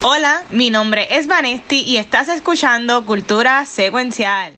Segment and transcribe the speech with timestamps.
[0.00, 4.54] Hola, mi nombre es Vanesti y estás escuchando Cultura Secuencial.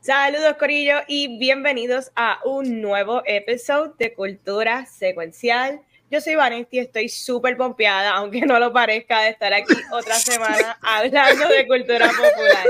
[0.00, 5.82] Saludos Corillo y bienvenidos a un nuevo episodio de Cultura Secuencial.
[6.10, 10.16] Yo soy Vanessa y estoy súper pompeada, aunque no lo parezca, de estar aquí otra
[10.16, 12.66] semana hablando de cultura popular.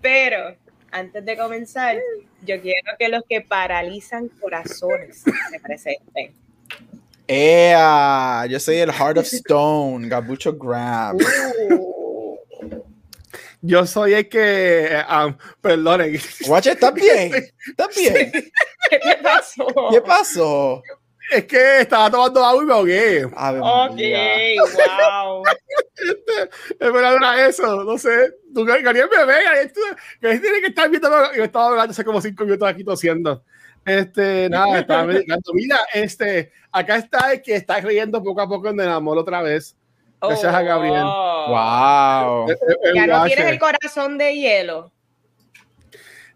[0.00, 0.56] Pero
[0.90, 1.98] antes de comenzar,
[2.42, 6.32] yo quiero que los que paralizan corazones se presenten.
[7.28, 8.46] ¡Ea!
[8.48, 11.16] Yo soy el Heart of Stone, Gabucho Grab.
[11.70, 12.38] Uh.
[13.60, 15.04] Yo soy el que.
[15.08, 16.18] Um, perdonen.
[16.46, 17.30] Guache, ¿estás bien?
[17.68, 18.32] ¿Estás bien?
[18.32, 19.66] ¿Qué te pasó?
[19.92, 20.82] ¿Qué pasó?
[21.30, 23.24] Es que estaba tomando agua y me ahogué.
[23.24, 23.34] Ok,
[25.14, 25.44] wow.
[26.80, 27.84] Es verdad, era eso.
[27.84, 28.34] No sé.
[28.52, 29.34] Tú, Gabriel, me ve.
[29.62, 29.80] Esto,
[30.20, 31.08] que tiene que estar viendo.
[31.34, 33.44] Yo estaba hablando hace como cinco minutos aquí tosiendo.
[33.84, 35.52] Este, nada, estaba meditando.
[35.54, 39.42] Mira, este, acá está el que está riendo poco a poco en el amor otra
[39.42, 39.76] vez.
[40.20, 41.02] Gracias a Gabriel.
[41.04, 41.46] Oh.
[41.48, 42.54] Wow.
[42.94, 44.92] Ya no tienes el corazón de hielo.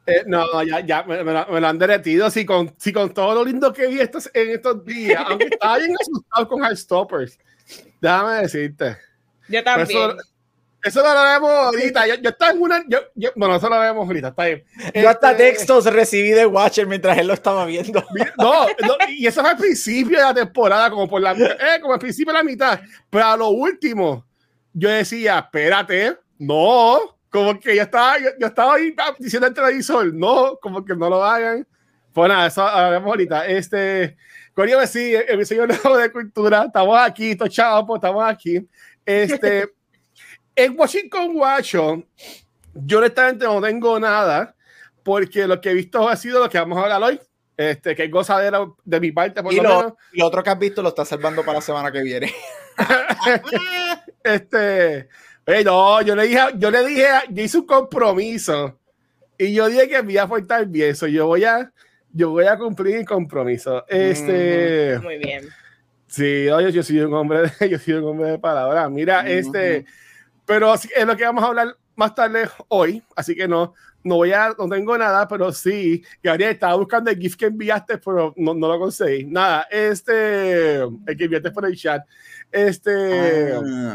[0.07, 2.31] Eh, no, ya, ya me, me lo, me lo han derretido.
[2.31, 5.79] Si con, si con todo lo lindo que vi estos, en estos días, aunque estaba
[5.79, 7.39] bien asustado con Heartstoppers,
[8.01, 8.97] déjame decirte.
[9.49, 9.89] Yo también.
[9.89, 10.17] Eso,
[10.83, 12.07] eso no lo vemos ahorita.
[12.07, 12.85] Yo, yo estaba en una.
[12.87, 14.29] Yo, yo- bueno, eso lo vemos ahorita.
[14.29, 14.65] Está bien.
[14.95, 18.05] Yo hasta Este, textos recibí de Watcher mientras él lo estaba viendo.
[18.37, 21.95] No, no, y eso fue al principio de la temporada, como por la eh, como
[21.95, 22.79] al principio de la mitad.
[23.09, 24.27] Pero a lo último,
[24.75, 29.53] yo decía, espérate, no, como que yo estaba, yo, yo estaba ahí ah, diciendo al
[29.53, 31.67] televisor, no, como que no lo hagan.
[32.13, 33.49] Pues nada, eso hablamos ahorita.
[33.49, 34.17] Este,
[34.55, 38.65] Corio, sí, el episodio nuevo de cultura, estamos aquí, estos chavos, pues, estamos aquí.
[39.05, 39.69] Este,
[40.55, 42.05] en Washington Watcho,
[42.73, 44.55] yo honestamente no tengo nada,
[45.03, 47.21] porque lo que he visto ha sido lo que vamos a hablar hoy.
[47.57, 49.93] Este, que es gozadera de mi parte, por Y lo lo, menos.
[50.13, 52.33] lo otro que has visto lo estás salvando para la semana que viene.
[54.25, 55.09] este,
[55.47, 58.79] eh, no, yo le dije, yo le dije, yo hice un compromiso
[59.37, 61.71] y yo dije que me iba a portar bien, so yo voy a,
[62.13, 63.85] yo voy a cumplir mi compromiso.
[63.89, 65.45] Este, Muy bien.
[66.07, 68.89] sí, oye, yo soy un hombre, de, yo soy un hombre de palabra.
[68.89, 69.29] Mira, Ujú.
[69.29, 69.85] este,
[70.47, 74.33] pero es lo que vamos a hablar más tarde hoy, así que no, no voy
[74.33, 78.55] a, no tengo nada, pero sí, Gabriel estaba buscando el GIF que enviaste, pero no,
[78.55, 79.25] no lo conseguí.
[79.25, 82.03] Nada, este, el que enviaste por el chat,
[82.51, 83.53] este.
[83.55, 83.95] Ah.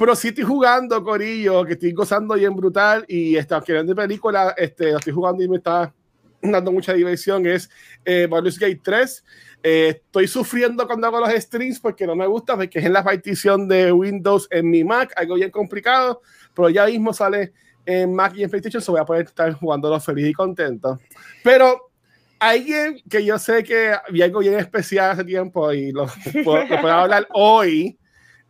[0.00, 4.92] Pero sí estoy jugando, Corillo, que estoy gozando bien brutal y está queriendo película, este,
[4.92, 5.92] lo estoy jugando y me está
[6.42, 7.44] dando mucha diversión.
[7.44, 7.68] Es
[8.06, 9.24] eh, Baldur's Gate 3.
[9.62, 13.04] Eh, estoy sufriendo cuando hago los streams porque no me gusta, porque es en la
[13.04, 16.22] partición de Windows en mi Mac, algo bien complicado,
[16.54, 17.52] pero ya mismo sale
[17.84, 20.98] en Mac y en PlayStation, so voy a poder estar jugándolo feliz y contento.
[21.44, 21.90] Pero
[22.38, 26.06] alguien que yo sé que vi algo bien especial hace tiempo y lo,
[26.42, 27.98] puedo, lo puedo hablar hoy,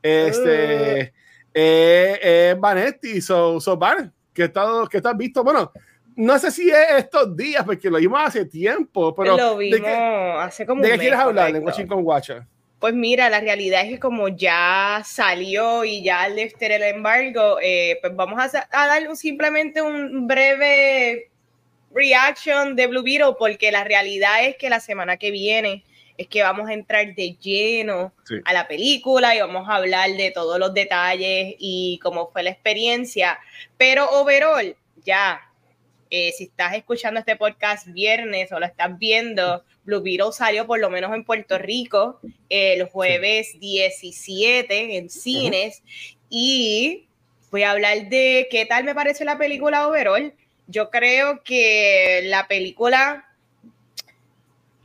[0.00, 1.12] este,
[1.54, 5.42] eh, eh, Vanetti, so, so Van, ¿qué estás qué estás visto?
[5.44, 5.72] Bueno,
[6.16, 9.80] no sé si es estos días, porque lo vimos hace tiempo, pero lo ¿de vimos
[9.80, 11.64] qué, hace como de qué mes, quieres hablar en.
[11.64, 12.42] Washington Watcher?
[12.78, 17.98] Pues mira, la realidad es que como ya salió y ya lifted el embargo, eh,
[18.00, 21.30] pues vamos a, a dar un- simplemente un breve
[21.92, 25.84] reaction de Blue Beetle, porque la realidad es que la semana que viene
[26.20, 28.34] es que vamos a entrar de lleno Sí.
[28.44, 32.50] a la película y vamos a hablar de todos los detalles y cómo fue la
[32.50, 33.38] experiencia.
[33.78, 35.40] Pero overall, ya,
[36.10, 40.78] eh, si estás escuchando este podcast viernes o lo estás viendo, Blue Beetle salió por
[40.78, 42.20] lo menos en Puerto Rico
[42.50, 45.82] el jueves 17 en cines
[46.28, 47.06] y
[47.50, 50.34] voy a hablar de qué tal me parece la película overall.
[50.66, 53.24] Yo creo que la película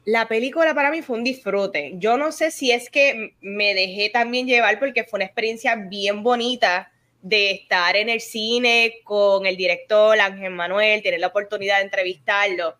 [0.05, 1.93] la película para mí fue un disfrute.
[1.95, 6.21] Yo no sé si es que me dejé también llevar porque fue una experiencia bien
[6.23, 11.85] bonita de estar en el cine con el director Ángel Manuel, tener la oportunidad de
[11.85, 12.75] entrevistarlo.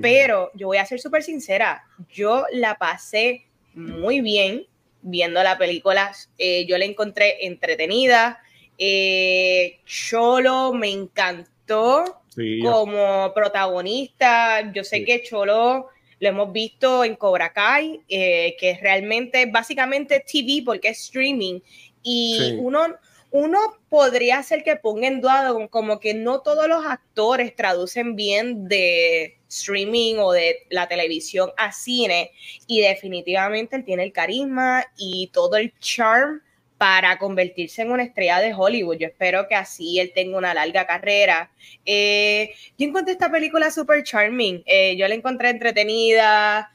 [0.00, 4.66] Pero yo voy a ser súper sincera, yo la pasé muy bien
[5.00, 6.12] viendo la película.
[6.36, 8.38] Eh, yo la encontré entretenida.
[8.76, 14.70] Eh, Cholo me encantó Sí, como protagonista.
[14.74, 15.04] Yo sé Sí.
[15.06, 15.88] que Cholo
[16.18, 21.60] lo hemos visto en Cobra Kai, eh, que es realmente básicamente TV porque es streaming.
[22.02, 22.56] Y Sí.
[22.58, 22.86] uno,
[23.32, 23.58] uno
[23.90, 28.66] podría ser que ponga en duda como- como que no todos los actores traducen bien
[28.68, 32.30] de streaming o de la televisión a cine.
[32.66, 36.40] Y definitivamente él tiene el carisma y todo el charm
[36.78, 38.98] para convertirse en una estrella de Hollywood.
[38.98, 41.50] Yo espero que así él tenga una larga carrera.
[41.84, 44.62] Eh, yo encontré esta película super charming.
[44.66, 46.70] Eh, yo la encontré entretenida.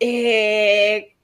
[0.00, 1.14] Eh,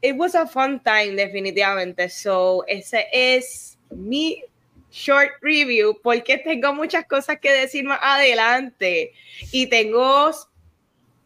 [0.00, 2.08] it was a fun time, definitivamente.
[2.08, 4.44] So, ese es mi
[4.90, 9.12] short review porque tengo muchas cosas que decir más adelante
[9.50, 10.30] y tengo,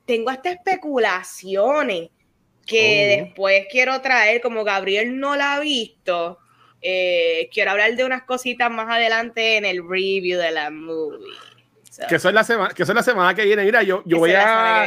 [0.07, 2.11] tengo hasta especulaciones
[2.67, 6.39] que después quiero traer, como Gabriel no la ha visto,
[6.83, 11.33] eh, quiero hablar de unas cositas más adelante en el review de la movie.
[12.09, 13.65] que eso es la semana, que la semana que viene.
[13.65, 14.87] Mira, yo, yo voy a.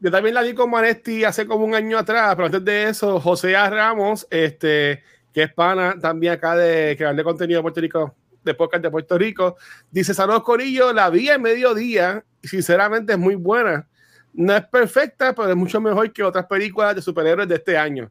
[0.00, 3.18] Yo también la vi con Manesti hace como un año atrás, pero antes de eso,
[3.20, 3.70] José A.
[3.70, 8.54] Ramos, este, que es pana también acá de crear de contenido de Puerto Rico, de
[8.54, 9.56] podcast de Puerto Rico,
[9.90, 13.88] dice: Saludos Corillo, la vi en mediodía y sinceramente es muy buena
[14.34, 18.10] no es perfecta, pero es mucho mejor que otras películas de superhéroes de este año.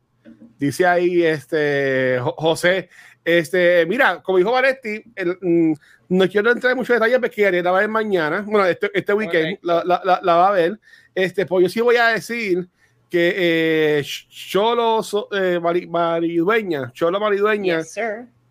[0.57, 2.89] Dice ahí este José,
[3.25, 5.03] este, mira, como dijo Varetti,
[5.41, 5.73] mm,
[6.09, 9.13] no quiero entrar en muchos detalles porque la va a ver mañana, bueno, este, este
[9.13, 10.79] weekend la, la, la, va a ver.
[11.13, 12.67] Este, pues yo sí voy a decir
[13.09, 17.81] que eh, Cholo eh, Maridueña, Cholo Maridueña,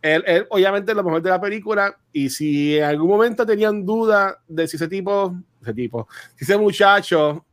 [0.02, 3.84] él, él, obviamente es lo mejor de la película y si en algún momento tenían
[3.84, 7.44] duda de si ese tipo, ese tipo, si ese muchacho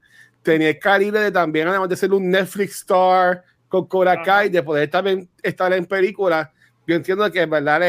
[0.50, 4.63] tenía el calibre de también, además de ser un Netflix star con Cobra Kai, de
[4.63, 6.50] poder también estar en películas,
[6.88, 7.80] yo entiendo que en verdad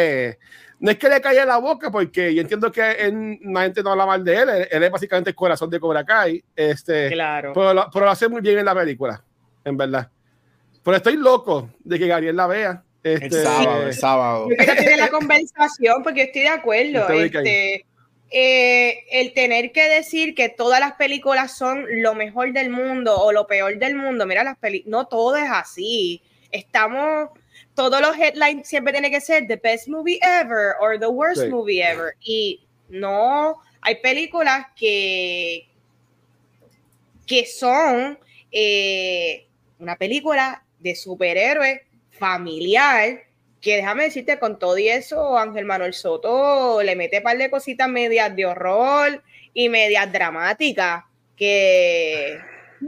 [0.79, 3.93] no es que le caiga la boca, porque yo entiendo que él, la gente no
[3.93, 7.53] habla mal de él, él, es básicamente el corazón de Cobra Kai, este, claro.
[7.55, 9.23] pero, lo, pero lo hace muy bien en la película,
[9.65, 10.11] en verdad.
[10.83, 12.83] Pero estoy loco de que Gabriel la vea.
[13.03, 14.49] Este, el sábado, el sábado.
[14.51, 17.09] Yo tiene la conversación porque estoy de acuerdo.
[17.09, 17.87] Este,
[18.31, 23.33] eh, el tener que decir que todas las películas son lo mejor del mundo o
[23.33, 26.23] lo peor del mundo, mira las películas, no todo es así.
[26.53, 27.31] Estamos,
[27.75, 31.83] todos los headlines siempre tienen que ser the best movie ever or the worst movie
[31.83, 32.15] ever.
[32.21, 35.69] Y no, hay películas que,
[37.27, 38.17] que son
[38.53, 39.47] eh,
[39.81, 43.30] una película de superhéroe familiar
[43.61, 47.51] que déjame decirte, con todo y eso, Ángel Manuel Soto le mete un par de
[47.51, 49.23] cositas medias de horror
[49.53, 51.05] y medias dramáticas
[51.37, 52.39] que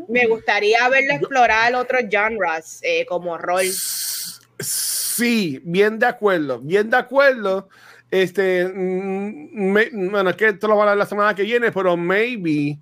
[0.08, 3.62] me gustaría verlo explorar otros genres eh, como horror.
[4.58, 7.68] Sí, bien de acuerdo, bien de acuerdo.
[8.10, 11.96] Este, mm, bueno, es que esto lo va a hablar la semana que viene, pero
[11.96, 12.78] maybe,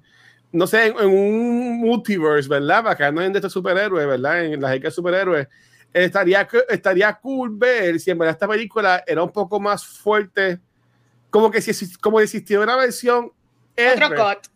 [0.53, 2.85] no sé, en, un multiverse, ¿verdad?
[2.85, 4.45] Para que no en de estos superhéroes, ¿verdad?
[4.45, 5.49] En la de superhéroes
[5.93, 10.61] estaría, estaría cool ver si en verdad esta película era un poco más fuerte,
[11.31, 13.33] como que si como existiera una versión
[13.95, 14.47] otro cut.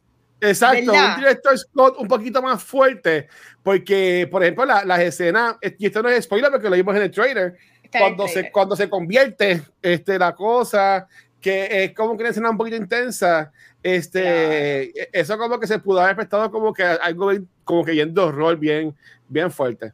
[0.40, 3.28] Exacto, un director Scott un poquito más fuerte,
[3.62, 7.02] porque, por ejemplo, la, las escenas, y esto no es spoiler porque lo vimos en
[7.02, 7.56] el trailer,
[7.90, 11.06] cuando, Se, cuando se convierte este, la cosa,
[11.40, 13.52] que es como que una escena un poquito intensa,
[13.82, 17.30] este, eso como que se pudo haber prestado como que algo
[17.62, 18.94] como que yendo rol bien,
[19.28, 19.92] bien fuerte.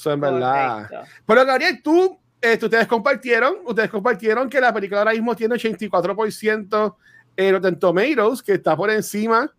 [0.00, 0.88] Eso en verdad.
[1.26, 6.96] Pero Gabriel, tú, este, ustedes compartieron, ustedes compartieron que la película ahora mismo tiene 84%
[7.36, 9.52] en Rotten Tomatoes, que está por encima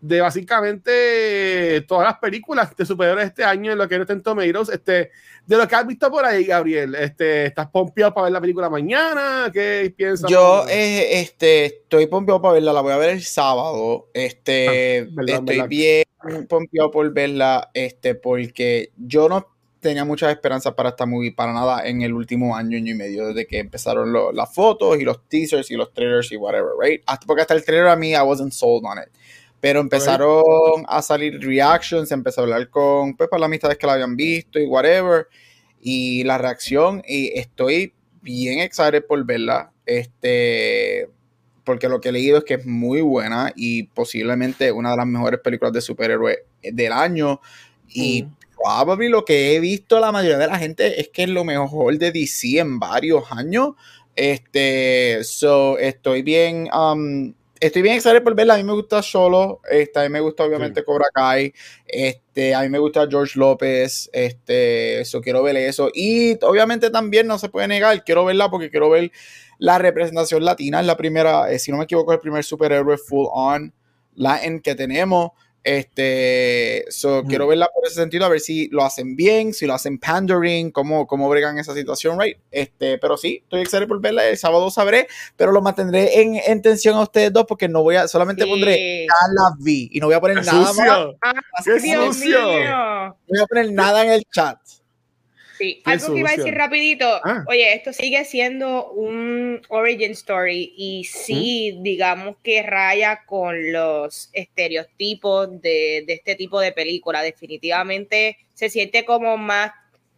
[0.00, 4.68] de básicamente todas las películas de superhéroes este año en lo que es Rotten Tomatoes.
[4.68, 5.12] Este,
[5.46, 8.68] de lo que has visto por ahí, Gabriel, este, ¿estás pompeado para ver la película
[8.68, 9.48] mañana?
[9.52, 10.28] ¿Qué piensas?
[10.28, 14.08] Yo eh, este, estoy pompeado para verla, la voy a ver el sábado.
[14.12, 16.04] Este, ah, estoy bien
[16.48, 19.53] pompeado por verla, este, porque yo no
[19.84, 23.46] tenía muchas esperanzas para esta movie, para nada en el último año, y medio, desde
[23.46, 27.02] que empezaron las fotos y los teasers y los trailers y whatever, right?
[27.06, 29.08] Hasta porque hasta el trailer a mí, I wasn't sold on it.
[29.60, 30.42] Pero empezaron
[30.88, 34.58] a salir reactions, empezó a hablar con, pues, para las amistades que la habían visto
[34.58, 35.28] y whatever.
[35.80, 39.72] Y la reacción, y estoy bien excited por verla.
[39.86, 41.08] Este,
[41.64, 45.06] porque lo que he leído es que es muy buena y posiblemente una de las
[45.06, 47.40] mejores películas de superhéroes del año.
[47.88, 51.44] Y probably lo que he visto la mayoría de la gente es que es lo
[51.44, 53.74] mejor de DC en varios años.
[54.16, 58.54] Este, so, estoy bien, um, estoy bien excited por verla.
[58.54, 61.52] A mí me gusta Solo, este, a mí me gusta obviamente Cobra Kai,
[61.86, 65.90] este, a mí me gusta George López, este, eso quiero ver eso.
[65.92, 69.10] Y obviamente también no se puede negar, quiero verla porque quiero ver
[69.58, 70.80] la representación latina.
[70.80, 73.72] Es la primera, eh, si no me equivoco, es el primer superhéroe full on
[74.14, 75.30] Latin que tenemos.
[75.64, 79.72] Este, so, quiero verla por ese sentido, a ver si lo hacen bien, si lo
[79.72, 82.36] hacen pandering, cómo, cómo bregan esa situación, right?
[82.50, 86.60] Este, pero sí, estoy excited por verla, el sábado sabré, pero lo mantendré en, en
[86.60, 90.06] tensión a ustedes dos porque no voy a, solamente pondré ya la vi y no
[90.06, 90.78] voy a poner nada más.
[91.22, 91.32] Ah,
[91.64, 92.40] ¡Qué sucio!
[92.40, 94.58] No voy a poner nada en el chat.
[95.64, 97.20] Sí, algo que iba a decir rapidito.
[97.24, 97.44] Ah.
[97.48, 105.60] Oye, esto sigue siendo un origin story y sí, digamos que raya con los estereotipos
[105.62, 107.22] de, de este tipo de película.
[107.22, 109.72] Definitivamente se siente como más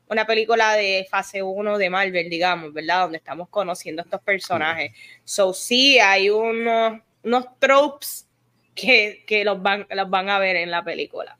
[0.08, 3.02] una película de fase 1 de Marvel, digamos, ¿verdad?
[3.02, 4.92] Donde estamos conociendo a estos personajes.
[5.24, 8.28] So, sí, hay unos, unos tropes
[8.74, 11.36] que, que los, van, los van a ver en la película.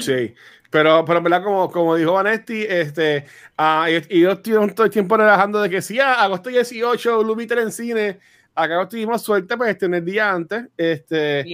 [0.00, 0.34] Sí,
[0.70, 1.42] pero, pero ¿verdad?
[1.42, 3.24] Como, como dijo Vanetti, este,
[3.58, 7.58] uh, y, yo estoy todo el tiempo relajando de que sí, a agosto 18, Lumiter
[7.58, 8.18] en cine,
[8.54, 11.44] acá tuvimos suerte pues tener el día antes, este,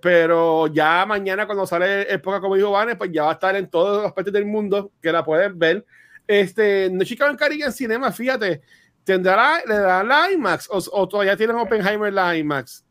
[0.00, 3.54] pero ya mañana cuando sale el época como dijo Vanes, pues ya va a estar
[3.54, 5.84] en todos los partes del mundo que la pueden ver.
[6.26, 8.62] Este, no Chicago en Caribe en Cinema, fíjate,
[9.04, 12.84] ¿tendrá, le darán la IMAX o, todavía tienen Oppenheimer la IMAX?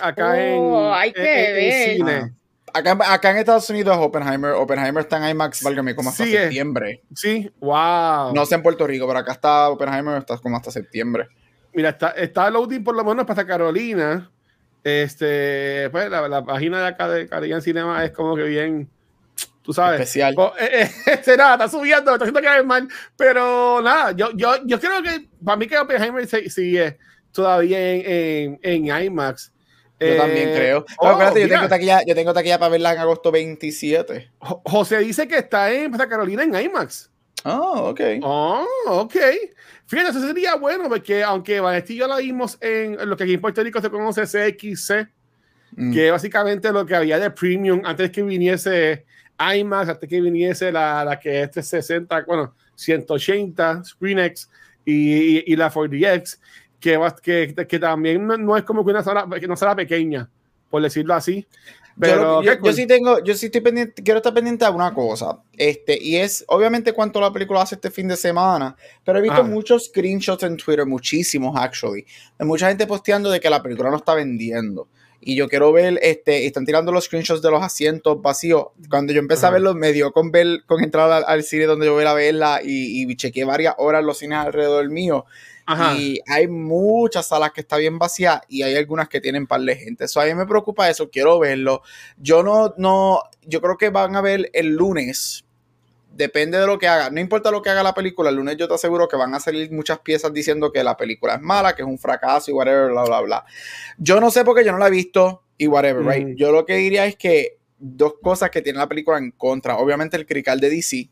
[0.00, 1.96] acá oh, hay que ver.
[1.96, 2.12] cine.
[2.12, 2.43] Ah.
[2.76, 7.02] Acá, acá, en Estados Unidos Oppenheimer, Oppenheimer está en IMAX, válgame, como hasta septiembre.
[7.14, 8.34] Sí, wow.
[8.34, 11.28] No sé en Puerto Rico, pero acá está Oppenheimer está como hasta septiembre.
[11.72, 14.28] Mira, está, está loading por lo menos para Carolina.
[14.82, 18.90] Este, pues la, la, página de acá de Carolina Cinema es como que bien,
[19.62, 20.00] tú sabes.
[20.00, 20.34] Especial.
[20.36, 22.88] Oh, eh, eh, este, nada, está subiendo, está haciendo que mal.
[23.16, 26.98] Pero nada, yo, yo, yo creo que para mí que Oppenheimer sigue
[27.30, 29.53] todavía en, en, en IMAX.
[30.00, 30.84] Yo también eh, creo.
[30.98, 34.30] Oh, yo, tengo taquilla, yo tengo taquilla para verla en agosto 27.
[34.38, 37.10] José dice que está en Santa Carolina en IMAX.
[37.44, 38.00] Oh, ok.
[38.22, 39.16] Oh, ok.
[39.86, 43.40] Fíjate, eso sería bueno porque aunque Vanesti ya la vimos en, lo que aquí en
[43.40, 45.08] Puerto Rico se conoce CXC,
[45.76, 45.92] mm.
[45.92, 49.04] que básicamente lo que había de premium antes que viniese
[49.38, 54.50] IMAX, antes que viniese la, la que es 360, bueno, 180, ScreenX
[54.84, 56.38] y, y la 4DX
[56.84, 60.28] que, que, que también no, es como que una sala, que una sala pequeña,
[60.68, 61.46] por decirlo así.
[61.98, 65.96] Pero yo, sí tengo, yo sí estoy pendiente, quiero estar pendiente de una cosa, este,
[65.98, 69.84] y es obviamente cuánto la película hace este fin de semana, pero he visto muchos
[69.84, 72.04] screenshots en Twitter, muchísimos actually,
[72.36, 74.88] de mucha gente posteando de que la película no está vendiendo.
[75.20, 78.66] Y yo quiero ver, este, están tirando los screenshots de los asientos vacíos.
[78.90, 81.94] Cuando yo empecé a verlo, me dio con ver, con entrar al, cine donde yo
[81.94, 85.24] voy a verla y, y chequeé varias horas los cines alrededor mío.
[85.96, 89.76] Y hay muchas salas que están bien vacías y hay algunas que tienen par de
[89.76, 90.04] gente.
[90.04, 91.82] Eso a mí me preocupa eso, quiero verlo.
[92.18, 95.44] Yo no, no, yo creo que van a ver el lunes.
[96.12, 97.10] Depende de lo que haga.
[97.10, 99.40] No importa lo que haga la película, el lunes yo te aseguro que van a
[99.40, 102.90] salir muchas piezas diciendo que la película es mala, que es un fracaso y whatever,
[102.90, 103.44] bla, bla, bla.
[103.98, 106.36] Yo no sé porque yo no la he visto y whatever, right?
[106.36, 109.76] Yo lo que diría es que dos cosas que tiene la película en contra.
[109.76, 111.08] Obviamente el crical de DC,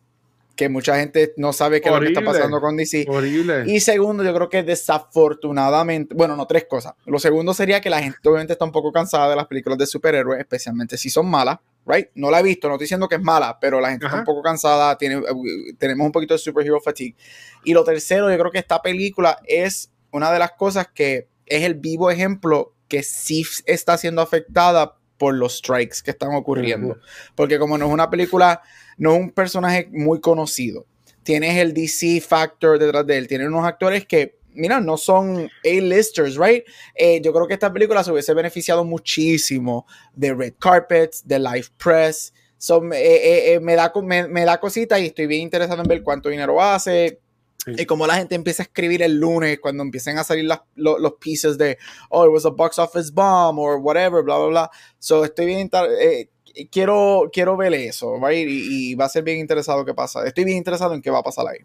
[0.54, 3.06] que mucha gente no sabe qué es lo que está pasando con DC.
[3.08, 3.64] Horrible.
[3.66, 6.94] Y segundo, yo creo que desafortunadamente, bueno, no, tres cosas.
[7.06, 9.86] Lo segundo sería que la gente obviamente está un poco cansada de las películas de
[9.86, 12.08] superhéroes, especialmente si son malas, right?
[12.14, 14.24] No la he visto, no estoy diciendo que es mala, pero la gente está un
[14.24, 17.16] poco cansada, tiene, eh, tenemos un poquito de superhero fatigue.
[17.64, 21.62] Y lo tercero, yo creo que esta película es una de las cosas que es
[21.62, 26.98] el vivo ejemplo que sí está siendo afectada por los strikes que están ocurriendo.
[27.34, 28.62] Porque como no es una película
[28.96, 30.86] no es un personaje muy conocido.
[31.22, 33.28] Tienes el DC factor detrás de él.
[33.28, 36.64] Tiene unos actores que, mira, no son A-listers, right?
[36.94, 41.66] Eh, yo creo que esta película se hubiese beneficiado muchísimo de red carpets, de live
[41.76, 42.32] press.
[42.94, 46.62] Eh, eh, me, da, me, da cosita y estoy bien interesado en ver cuánto dinero
[46.62, 47.20] hace,
[47.66, 51.56] Y cómo la gente empieza a escribir el lunes cuando empiecen a salir los pieces
[51.56, 51.78] de,
[52.08, 54.70] oh, it was a box office bomb or whatever, bla, bla, bla.
[54.98, 55.70] So estoy bien,
[56.70, 60.26] quiero, quiero ver eso, va y, va a ser bien interesado qué pasa.
[60.26, 61.60] Estoy bien interesado en qué va a pasar ahí.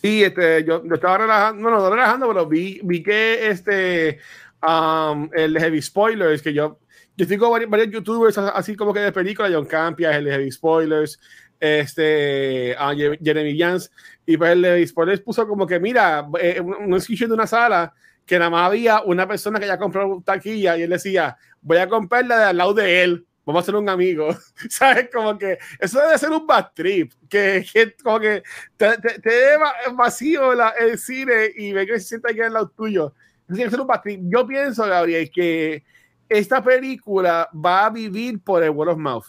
[0.00, 4.18] Sí, este, yo, estaba relajando, bueno, no relajando, pero vi, vi que este,
[4.66, 6.80] um, el Heavy Spoilers, que yo,
[7.16, 11.20] yo estoy con varios, youtubers así como que de película, John Campia, el Heavy Spoilers,
[11.62, 12.76] este,
[13.22, 13.90] Jeremy Jans,
[14.26, 17.92] y pues el de puso como que, mira, eh, un screenshot de una sala
[18.26, 21.88] que nada más había una persona que ya compró taquilla y él decía, voy a
[21.88, 24.28] comprarla de al lado de él vamos a ser un amigo,
[24.68, 25.08] ¿sabes?
[25.12, 27.64] Como que eso debe ser un bad trip, que,
[28.02, 28.42] como que
[28.76, 29.56] te, te, te
[29.94, 33.14] vacío la, el cine y ve que se sienta aquí al lado tuyo.
[33.46, 34.20] Tiene que ser un bad trip.
[34.24, 35.84] Yo pienso, Gabriel, que
[36.28, 39.26] esta película va a vivir por el word of mouth.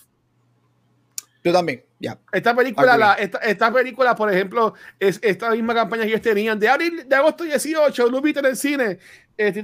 [1.43, 2.19] Yo también, ya.
[2.33, 6.59] Esta película, la, esta, esta, película, por ejemplo, es esta misma campaña que ellos tenían
[6.59, 8.99] de abril, de agosto 18, Lu en el cine,
[9.37, 9.63] este,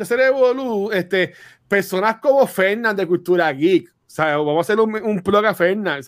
[0.94, 1.34] este,
[1.68, 6.02] personas como Fernan de Cultura Geek, Vamos a hacer un, un plug a Fernan.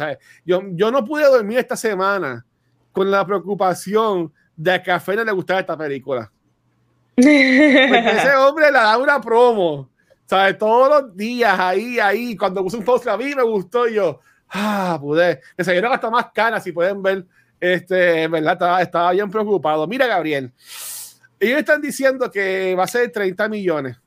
[0.43, 2.43] Yo, yo no pude dormir esta semana
[2.91, 6.31] con la preocupación de que a Fernan le gustara esta película.
[7.15, 9.91] Porque ese hombre le da una promo.
[10.31, 10.57] ¿sabes?
[10.57, 14.21] Todos los días ahí, ahí, cuando puse un post a mí me gustó yo,
[14.51, 15.41] ah, pude.
[15.57, 17.25] Me salieron hasta más caras, si pueden ver
[17.59, 18.53] Este, ¿verdad?
[18.53, 19.87] Estaba, estaba bien preocupado.
[19.87, 20.51] Mira, Gabriel,
[21.39, 23.97] ellos están diciendo que va a ser 30 millones.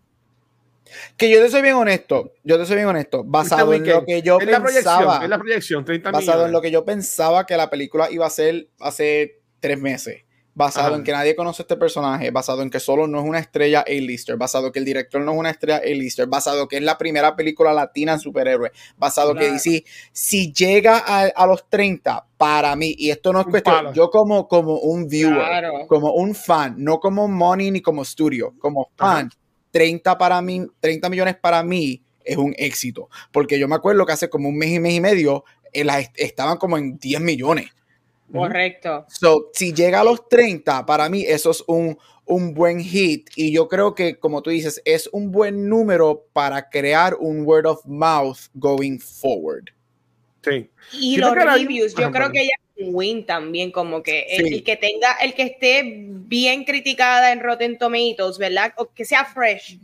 [1.16, 4.22] Que yo te soy bien honesto, yo te soy bien honesto, basado en lo que
[4.22, 5.24] yo pensaba.
[5.24, 8.30] es la proyección, 30 basado en lo que yo pensaba que la película iba a
[8.30, 10.24] ser hace tres meses
[10.54, 13.80] basado en que nadie conoce este personaje, basado en que solo no es una estrella
[13.86, 16.82] A-lister, basado en que el director no es una estrella A-lister, basado en que es
[16.82, 22.26] la primera película latina en superhéroe, basado en que DC, si llega a, los 30,
[22.36, 26.76] para mí, y esto no es cuestión, yo como, como un viewer, como un fan,
[26.78, 29.30] no como money ni como studio, como fan,
[29.72, 34.12] 30 para mí, 30 millones para mí es un éxito, porque yo me acuerdo que
[34.12, 35.84] hace como un mes y mes y medio eh,
[36.16, 37.70] estaban como en 10 millones.
[38.32, 39.06] Correcto.
[39.08, 43.52] So, si llega a los 30, para mí eso es un, un buen hit y
[43.52, 47.84] yo creo que, como tú dices, es un buen número para crear un word of
[47.84, 49.70] mouth going forward.
[50.42, 50.70] Sí.
[50.92, 55.34] Y los reviews, yo creo que ya win también, como que el, que tenga, el
[55.34, 58.72] que esté bien criticada en Rotten Tomatoes, ¿verdad?
[58.76, 59.78] O que sea fresh,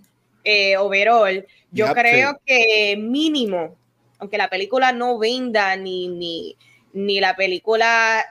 [0.45, 3.77] eh, overall, yo creo que mínimo,
[4.19, 6.57] aunque la película no venda ni, ni,
[6.93, 8.25] ni la película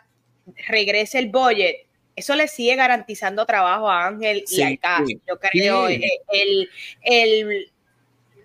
[0.68, 5.88] regrese el budget, eso le sigue garantizando trabajo a Ángel y a al Yo creo.
[5.88, 6.02] Eh,
[6.34, 6.70] el,
[7.02, 7.72] el,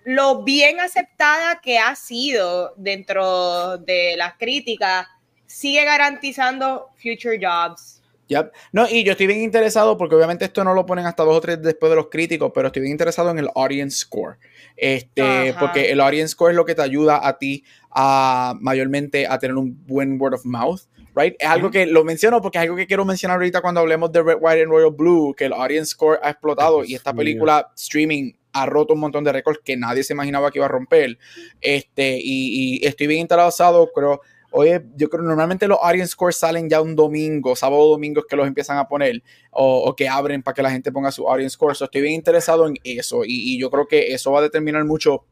[0.04, 5.09] lo bien aceptada que ha sido dentro de las críticas
[5.47, 8.02] sigue garantizando future jobs.
[8.28, 8.52] Yep.
[8.73, 11.40] No, y yo estoy bien interesado porque obviamente esto no lo ponen hasta dos o
[11.40, 14.38] tres después de los críticos, pero estoy bien interesado en el audience score.
[14.76, 19.38] Este, porque el audience score es lo que te ayuda a ti a mayormente a
[19.38, 20.81] tener un buen word of mouth.
[21.14, 21.37] Right?
[21.38, 24.21] Es algo que lo menciono porque es algo que quiero mencionar ahorita cuando hablemos de
[24.21, 28.33] Red, White and Royal Blue, que el audience score ha explotado y esta película streaming
[28.52, 31.19] ha roto un montón de récords que nadie se imaginaba que iba a romper.
[31.61, 34.23] Este, y, y estoy bien interesado, creo,
[34.56, 38.20] Oye, yo creo que normalmente los audience scores salen ya un domingo, sábado o domingo
[38.20, 39.20] es que los empiezan a poner
[39.50, 41.73] o, que abren para que la gente ponga su audience score.
[41.73, 45.25] estoy bien interesado en eso y, yo creo que eso va a determinar mucho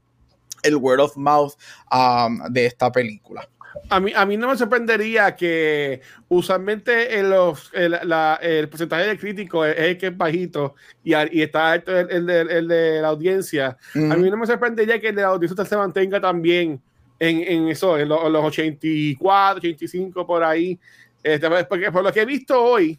[0.64, 1.52] el word of mouth
[1.92, 3.48] um, de esta película.
[3.90, 9.64] A mí, a mí no me sorprendería que usualmente en los, el, porcentaje de crítico
[9.64, 13.76] es, el que es bajito y, y está alto el, de la audiencia.
[13.94, 16.82] A mí no me sorprendería que el de la audiencia se mantenga también
[17.28, 20.78] en, eso, en, los 84, 85 por ahí.
[21.22, 22.98] Este, pues, porque por lo que he visto hoy,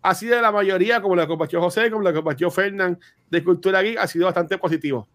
[0.00, 3.44] ha sido la mayoría, como lo que compartió José, como lo que compartió Fernán de
[3.44, 5.06] Cultura Geek, ha sido bastante positivo.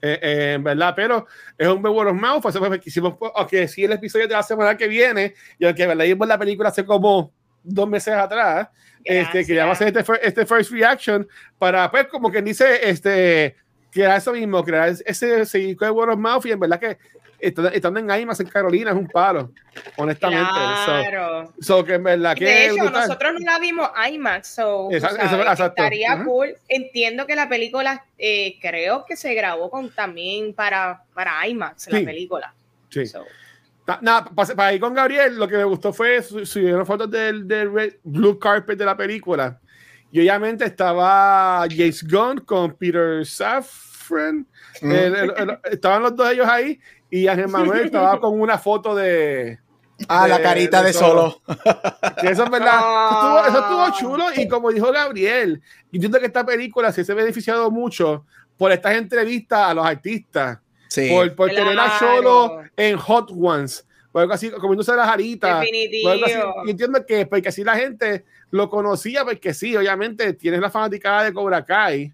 [0.00, 1.26] Eh, eh, en verdad, pero
[1.58, 2.40] es un buen word of mouth.
[2.40, 6.38] Pues, quisimos, aunque sí, el episodio de la semana que viene, y aunque leímos la
[6.38, 7.30] película hace como
[7.62, 8.68] dos meses atrás,
[9.04, 13.56] este, queríamos hacer este, este, first reaction para, pues, como quien dice, este,
[13.90, 16.98] crear eso mismo, crear ese, ese word of mouth, y en verdad que
[17.38, 19.52] estando en IMAX en Carolina es un palo,
[19.96, 20.50] honestamente.
[20.50, 21.52] Claro.
[21.60, 26.54] So, que en verdad que de hecho, nosotros no la vimos IMAX, so, estaría cool.
[26.68, 32.00] Entiendo que la película, eh, creo que se grabó con también para, para IMAX, la
[32.00, 32.54] película.
[32.88, 33.04] Sí.
[34.00, 38.38] Nada, para, ir con Gabriel, lo que me gustó fue subieron fotos del, del blue
[38.38, 39.60] carpet de la película.
[40.10, 44.46] Y obviamente estaba James Gunn con Peter Safran.
[45.70, 49.58] estaban los dos ellos ahí y Ángel Manuel estaba con una foto de.
[50.08, 51.40] Ah, la carita de, solo.
[52.22, 52.80] eso es verdad.
[53.48, 53.94] Eso, estuvo, ah.
[53.98, 54.24] chulo.
[54.36, 58.26] Y como dijo Gabriel, entiendo que esta película se ha beneficiado mucho
[58.58, 60.58] por estas entrevistas a los artistas.
[60.88, 61.08] Sí.
[61.10, 63.86] Por, por tener a Solo en Hot Ones.
[64.12, 65.64] O algo así, comiéndose las aritas.
[65.66, 71.24] Y entiendo que porque así la gente lo conocía, porque sí, obviamente tienes la fanaticada
[71.24, 72.12] de Cobra Kai.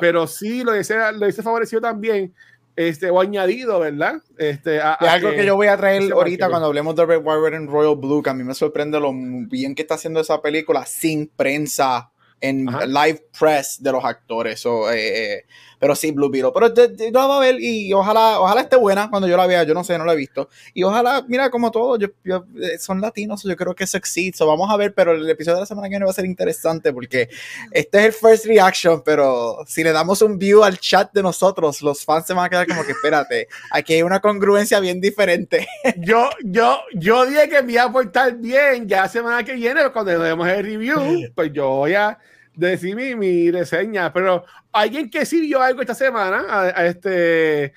[0.00, 2.34] Pero sí, lo dice, lo dice favorecido también
[2.76, 4.22] este, o añadido, ¿verdad?
[4.38, 7.68] Este, es algo que, yo voy a traer ahorita cuando hablemos de Red Wire and
[7.68, 11.28] Royal Blue, que a mí me sorprende lo bien que está haciendo esa película sin
[11.28, 14.64] prensa en live press de los actores.
[14.66, 15.46] O, eh, eh,
[15.78, 16.50] pero sí, Blue Beetle.
[16.52, 16.68] Pero
[17.10, 19.64] no va a ver y ojalá, ojalá esté buena cuando yo la vea.
[19.64, 20.50] Yo no sé, no la he visto.
[20.74, 24.44] Y ojalá, mira, como todo, yo, eh, son latinos, yo creo que es existe.
[24.44, 26.92] vamos a ver, pero el episodio de la semana que viene va a ser interesante
[26.92, 27.30] porque
[27.72, 31.80] este es el first reaction, pero si le damos un view al chat de nosotros,
[31.80, 35.66] los fans se van a quedar como que, espérate, aquí hay una congruencia bien diferente.
[35.96, 39.80] yo, yo, yo dije que me iba a portar bien ya la semana que viene,
[39.90, 42.18] cuando demos el review, pues yo voy a
[42.54, 47.72] decir mi, reseña, pero alguien que sí vio algo esta semana a, este,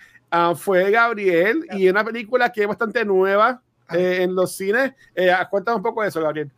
[0.56, 4.94] fue Gabriel y una película que es bastante nueva eh, en los cines.
[5.16, 6.50] Eh, cuéntame un poco de eso, Gabriel.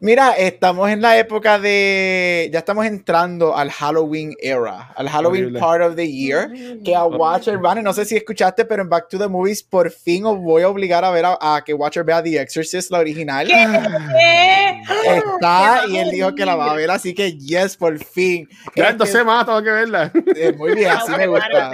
[0.00, 2.48] Mira, estamos en la época de.
[2.52, 6.50] Ya estamos entrando al Halloween era, al Halloween part of the year.
[6.84, 9.90] Que a Watcher van, no sé si escuchaste, pero en Back to the Movies por
[9.90, 13.46] fin os voy a obligar a ver a, que Watcher vea The Exorcist, la original.
[13.46, 14.82] ¿Qué?
[15.06, 18.48] Está y él dijo que la va a ver, así que yes, por fin.
[18.74, 20.12] Ya, entonces más, tengo que verla.
[20.36, 21.70] Eh, muy bien, así me gusta.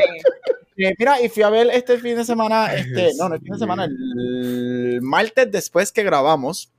[0.78, 3.52] Eh, mira, y fui a ver este fin de semana, este, no, no el fin
[3.52, 6.70] de semana, el martes después que grabamos,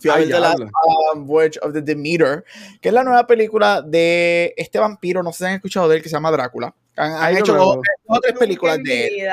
[0.00, 0.60] fui a ver The Last
[1.16, 2.44] Voyage of the Demeter,
[2.80, 6.02] que es la nueva película de este vampiro, no sé si han escuchado de él,
[6.02, 6.74] que se llama Drácula.
[6.96, 7.78] Han, hecho dos,
[8.20, 9.28] tres películas de él.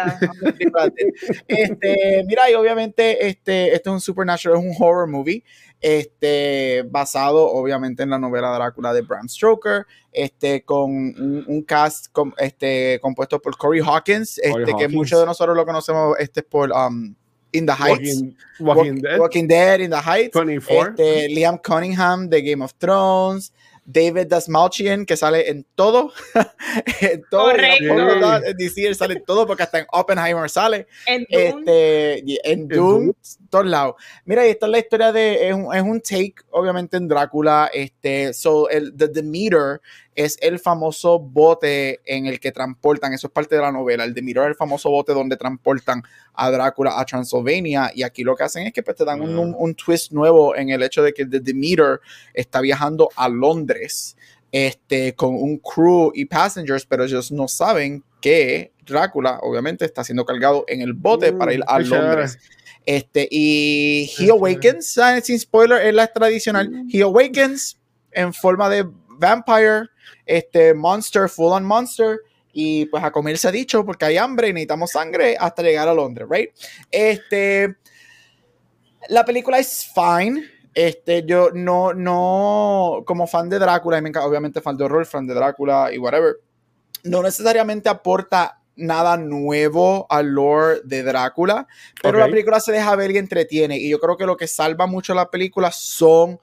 [1.48, 5.44] Este, mira, y obviamente este, este es un supernatural, es un horror movie
[5.88, 12.08] este, basado obviamente en la novela Drácula de Bram Stoker, este, con un, cast
[12.40, 17.14] este, compuesto por Corey Hawkins, este, que muchos de nosotros lo conocemos este, por um,
[17.52, 18.24] In the Heights,
[18.60, 19.20] Walking, Dead.
[19.20, 19.80] Walking, Dead.
[19.82, 23.54] In the Heights, este, Liam Cunningham de Game of Thrones,
[23.86, 26.12] David Dasmalchian, que sale en todo.
[27.02, 27.52] en todo.
[27.52, 30.88] En DC sale en todo, porque hasta en Oppenheimer sale.
[31.06, 31.60] En Doom.
[31.60, 33.14] Este, en Doom,
[33.50, 33.96] todos lados.
[34.26, 35.50] Mira, y esta es la historia de.
[35.50, 37.70] Es un, es un, take, obviamente, en Drácula.
[37.72, 39.82] Este, so, el The Demeter
[40.16, 44.14] es el famoso bote en el que transportan, eso es parte de la novela, el
[44.14, 46.02] de Mirror es el famoso bote donde transportan
[46.34, 49.76] a Drácula a Transylvania y aquí lo que hacen es que pues, te dan un,
[49.76, 52.00] twist nuevo en el hecho de que el de Demeter
[52.34, 54.16] está viajando a Londres
[54.52, 60.24] este, con un crew y passengers, pero ellos no saben que Drácula obviamente está siendo
[60.24, 62.38] cargado en el bote para ir a Londres.
[62.86, 66.86] Este, y He Awakens, sin spoiler, es la tradicional.
[66.92, 67.78] He Awakens
[68.12, 68.86] en forma de
[69.20, 69.90] vampire
[70.26, 72.20] este Monster, Full on Monster.
[72.54, 76.28] Y pues a comerse dicho porque hay hambre y necesitamos sangre hasta llegar a Londres,
[76.30, 76.52] right?
[76.90, 77.76] Este.
[79.10, 80.56] La película es fine.
[80.74, 85.06] Este, yo no, no, como fan de Drácula, y me encanta, obviamente fan de horror,
[85.06, 86.36] fan de Drácula y whatever,
[87.06, 91.66] no necesariamente aporta nada nuevo al lore de Drácula,
[92.02, 93.78] pero la película se deja ver y entretiene.
[93.78, 96.40] Y yo creo que lo que salva mucho la película son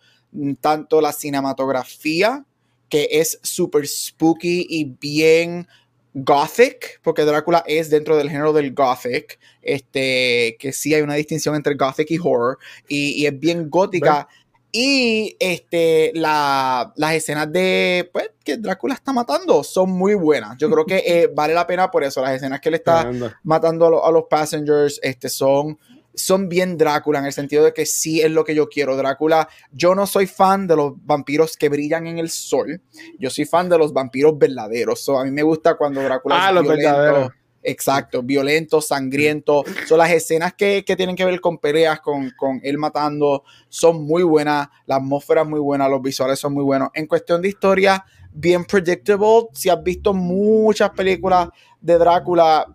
[0.60, 2.44] tanto la cinematografía
[2.92, 5.66] que es súper spooky y bien
[6.12, 11.54] gothic, porque Drácula es dentro del género del gothic, este, que sí hay una distinción
[11.54, 14.28] entre gothic y horror, y, es bien gótica.
[14.72, 20.58] Y este, la, las escenas de pues, que Drácula está matando son muy buenas.
[20.58, 22.20] Yo creo que eh, vale la pena por eso.
[22.20, 23.10] Las escenas que le está
[23.42, 25.78] matando a, a, los passengers este, son
[26.14, 28.96] son bien Drácula en el sentido de que sí es lo que yo quiero.
[28.96, 32.80] Drácula, yo no soy fan de los vampiros que brillan en el sol.
[33.18, 35.08] Yo soy fan de los vampiros verdaderos.
[35.08, 37.32] a mí me gusta cuando Drácula ah, es violento.
[37.64, 39.62] Exacto, violento, sangriento.
[39.86, 44.24] Son las escenas que, tienen que ver con peleas, con, con, él matando, son muy
[44.24, 44.68] buenas.
[44.86, 46.88] La atmósfera es muy buena, los visuales son muy buenos.
[46.94, 49.48] En cuestión de historia, bien predictable.
[49.52, 51.48] Si has visto muchas películas
[51.80, 52.66] de Drácula,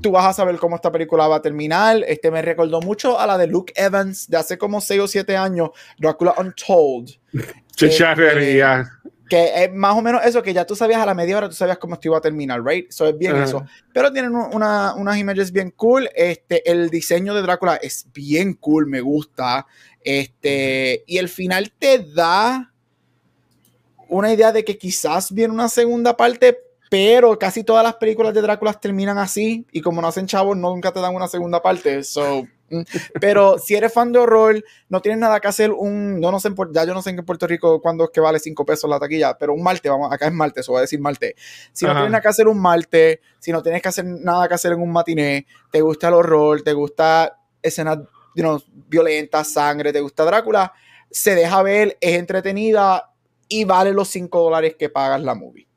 [0.00, 2.04] tú vas a saber cómo esta película va a terminar.
[2.06, 5.36] Este me recordó mucho a la de Luke Evans de hace como 6 o 7
[5.36, 7.10] años, Dracula Untold.
[7.80, 8.84] Eh,
[9.28, 11.54] que es más o menos eso, que ya tú sabías a la media hora, tú
[11.54, 12.88] sabías cómo esto iba a terminar, right?
[12.88, 13.64] Eso es bien eso.
[13.92, 16.08] Pero tienen una, unas imágenes bien cool.
[16.16, 19.66] Este, el diseño de Drácula es bien cool, me gusta.
[20.00, 22.72] Este, y el final te da
[24.08, 26.58] una idea de que quizás viene una segunda parte,
[26.90, 30.92] pero casi todas las películas de Drácula terminan así y como no hacen chavos nunca
[30.92, 32.02] te dan una segunda parte.
[32.02, 32.80] So, mm,
[33.20, 36.50] pero si eres fan de horror, no tienes nada que hacer un, no, no sé,
[36.72, 39.36] ya yo no sé en Puerto Rico cuándo es que vale 5 pesos la taquilla,
[39.36, 41.34] pero un martes, vamos, acá es martes, o voy a decir martes.
[41.72, 44.54] Si no tienes nada que hacer un martes, si no tienes que hacer nada que
[44.54, 47.98] hacer en un matiné, te gusta el horror, te gusta escenas
[48.34, 50.72] you violentas, sangre, te gusta Drácula,
[51.10, 53.12] se deja ver, es entretenida
[53.48, 55.67] y vale los 5 dólares que pagas la movie.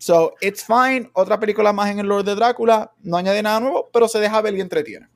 [0.00, 1.10] So, it's fine.
[1.12, 2.90] Otra película más en el Lord de Drácula.
[3.02, 5.06] No añade nada nuevo, pero se deja ver y entretiene.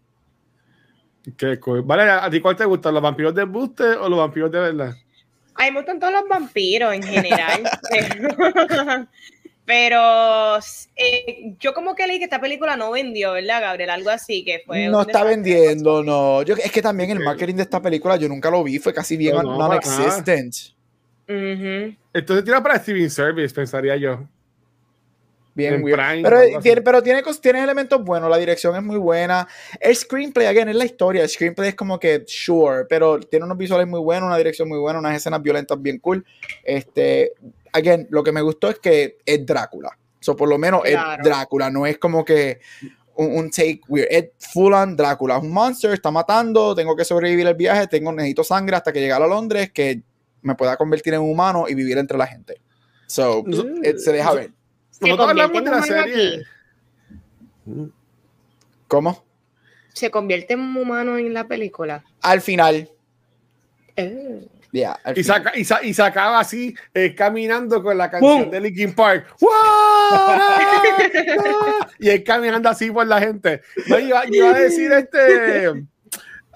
[1.38, 1.81] Qué cool.
[1.81, 2.92] Vale, ¿a ti cuál te gustan?
[2.92, 4.94] ¿Los vampiros de buste o los vampiros de verdad?
[5.55, 7.62] A mí me gustan todos los vampiros en general.
[9.64, 10.59] pero
[10.97, 13.88] eh, yo como que leí que esta película no vendió, ¿verdad, Gabriel?
[13.88, 14.88] Algo así que fue.
[14.88, 16.42] No está vendiendo, no.
[16.42, 19.16] Yo, es que también el marketing de esta película yo nunca lo vi, fue casi
[19.16, 20.55] bien non-existent.
[21.27, 24.29] Entonces tira para streaming service, pensaría yo.
[25.55, 29.47] Bien pero, tiene, pero tiene, tiene elementos buenos, la dirección es muy buena.
[29.81, 31.23] El screenplay, again, es la historia.
[31.23, 34.79] El screenplay es como que, sure, pero tiene unos visuales muy buenos, una dirección muy
[34.79, 36.25] buena, unas escenas violentas bien cool.
[36.64, 37.35] Este,
[37.73, 39.97] again, lo que me gustó es que es Drácula.
[40.19, 42.59] So, por lo menos es Drácula, no es como que
[43.14, 44.09] un, take weird.
[44.11, 45.37] Es full on Drácula.
[45.37, 48.99] Es un monster, está matando, tengo que sobrevivir el viaje, tengo, necesito sangre hasta que
[48.99, 50.03] llegue a Londres, que
[50.43, 52.61] me pueda convertir en humano y vivir entre la gente.
[53.07, 53.45] So,
[53.97, 54.54] se deja ver.
[55.05, 56.47] Nosotros hablamos de la serie.
[58.88, 59.25] ¿Cómo?
[59.93, 62.05] ¿Se convierte en un humano en la película?
[62.21, 62.88] Al final.
[63.97, 64.47] Eh.
[65.14, 69.35] y, saca, y, y, sacaba así, eh, caminando con la canción de Linkin Park.
[72.01, 73.62] y él caminando así por la gente.
[73.87, 75.87] No, iba, a decir este.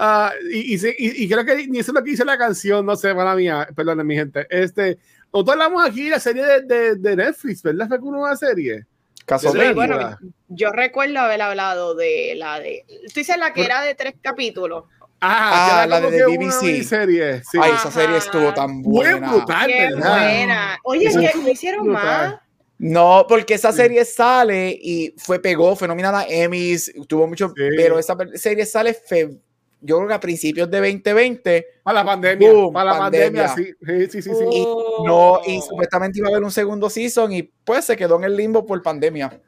[0.00, 3.12] Uh, y, y, creo que ni eso es lo que dice la canción, no sé,
[3.14, 4.46] mala mía, perdón, mi gente.
[4.48, 4.98] Este,
[5.32, 7.88] nosotros hablamos aquí de la serie de, de, Netflix, ¿verdad?
[7.88, 8.86] ¿Fue una serie?
[9.26, 12.84] Caso de bueno, yo recuerdo haber hablado de la de.
[13.12, 14.84] Tú dices la que era de tres capítulos.
[15.20, 16.82] Ah, ah la de, BBC.
[16.82, 17.42] Serie.
[17.42, 17.58] Sí.
[17.60, 19.18] Ay, esa serie estuvo tan buena.
[19.18, 20.78] Muy brutal, Qué buena.
[20.84, 22.36] Oye, ¿qué me hicieron más?
[22.78, 27.98] No, porque esa serie sale y fue pegó, fue nominada a Emmys, tuvo mucho, pero
[27.98, 29.36] esa serie sale fe,
[29.80, 31.66] yo creo que a principios de 2020.
[31.82, 32.50] Para la pandemia.
[32.72, 33.72] para la pandemia, sí.
[33.86, 34.30] Sí, sí, sí.
[34.52, 34.66] Y,
[35.04, 38.36] no, y supuestamente iba a haber un segundo season y pues se quedó en el
[38.36, 39.40] limbo por pandemia.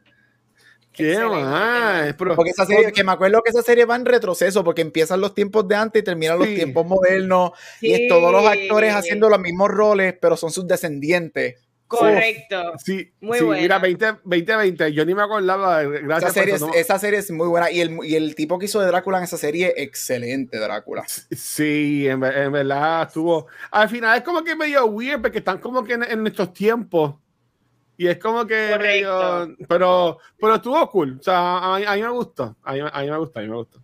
[0.92, 2.14] ¿Qué más?
[2.14, 5.34] Porque esa serie, que me acuerdo que esa serie va en retroceso, porque empiezan los
[5.34, 7.52] tiempos de antes y terminan los tiempos modernos.
[7.80, 11.56] Y es todos los actores haciendo los mismos roles, pero son sus descendientes.
[11.90, 12.74] Correcto.
[12.78, 13.62] sí, muy buena.
[13.62, 15.82] Mira, 20, 2020, yo ni me acordaba.
[15.82, 17.68] Gracias esa serie, es, esa serie es muy buena.
[17.68, 21.04] Y el, y el, tipo que hizo de Drácula en esa serie, excelente, Drácula.
[21.32, 23.48] Sí, en, verdad estuvo.
[23.72, 27.16] Al final es como que medio weird, porque están como que en, en estos tiempos.
[27.96, 28.76] Y es como que.
[28.78, 31.18] Medio, pero, pero estuvo cool.
[31.18, 32.56] O sea, a, mí me gustó.
[32.62, 33.82] A mí, me gustó, a mí me gustó.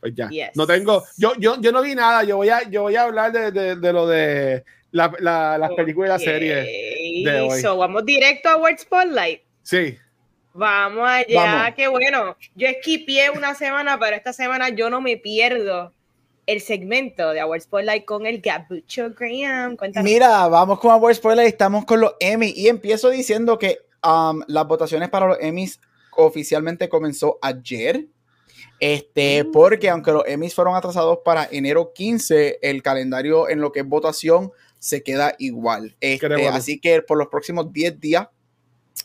[0.00, 0.30] Pues ya.
[0.54, 1.02] No tengo.
[1.18, 2.24] Yo, yo, yo no vi nada.
[2.24, 5.72] Yo voy a, yo voy a hablar de, de, de lo de la, la, las
[5.72, 6.54] películas y la serie
[7.24, 7.62] de hoy.
[7.62, 9.42] vamos directo a World Spotlight.
[9.62, 9.98] Sí.
[10.54, 12.36] Vamos allá, qué bueno.
[12.54, 15.92] Yo esquipié una semana, pero esta semana yo no me pierdo
[16.46, 19.76] el segmento de Award Spotlight con el Gabucho Graham.
[20.02, 24.66] Mira, vamos con Award Spotlight, estamos con los Emmy y empiezo diciendo que um, las
[24.66, 25.80] votaciones para los Emmys
[26.16, 28.06] oficialmente comenzó ayer.
[28.78, 29.52] Este, mm.
[29.52, 33.86] porque aunque los Emmys fueron atrasados para enero 15, el calendario en lo que es
[33.86, 34.52] votación
[34.82, 35.96] se queda igual.
[36.00, 38.26] Este, así que por los próximos 10 días,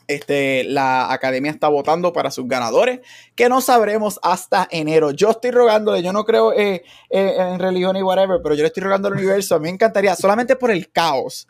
[0.07, 3.01] este, la academia está votando para sus ganadores,
[3.35, 5.11] que no sabremos hasta enero.
[5.11, 8.69] Yo estoy rogándole, yo no creo eh, eh, en religión y whatever, pero yo le
[8.69, 9.53] estoy rogando al universo.
[9.53, 11.47] A mí me encantaría, solamente por el caos,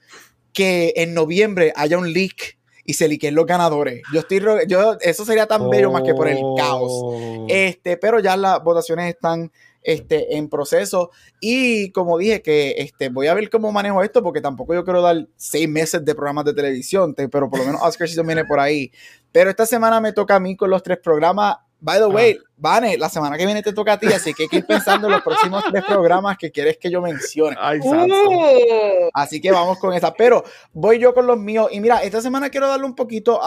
[0.52, 4.02] que en noviembre haya un leak y se liquen los ganadores.
[4.14, 6.92] Yo estoy yo eso sería tan bello más que por el caos.
[6.94, 7.46] Oh.
[7.48, 9.54] Este, pero ya las votaciones están
[9.88, 11.12] este, en proceso.
[11.40, 15.02] Y como dije, que este, voy a ver cómo manejo esto, porque tampoco yo quiero
[15.02, 18.60] dar seis meses de programas de televisión, pero por lo menos Oscar se viene por
[18.60, 18.92] ahí.
[19.32, 22.08] Pero esta semana me toca a mí con los tres programas By the ah.
[22.08, 24.66] way, Vane, la semana que viene te toca a ti, así que hay que ir
[24.66, 27.56] pensando en los próximos tres programas que quieres que yo mencione.
[27.84, 29.10] Uh.
[29.14, 30.12] Así que vamos con esa.
[30.14, 31.70] Pero voy yo con los míos.
[31.72, 33.40] Y mira, esta semana quiero darle un poquito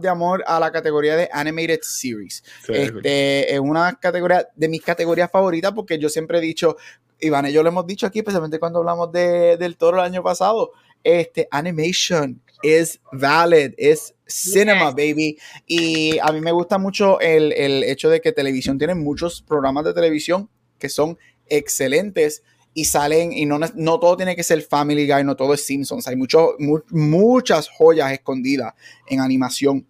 [0.00, 2.42] de amor a la categoría de Animated Series.
[2.68, 6.76] este, es una categoría de mis categorías favoritas porque yo siempre he dicho,
[7.20, 10.22] Iván y yo lo hemos dicho aquí, especialmente cuando hablamos de, del toro el año
[10.22, 15.38] pasado, este, animation is valid, es cinema, baby.
[15.66, 17.52] Y a mí me gusta mucho el,
[17.84, 20.48] hecho de que televisión tiene muchos programas de televisión
[20.78, 25.36] que son excelentes y salen, y no, no todo tiene que ser Family Guy, no
[25.36, 26.56] todo es Simpsons, hay mucho,
[26.90, 28.74] muchas joyas escondidas
[29.06, 29.86] en animación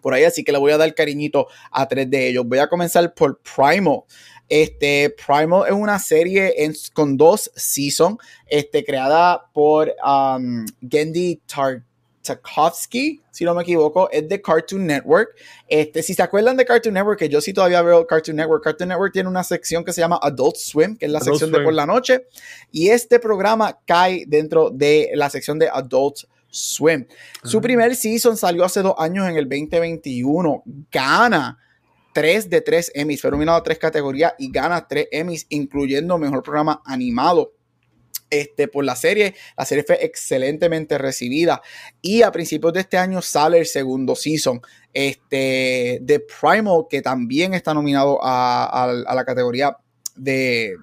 [0.00, 2.44] por ahí, así que le voy a dar cariñito a tres de ellos.
[2.46, 4.00] Voy a comenzar por Primal.
[4.48, 6.54] Este, Primal es una serie
[6.92, 11.82] con dos seasons, este, creada por um, Gendy Tar
[12.24, 15.36] Tarkovsky, si no me equivoco, es de Cartoon Network.
[15.68, 18.88] Este, si se acuerdan de Cartoon Network, que yo sí todavía veo Cartoon Network, Cartoon
[18.88, 21.74] Network tiene una sección que se llama Adult Swim, que es la sección de por
[21.74, 22.26] la noche,
[22.72, 26.16] y este programa cae dentro de la sección de Adult
[26.48, 27.06] Swim.
[27.44, 27.60] Su ah.
[27.60, 30.62] primer season salió hace dos años en el 2021.
[30.90, 31.58] Gana
[32.14, 36.42] tres de tres Emmys, fue nominado a tres categorías y gana tres Emmys, incluyendo mejor
[36.42, 37.52] programa animado
[38.40, 39.34] este, por la serie.
[39.56, 41.62] La serie fue excelentemente recibida.
[42.02, 44.60] Y a principios de este año sale el segundo season
[44.92, 49.76] este, de Primal, que también está nominado a, la categoría
[50.16, 50.76] de,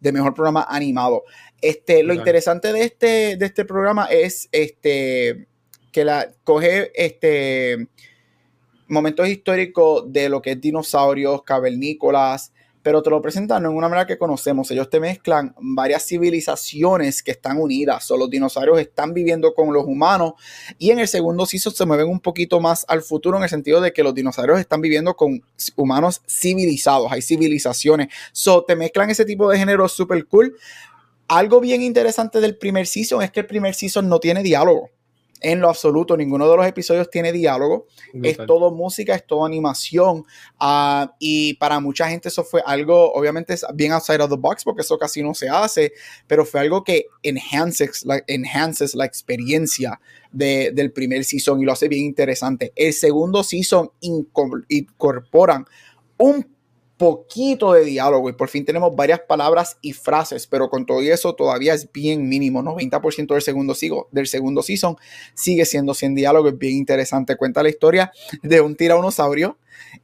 [0.00, 1.24] mejor programa animado.
[1.60, 5.46] Este, lo interesante de este, de este programa es este,
[5.92, 7.88] que la coge este,
[8.88, 12.52] momentos históricos de lo que es dinosaurios, cavernícolas,
[12.90, 14.68] pero te lo presentan en una manera que conocemos.
[14.72, 18.02] Ellos te mezclan varias civilizaciones que están unidas.
[18.02, 20.32] So, los dinosaurios están viviendo con los humanos
[20.76, 23.80] y en el segundo season se mueven un poquito más al futuro en el sentido
[23.80, 25.40] de que los dinosaurios están viviendo con
[25.76, 28.08] humanos civilizados, hay civilizaciones.
[28.32, 30.56] So, te mezclan ese tipo de género súper cool.
[31.28, 34.90] Algo bien interesante del primer season es que el primer season no tiene diálogo
[35.40, 36.16] en lo absoluto.
[36.16, 37.86] Ninguno de los episodios tiene diálogo.
[38.22, 40.24] Es todo música, es todo animación.
[40.58, 44.82] Ah, y para mucha gente eso fue algo, obviamente, bien outside of the box, porque
[44.82, 45.92] eso casi no se hace,
[46.26, 50.00] pero fue algo que enhances, la, enhances la experiencia
[50.32, 52.72] del primer season y lo hace bien interesante.
[52.76, 55.66] El segundo season incorporan
[56.16, 56.46] un
[57.00, 61.34] poquito de diálogo y por fin tenemos varias palabras y frases, pero con todo eso
[61.34, 62.62] todavía es bien mínimo.
[62.62, 64.96] 90% del segundo, sigo, del segundo season
[65.32, 67.36] sigue siendo sin diálogo, es bien interesante.
[67.36, 69.56] Cuenta la historia de un tiranosaurio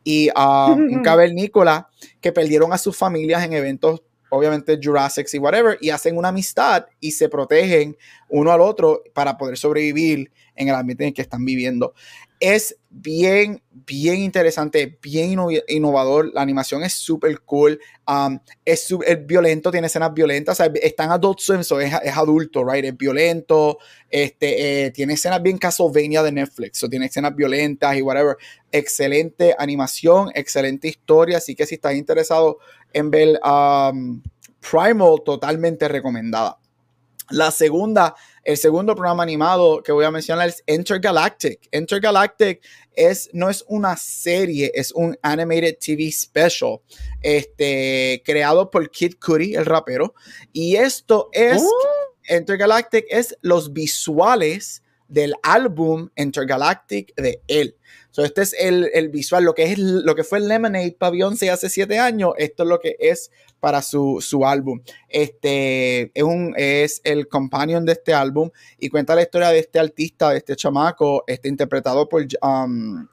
[0.05, 1.91] y uh, un cavernícola
[2.23, 4.01] que perdieron a sus familias en eventos
[4.37, 7.97] obviamente Jurassic y whatever, y hacen una amistad y se protegen
[8.29, 11.95] uno al otro para poder sobrevivir en el ambiente en el que están viviendo
[12.41, 16.31] es bien, bien interesante, bien innovador.
[16.35, 17.81] La animación es súper cool.
[18.07, 18.95] Um, es,
[19.27, 20.61] violento, tiene escenas violentas.
[20.61, 22.85] en Adult Swim, es, adulto, right?
[22.85, 23.79] Es violento.
[24.11, 26.83] Este, eh, tiene escenas bien Castlevania de Netflix.
[26.85, 28.37] o tiene escenas violentas y whatever.
[28.71, 31.39] Excelente animación, excelente historia.
[31.39, 32.59] Así que si estás interesado
[32.97, 34.23] en ver um,
[34.61, 36.59] Primal, totalmente recomendada.
[37.31, 38.15] La segunda
[38.47, 41.69] el segundo programa animado que voy a mencionar es Intergalactic.
[41.73, 46.79] Intergalactic es, no es una serie, es un animated TV special
[47.23, 50.15] este, creado por Kid Cudi, el rapero.
[50.53, 52.35] Y esto es, oh.
[52.37, 57.77] Intergalactic es los visuales del álbum Intergalactic de él.
[58.17, 61.51] So, este es el, el, visual, lo que, es, lo que fue Lemonade para Beyoncé
[61.51, 64.81] hace siete años, esto es lo que es para su, su álbum.
[65.07, 68.49] Este es, un, es el companion de este álbum
[68.79, 73.07] y cuenta la historia de este artista, de este chamaco, este interpretado por, um,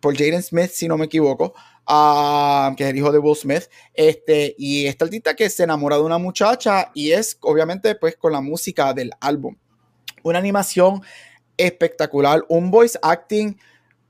[0.00, 1.52] por Jaden Smith, si no me equivoco.
[1.86, 5.96] Um, que es el hijo de Will Smith, este, y este artista que se enamora
[5.96, 9.56] de una muchacha y es obviamente pues con la música del álbum.
[10.22, 11.02] Una animación
[11.58, 13.58] espectacular, un voice acting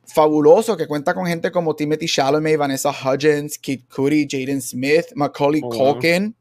[0.07, 5.61] fabuloso que cuenta con gente como Timothy Chalamet, Vanessa Hudgens, Kid Cudi, Jaden Smith, Macaulay
[5.65, 6.35] oh, Culkin,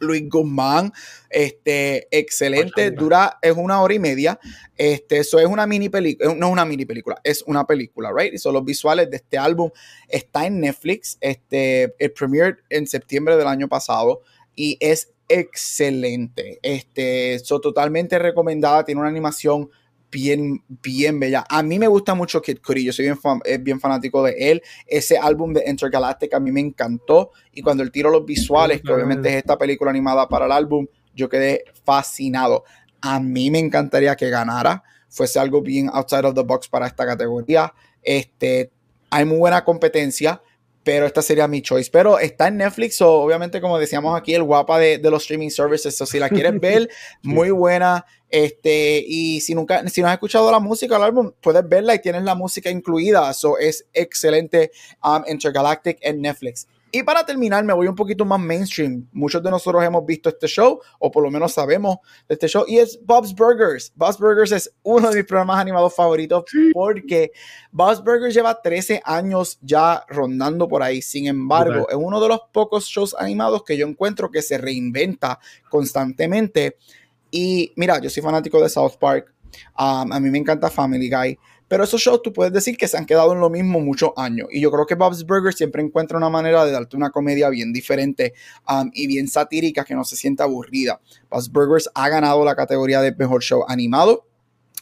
[0.00, 0.92] Luis Guzmán,
[1.30, 4.38] este, excelente, dura, es una hora y media,
[4.76, 8.34] este, eso es una mini película, no es una mini película, es una película, right?
[8.34, 9.70] Y son los visuales de este álbum,
[10.08, 14.22] está en Netflix, este, el premiere en septiembre del año pasado
[14.54, 19.70] y es excelente, este, son totalmente recomendada, tiene una animación
[20.14, 21.44] bien, bien bella.
[21.48, 24.62] A mí me gusta mucho Kid Cudi, yo soy bien, eh, bien fanático de él.
[24.86, 27.32] Ese álbum de Intergalactic a mí me encantó.
[27.52, 30.86] Y cuando él tiró los visuales, que obviamente es esta película animada para el álbum,
[31.16, 32.62] yo quedé fascinado.
[33.00, 37.04] A mí me encantaría que ganara, fuese algo bien outside of the box para esta
[37.04, 37.74] categoría.
[38.00, 38.70] Este,
[39.10, 40.40] hay muy buena competencia
[40.84, 41.90] pero esta sería mi choice.
[41.90, 46.00] Pero está en Netflix, o obviamente, como decíamos aquí, el guapa de, los streaming services.
[46.00, 46.88] O si la quieres ver,
[47.22, 48.04] muy buena.
[48.30, 52.00] Este, y si nunca, si no has escuchado la música del álbum, puedes verla y
[52.00, 53.30] tienes la música incluida.
[53.30, 54.70] Eso es excelente.
[55.02, 56.68] Um, Intergalactic en Netflix.
[56.94, 59.08] Y para terminar, me voy un poquito más mainstream.
[59.10, 61.96] Muchos de nosotros hemos visto este show, o por lo menos sabemos
[62.28, 63.92] de este show, y es Bob's Burgers.
[63.96, 67.32] Bob's Burgers es uno de mis programas animados favoritos porque
[67.72, 71.02] Bob's Burgers lleva 13 años ya rondando por ahí.
[71.02, 75.40] Sin embargo, es uno de los pocos shows animados que yo encuentro que se reinventa
[75.68, 76.76] constantemente.
[77.28, 79.34] Y mira, yo soy fanático de South Park.
[79.76, 81.36] Um, a mí me encanta Family Guy.
[81.68, 84.48] Pero esos shows tú puedes decir que se han quedado en lo mismo muchos años.
[84.50, 87.72] Y yo creo que Bob's Burgers siempre encuentra una manera de darte una comedia bien
[87.72, 88.34] diferente
[88.68, 91.00] um, y bien satírica que no se sienta aburrida.
[91.30, 94.26] Bob's Burgers ha ganado la categoría de mejor show animado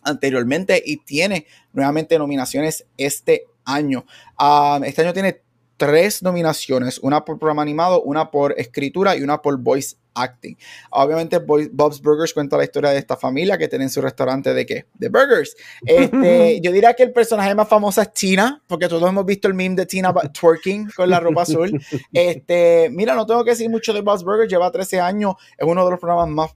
[0.02, 4.04] anteriormente y tiene nuevamente nominaciones este año.
[4.38, 5.42] Um, este año tiene
[5.76, 10.56] tres nominaciones, una por programa animado, una por escritura y una por voice acting.
[10.90, 14.86] Obviamente Bob's Burgers cuenta la historia de esta familia que tienen su restaurante de qué?
[14.94, 15.56] De burgers.
[15.84, 19.54] Este, yo diría que el personaje más famoso es Tina, porque todos hemos visto el
[19.54, 21.80] meme de Tina twerking con la ropa azul.
[22.12, 25.84] Este, mira, no tengo que decir mucho de Bob's Burgers, lleva 13 años, es uno
[25.84, 26.50] de los programas más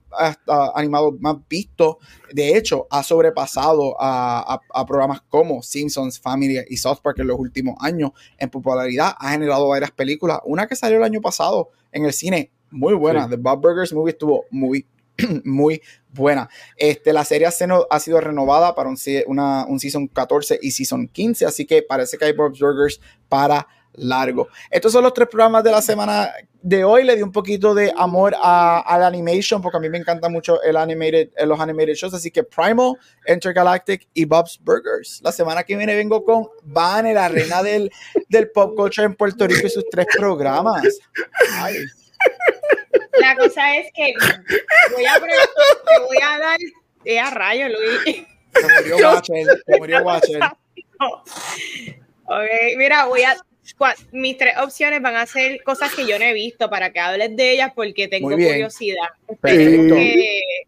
[0.75, 1.97] animados más vistos.
[2.31, 7.39] De hecho, ha sobrepasado a, a, programas como Simpsons, Family y South Park en los
[7.39, 9.13] últimos años en popularidad.
[9.17, 13.29] Ha generado varias películas, una que salió el año pasado en el cine, muy buena.
[13.29, 14.85] The Bob Burgers Movie estuvo muy,
[15.43, 16.49] muy buena.
[16.75, 18.97] Este, la serie ha sido renovada para un,
[19.27, 22.99] una, un Season 14 y Season 15, así que parece que hay Bob's Burgers
[23.29, 24.47] para largo.
[24.69, 27.03] Estos son los tres programas de la semana de hoy.
[27.03, 30.61] Le di un poquito de amor a, la animation porque a mí me encanta mucho
[30.61, 32.13] el animated, eh, los animated shows.
[32.13, 32.93] Así que Primal,
[33.27, 35.19] Intergalactic y Bob's Burgers.
[35.23, 37.91] La semana que viene vengo con Vane, la reina del,
[38.29, 40.81] del pop culture en Puerto Rico y sus tres programas.
[43.19, 44.13] La cosa es que
[44.93, 46.59] voy a, te voy a dar
[47.05, 48.25] eh, a rayo, Luis.
[48.53, 50.41] Se murió Watcher, se murió Watcher.
[50.99, 53.37] Ok, mira, voy a
[54.11, 57.35] mis tres opciones van a ser cosas que yo no he visto para que hables
[57.35, 59.09] de ellas porque tengo curiosidad.
[59.43, 60.63] Que,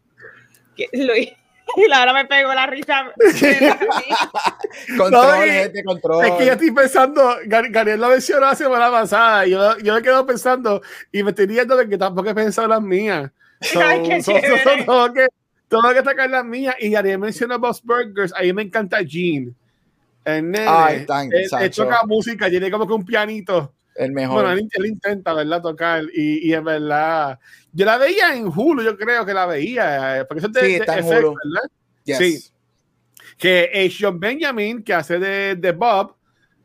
[0.76, 1.32] que, Luis,
[1.94, 3.12] ahora me pego la risa.
[4.98, 6.26] control, gente, control.
[6.26, 10.02] Es que ya estoy pensando, Gabriel lo mencionó la semana pasada, y yo, yo me
[10.02, 13.32] quedo pensando y me estoy riendo de que tampoco he pensado las mías.
[13.62, 15.28] So, Ay, so, so, todo, que,
[15.68, 16.76] todo que sacar las mías.
[16.80, 19.54] Y Gabriel mencionó Boss Burgers, ahí me encanta Gene.
[20.26, 23.74] El nene, Ay, tan, él, toca música, tiene como que un pianito.
[24.00, 24.46] El mejor.
[24.46, 25.62] Bueno, él, intenta, ¿verdad?
[25.62, 26.06] Tocar.
[26.14, 27.38] Y, y en verdad,
[27.74, 30.22] yo la veía en Hulu, yo creo que la veía.
[30.22, 31.36] Eh, porque eso sí, está en Hulu.
[31.44, 32.18] ¿verdad?
[32.18, 32.40] Sí.
[33.38, 36.16] Que es John Benjamin, que hace de, de Bob,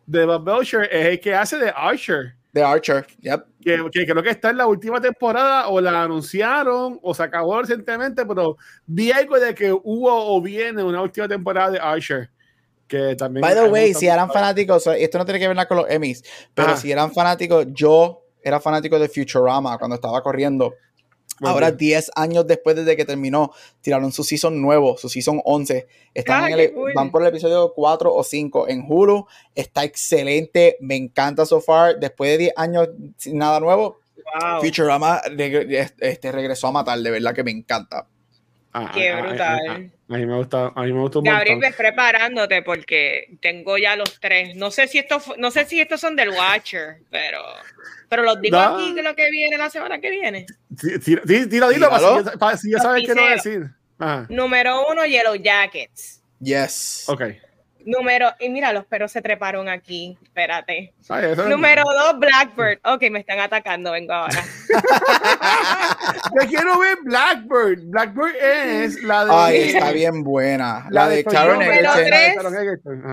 [0.06, 2.36] de Bob Belcher, es el que hace de Archer.
[2.52, 3.44] De Archer, yep.
[3.60, 7.60] Que, que, creo que está en la última temporada, o la anunciaron, o se acabó
[7.60, 8.56] recientemente, pero
[8.86, 12.30] vi algo de que hubo o viene una última temporada de Archer
[12.94, 13.42] que también.
[13.42, 16.22] By the way, si eran fanáticos, esto no tiene que ver nada con los Emmys,
[16.54, 20.74] pero si eran fanáticos, yo era fanático de Futurama cuando estaba corriendo.
[21.40, 25.86] Ahora, 10 años después de que terminó, tiraron su season nuevo, su season 11.
[26.14, 29.26] Están en el, van por el episodio 4 o 5 en Hulu.
[29.54, 31.98] Está excelente, me encanta so far.
[31.98, 33.98] Después de 10 años sin nada nuevo,
[34.60, 38.06] Futurama este, regresó a matar, de verdad que me encanta.
[38.76, 39.92] Ah, Qué ah, ah, brutal.
[40.08, 43.94] A, mí me gusta, a mí me gusta un Gabriel, ves preparándote porque tengo ya
[43.94, 44.56] los tres.
[44.56, 47.40] No sé si estos, no sé si estos son del Watcher, pero,
[48.08, 50.46] pero los digo aquí de lo que viene la semana que viene.
[50.76, 51.88] Sí, dilo, dilo,
[52.38, 53.70] para si ya sabes qué no decir.
[54.28, 56.20] Número uno, Yellow Jackets.
[56.40, 57.04] Yes.
[57.06, 57.22] Ok.
[57.84, 60.16] Número, y mira, los perros se treparon aquí.
[60.22, 60.94] Espérate.
[61.48, 62.78] Número dos, Blackbird.
[62.84, 64.42] Ok, me están atacando, vengo ahora.
[66.40, 67.82] Yo quiero ver Blackbird.
[67.84, 69.32] Blackbird es la de.
[69.32, 70.86] Ay, está bien buena.
[70.90, 71.60] La, de, Karen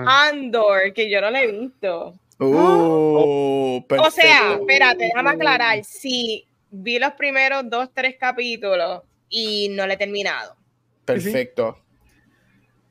[0.06, 2.14] Andor, que yo no la he visto.
[2.38, 5.84] Uh, o sea, espérate, déjame aclarar.
[5.84, 10.56] Sí, vi los primeros dos, tres capítulos y no le he terminado.
[11.04, 11.81] Perfecto.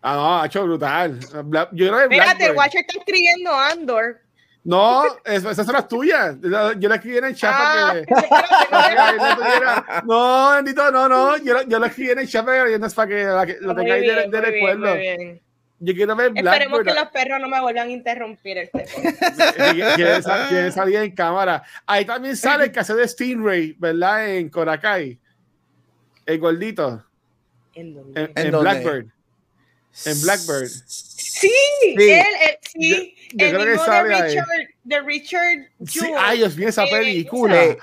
[0.02, 1.20] Ah, no, ha hecho brutal.
[1.20, 4.20] Yo creo que Espérate, el Watcher está escribiendo Andor.
[4.64, 6.38] No, esas son las tuyas.
[6.42, 8.06] Yo la escribí en el chat ah, que.
[10.06, 11.38] no, bendito, no, no.
[11.38, 14.04] Yo, yo la escribí en el chat para que no es para que, lo tengáis
[14.04, 14.96] de, de recuerdo.
[15.84, 16.54] Yo quiero ver Blackbird.
[16.54, 20.22] Esperemos que los perros no me vuelvan a interrumpir el Quiere
[20.72, 21.64] salir en cámara.
[21.88, 24.30] Ahí también sale el que hace de Stingray, ¿verdad?
[24.30, 25.20] En Korakai.
[26.24, 27.04] El gordito.
[27.74, 29.08] ¿En, en, en Blackbird.
[30.06, 30.68] En Blackbird.
[30.68, 31.52] Sí,
[31.84, 32.26] él,
[32.62, 34.48] sí, el mismo de Richard,
[34.84, 37.78] de Richard Sí, ay, Dios mío, esa película.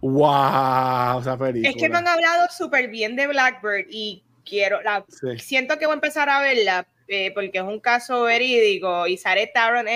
[0.00, 1.70] Wow, esa película.
[1.70, 5.04] Es que me han hablado súper bien de Blackbird y quiero, la,
[5.38, 9.46] siento que voy a empezar a verla eh, porque es un caso verídico y sale
[9.48, 9.86] Taron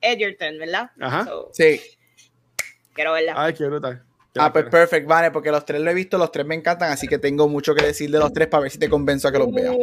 [0.00, 0.90] Edgerton, ¿verdad?
[1.00, 1.28] Ajá.
[1.52, 1.80] sí.
[2.94, 3.34] Quiero verla.
[3.36, 4.02] Ay, qué brutal.
[4.36, 7.06] Ah, pues perfect, vale, porque los tres lo he visto, los tres me encantan, así
[7.06, 9.38] que tengo mucho que decir de los tres para ver si te convenzo a que
[9.38, 9.76] los veas.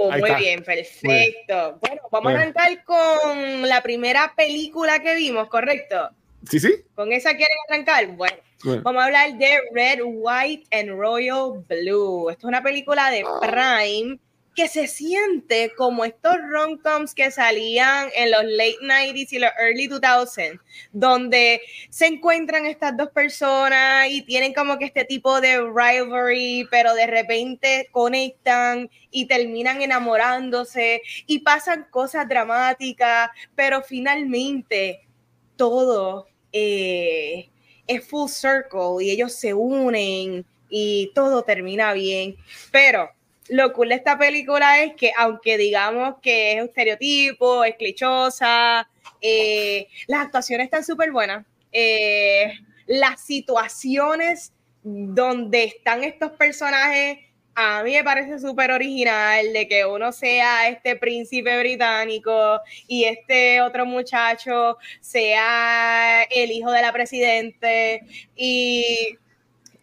[0.00, 1.76] Oh, muy bien, perfecto.
[1.80, 6.10] Bueno, vamos a arrancar con la primera película que vimos, ¿correcto?
[6.48, 6.84] Sí, sí.
[6.94, 8.06] ¿Con esa quieren arrancar?
[8.06, 8.36] Bueno,
[8.84, 12.30] vamos a hablar de Red, White and Royal Blue.
[12.30, 13.40] Esto es una película de ah.
[13.40, 14.20] Prime
[14.58, 19.86] que se siente como estos rom-coms que salían en los late 90s y los early
[19.88, 20.58] 2000s,
[20.90, 26.92] donde se encuentran estas dos personas y tienen como que este tipo de rivalry, pero
[26.94, 35.06] de repente conectan y terminan enamorándose y pasan cosas dramáticas, pero finalmente
[35.54, 37.48] todo eh,
[37.86, 42.34] es full circle y ellos se unen y todo termina bien,
[42.72, 43.16] pero
[43.48, 48.88] lo cool de esta película es que, aunque digamos que es un estereotipo, es clichosa,
[49.20, 51.46] eh, las actuaciones están súper buenas.
[51.72, 52.52] Eh,
[52.86, 57.18] las situaciones donde están estos personajes,
[57.54, 63.60] a mí me parece súper original de que uno sea este príncipe británico y este
[63.60, 68.02] otro muchacho sea el hijo de la presidente
[68.36, 69.18] y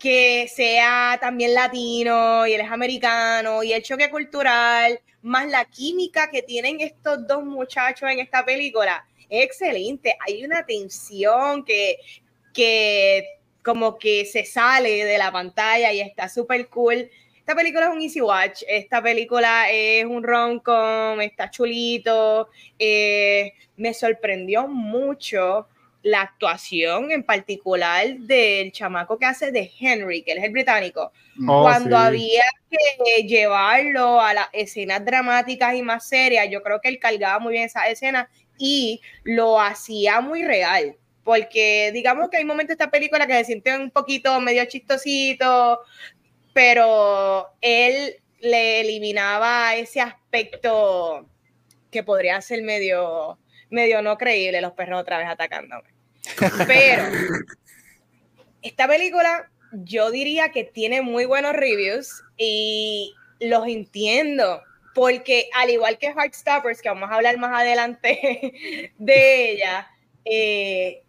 [0.06, 6.30] que sea también latino y él es americano y el choque cultural, más la química
[6.30, 10.16] que tienen estos dos muchachos en esta película, es excelente.
[10.20, 11.98] Hay una tensión que,
[12.54, 13.26] que
[13.64, 17.10] como que se sale de la pantalla y está súper cool.
[17.40, 23.92] Esta película es un easy watch, esta película es un rom-com, está chulito, eh, me
[23.92, 25.68] sorprendió mucho
[26.06, 31.12] la actuación en particular del chamaco que hace de Henry, que él es el británico,
[31.48, 36.90] oh, cuando había que llevarlo a las escenas dramáticas y más serias, yo creo que
[36.90, 38.30] él cargaba muy bien esa escena
[38.60, 43.46] y lo hacía muy real, porque digamos que hay momentos de esta película que se
[43.46, 45.80] siente un poquito medio chistosito,
[46.54, 51.28] pero él le eliminaba ese aspecto
[51.90, 53.40] que podría ser medio
[53.72, 55.95] medio no creíble los perros otra vez atacándome.
[56.68, 57.04] Pero
[58.62, 64.62] esta película yo diría que tiene muy buenos reviews y los entiendo
[64.94, 69.88] porque al igual que Heartstoppers, que vamos a hablar más adelante de ella,
[70.24, 71.04] eh,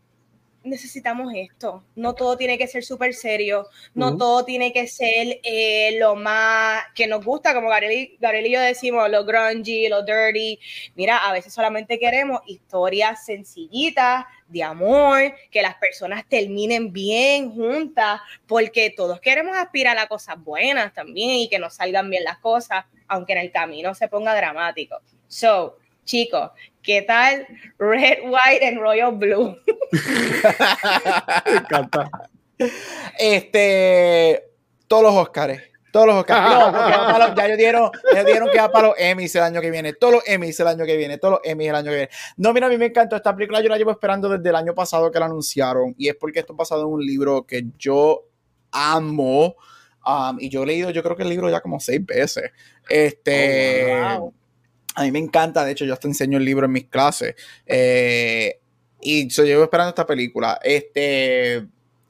[0.67, 1.85] necesitamos esto.
[1.95, 6.83] No todo tiene que ser súper serio, no todo tiene que ser eh, lo más
[6.95, 10.59] que nos gusta, como Gabriel, y yo decimos, lo grungy, lo dirty.
[10.95, 18.21] Mira, a veces solamente queremos historias sencillitas de amor, que las personas terminen bien juntas,
[18.47, 22.85] porque todos queremos aspirar a cosas buenas también y que nos salgan bien las cosas,
[23.09, 25.01] aunque en el camino se ponga dramático.
[25.27, 26.51] So, chicos,
[26.87, 27.47] ¿qué tal
[27.79, 29.57] Red, White and Royal Blue?
[31.45, 32.09] Me encanta.
[33.19, 34.45] Este,
[34.87, 35.61] todos los Oscars.
[35.93, 36.43] Todos los Oscars.
[36.43, 39.93] No, ya ellos dieron, ya dieron que va para los Emmys el año que viene.
[39.95, 41.19] Todos los Emmys el año que viene.
[41.19, 42.11] Todos los Emmys el año que viene.
[42.37, 43.61] No, mira, a mí me encantó esta película.
[43.61, 45.95] Yo la llevo esperando desde el año pasado que la anunciaron.
[45.99, 48.25] Y es porque esto ha pasado en un libro que yo
[48.71, 49.57] amo.
[50.07, 52.53] Um, y yo he leído, yo creo que el libro ya como seis veces.
[52.89, 53.93] Este.
[54.19, 54.33] Oh,
[54.97, 57.35] a mí me encanta, de hecho, yo hasta enseño el libro en mis clases.
[57.67, 58.59] Eh,
[59.01, 60.59] y yo llevo esperando esta película.
[60.63, 61.67] Este,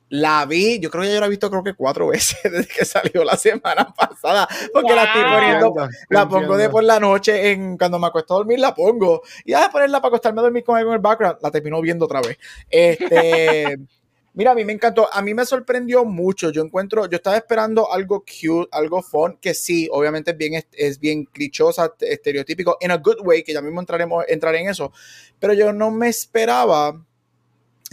[0.09, 2.85] la vi, yo creo que ya la he visto creo que cuatro veces desde que
[2.85, 7.77] salió la semana pasada, porque la estoy poniendo, la pongo de por la noche, en,
[7.77, 10.77] cuando me acuesto a dormir la pongo, y a ponerla para acostarme a dormir con
[10.77, 12.39] algo en el background, la termino viendo otra vez.
[12.71, 13.79] Este,
[14.37, 16.51] Mira, a mí me encantó, a mí me sorprendió mucho.
[16.51, 21.01] Yo encuentro, yo estaba esperando algo cute, algo fun, que sí, obviamente es bien, es
[21.01, 24.93] bien clichosa, estereotípico, in a good way, que ya mismo entraremos, entraré en eso.
[25.39, 27.03] Pero yo no me esperaba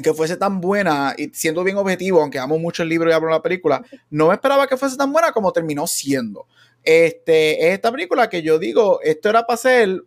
[0.04, 3.30] que fuese tan buena, y siendo bien objetivo, aunque amo mucho el libro y hablo
[3.30, 6.48] la película, no me esperaba que fuese tan buena como terminó siendo.
[6.84, 10.04] Este, es esta película que yo digo, esto era para ser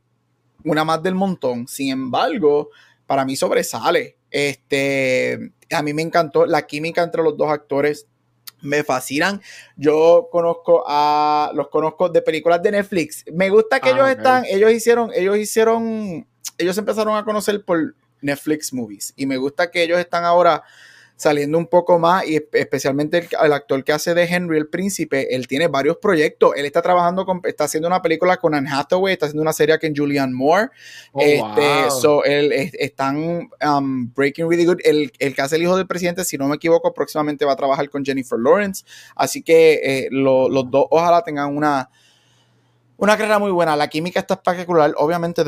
[0.65, 1.67] una más del montón.
[1.67, 2.69] Sin embargo,
[3.07, 4.19] para mí sobresale.
[4.31, 8.07] Este, a mí me encantó la química entre los dos actores.
[8.63, 9.43] Me fascinan.
[9.77, 13.25] Yo conozco a los conozco de películas de Netflix.
[13.33, 17.95] Me gusta que ah, ellos están, ellos hicieron, ellos hicieron, ellos empezaron a conocer por
[18.23, 20.65] Netflix movies y me gusta que ellos están ahora
[21.17, 25.49] saliendo un poco más y especialmente el, actor que hace de Henry el príncipe, él
[25.49, 29.27] tiene varios proyectos, él está trabajando con, está haciendo una película con Anne Hathaway, está
[29.27, 30.69] haciendo una serie con Julianne Moore,
[31.13, 35.77] oh, este, so él, están um, breaking really good, el, el, que hace el hijo
[35.77, 39.81] del presidente, si no me equivoco, próximamente va a trabajar con Jennifer Lawrence, así que
[39.83, 41.89] eh, los dos ojalá tengan una
[42.99, 45.43] una carrera muy buena, la química está espectacular, obviamente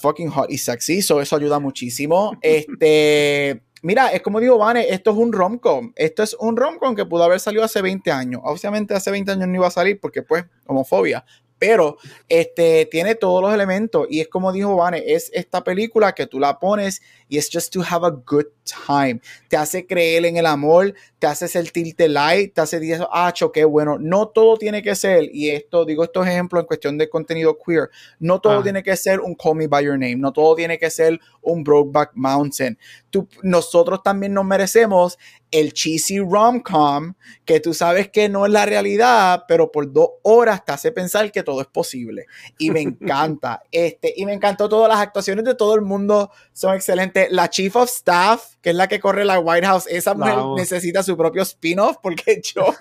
[0.00, 5.10] fucking hot y sexy, so eso ayuda muchísimo, este Mira, es como digo, Vane, esto
[5.10, 5.92] es un romcom.
[5.96, 8.40] Esto es un romcom que pudo haber salido hace 20 años.
[8.44, 11.24] Obviamente hace 20 años no iba a salir porque pues homofobia
[11.62, 11.96] pero
[12.28, 16.40] este, tiene todos los elementos y es como dijo Vane, es esta película que tú
[16.40, 19.20] la pones y es just to have a good time.
[19.48, 23.64] Te hace creer en el amor, te hace sentirte light, te hace decir, ah, qué
[23.64, 23.98] bueno.
[23.98, 27.90] No todo tiene que ser, y esto, digo estos ejemplos en cuestión de contenido queer,
[28.18, 28.62] no todo ah.
[28.62, 31.64] tiene que ser un Call Me By Your Name, no todo tiene que ser un
[31.64, 32.78] Brokeback Mountain.
[33.10, 35.18] Tú, nosotros también nos merecemos
[35.52, 40.64] el cheesy rom-com que tú sabes que no es la realidad, pero por dos horas
[40.64, 42.26] te hace pensar que todo es posible.
[42.58, 43.62] Y me encanta.
[43.70, 47.30] este, y me encantó todas las actuaciones de todo el mundo, son excelentes.
[47.30, 51.02] La Chief of Staff, que es la que corre la White House, esa mujer necesita
[51.02, 52.74] su propio spin-off porque yo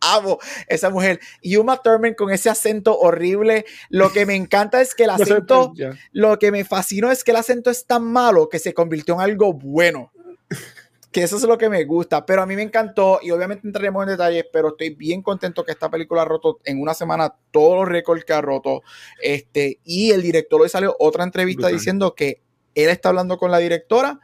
[0.00, 1.20] amo esa mujer.
[1.40, 3.64] Y Uma Thurman con ese acento horrible.
[3.88, 5.72] Lo que me encanta es que el acento,
[6.12, 9.20] lo que me fascinó es que el acento es tan malo que se convirtió en
[9.22, 10.12] algo bueno
[11.12, 14.02] que eso es lo que me gusta, pero a mí me encantó y obviamente entraremos
[14.02, 17.80] en detalles, pero estoy bien contento que esta película ha roto en una semana todos
[17.80, 18.82] los récords que ha roto.
[19.20, 22.40] Este, y el director hoy salió otra entrevista diciendo que
[22.74, 24.20] él está hablando con la directora,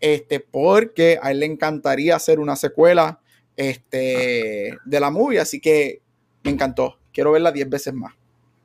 [0.00, 3.20] este, porque a él le encantaría hacer una secuela.
[3.58, 6.00] este, de la movie, así que
[6.44, 6.98] me encantó.
[7.12, 8.14] Quiero verla 10 veces más.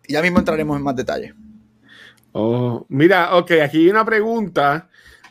[0.08, 1.34] Y ya mismo entraremos en más detalles.
[2.32, 4.88] Oh, mira, ok, aquí hay una pregunta.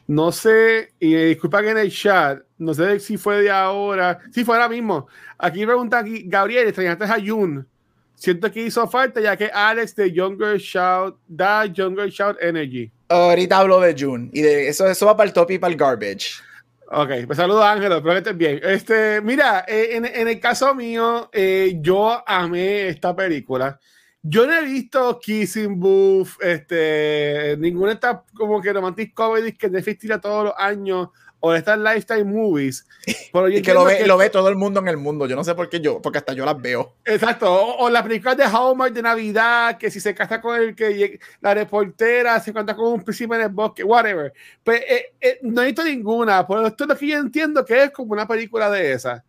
[0.08, 4.44] No sé, y disculpa que en el chat, no sé si fue de ahora, si
[4.44, 5.06] fue ahora mismo.
[5.38, 7.66] Aquí pregunta aquí, Gabriel, extrañaste a Jun.
[8.16, 12.90] Siento que hizo falta ya que Alex de Younger Shout da Younger Shout Energy.
[13.12, 15.78] Ahorita hablo de June y de eso, eso va para el top y para el
[15.78, 16.42] garbage.
[16.86, 18.60] Ok, pues saludos Ángelo, espero bien.
[18.62, 23.78] Este, mira, eh, en, en, el caso mío, eh, yo amé esta película.
[24.22, 29.68] Yo no he visto Kissing Booth, este, ninguna de estas como que romantic comedies que
[29.68, 31.08] Netflix tira todos los años
[31.44, 32.86] o de estas lifestyle movies.
[33.32, 35.26] Pero y que lo ve, lo ve todo el mundo en el mundo.
[35.26, 36.94] Yo no sé por qué yo, porque hasta yo las veo.
[37.04, 37.52] Exacto.
[37.52, 41.52] O, las películas de Hallmark de Navidad, que si se casa con el que la
[41.52, 44.32] reportera se cuenta con un príncipe en el bosque, whatever.
[44.62, 46.46] Pues eh, eh, no he visto ninguna.
[46.46, 49.20] Por esto es lo que yo entiendo que es como una película de esas.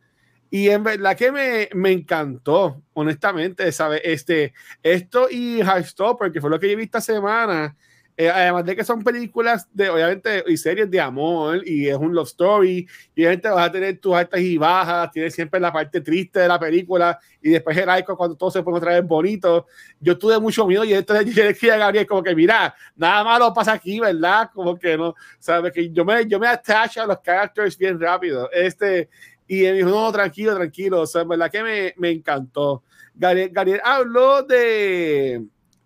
[0.51, 4.01] Y en verdad que me, me encantó, honestamente, ¿sabes?
[4.03, 4.53] Este,
[4.83, 7.75] esto y Heartstopper, que fue lo que yo vi esta semana,
[8.15, 12.13] eh, además de que son películas de, obviamente, y series de amor, y es un
[12.13, 15.99] love story, y obviamente vas a tener tus altas y bajas, tienes siempre la parte
[16.01, 19.65] triste de la película, y después el heroico cuando todo se pone otra vez bonito.
[19.99, 23.51] Yo tuve mucho miedo, y entonces yo dije a Gabriel, como que, mira, nada malo
[23.53, 24.51] pasa aquí, ¿verdad?
[24.53, 28.49] Como que no, sabes que yo me, yo me attach a los characters bien rápido.
[28.51, 29.09] Este,
[29.47, 32.83] y él dijo, no, tranquilo, tranquilo, o sea, verdad que me, me encantó.
[33.15, 35.43] Gabriel, Gabriel habló de,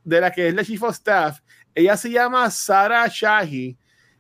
[0.08, 1.42] de la que es la Chief of Staff,
[1.76, 3.78] ella se llama Sara Shahi.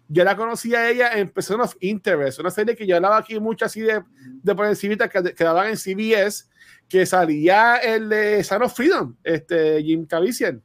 [0.10, 3.40] Yo la conocí a ella en Person of Interest, una serie que yo hablaba aquí
[3.40, 4.04] mucho así de,
[4.44, 6.50] de por encima que, que daban en CBS,
[6.90, 10.62] que salía el de Son of Freedom, este, Jim Caviezel.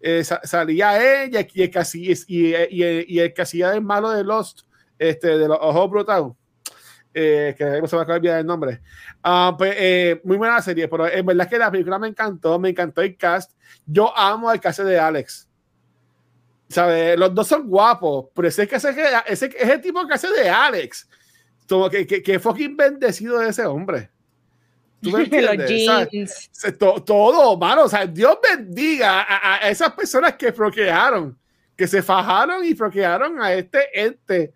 [0.00, 4.24] Eh, salía ella y el, casi, y, y, y el que hacía el malo de
[4.24, 4.62] Lost,
[4.98, 6.32] este, de los ojos brutales.
[7.16, 8.80] Eh, que no se me acaba de el nombre.
[9.24, 12.70] Uh, pues, eh, muy buena serie, pero en verdad que la película me encantó, me
[12.70, 13.52] encantó el cast.
[13.86, 15.48] Yo amo el cast de Alex.
[16.68, 17.16] ¿Sabes?
[17.16, 18.92] Los dos son guapos, pero ese, que ese,
[19.28, 21.08] ese, ese tipo que hace de Alex,
[21.68, 24.10] como que, que, que fucking bendecido de ese hombre.
[25.00, 26.50] ¿Tú me entiendes?
[26.76, 27.84] Todo, todo, mano.
[27.84, 31.38] O sea, Dios bendiga a, a, esas personas que proquearon,
[31.76, 34.52] que se fajaron y proquearon a este ente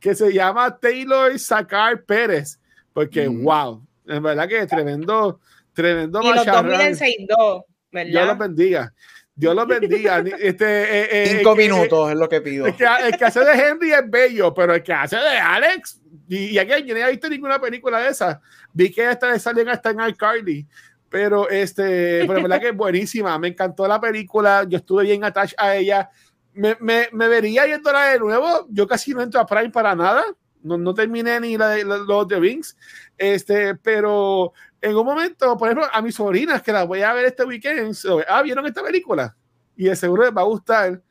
[0.00, 2.58] que se llama Taylor Sacar Pérez.
[2.92, 3.44] Porque, mm.
[3.44, 5.40] wow, es verdad que tremendo,
[5.72, 6.20] tremendo.
[6.22, 8.10] Y los dos miden 6'2, ¿verdad?
[8.10, 8.94] Dios los bendiga.
[9.34, 10.24] Dios los bendiga.
[10.40, 12.66] Este, eh, eh, Cinco minutos es lo que pido.
[12.66, 16.00] El que, el que, hace de Henry es bello, pero el que hace de Alex,
[16.28, 18.40] y, y aquí yo no he visto ninguna película de esa.
[18.72, 20.66] Vi que esta salen hasta en iCarly.
[21.08, 23.38] Pero este, pero verdad que es buenísima.
[23.38, 24.64] Me encantó la película.
[24.68, 26.10] Yo estuve bien attached a ella.
[26.54, 28.66] Me, me, me vería yéndola de nuevo.
[28.70, 30.24] Yo casi no entro a Prime para nada.
[30.62, 32.76] No, no terminé ni la de, los de Rings.
[33.16, 37.26] Este, pero en un momento, por ejemplo, a mis sobrinas que las voy a ver
[37.26, 37.96] este weekend,
[38.28, 39.36] ah, ¿vieron esta película?
[39.76, 41.02] Y de seguro les va a gustar,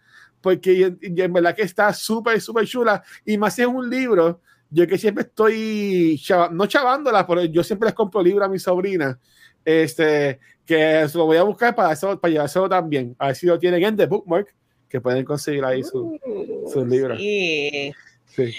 [0.42, 4.88] porque en verdad que está súper, súper chula, y más si es un libro, yo
[4.88, 6.22] que siempre estoy,
[6.52, 9.18] no chavándola, pero yo siempre les compro libros a mis sobrinas,
[9.64, 13.60] este, que lo voy a buscar para, eso, para llevárselo también, a ver si lo
[13.60, 14.54] tienen en The Bookmark,
[14.90, 17.20] que pueden conseguir ahí su, uh, sus libros.
[17.20, 17.94] Sí.
[18.28, 18.56] sí.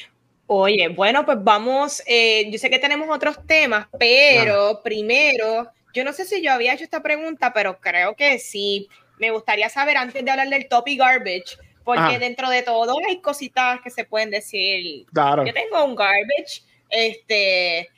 [0.51, 6.13] Oye, bueno, pues vamos, eh, yo sé que tenemos otros temas, pero primero, yo no
[6.15, 8.89] sé si yo había hecho esta pregunta, pero creo que sí.
[9.19, 13.21] Me gustaría saber antes de hablar del top y garbage, porque dentro de todo hay
[13.21, 15.07] cositas que se pueden decir.
[15.13, 15.45] Claro.
[15.45, 17.91] Yo tengo un garbage, este,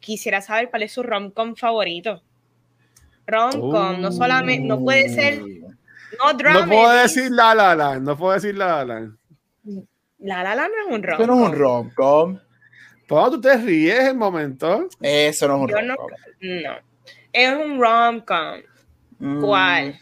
[0.00, 2.22] quisiera saber cuál es su rom-com favorito.
[3.26, 5.40] Rom-com, no solamente, no puede ser,
[6.18, 6.60] no drama.
[6.60, 9.10] No puedo decir la la la, no puedo decir la la la.
[10.18, 11.20] La La no es un rom.
[11.20, 12.38] Eso no es un rom-com.
[13.08, 14.88] tú te ríes el momento.
[15.00, 16.06] Eso no es un rom-com.
[16.40, 16.72] No,
[17.32, 18.60] Es un rom-com.
[19.18, 19.40] Mm.
[19.40, 20.00] ¿Cuál?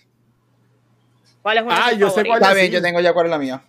[1.42, 3.38] ¿Cuál es una Ah, yo sé cuál Está bien, yo tengo ya cuál es la
[3.38, 3.62] mía.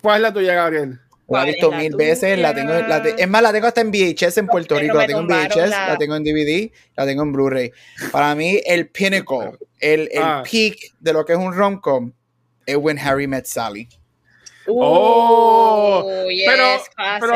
[0.00, 1.00] ¿Cuál es la tuya, Gabriel?
[1.28, 4.38] La he visto mil veces, la tengo, la es más, la tengo hasta en VHS
[4.38, 5.96] en Puerto Rico, la tengo en VHS, la...
[5.98, 7.72] tengo en DVD, la tengo en Blu-ray.
[8.10, 10.42] Para mí, el pinnacle, el, el ah.
[10.50, 12.12] peak de lo que es un rom-com
[12.64, 13.88] es When Harry Met Sally
[14.68, 16.04] oh,
[16.46, 16.82] pero,
[17.20, 17.34] pero,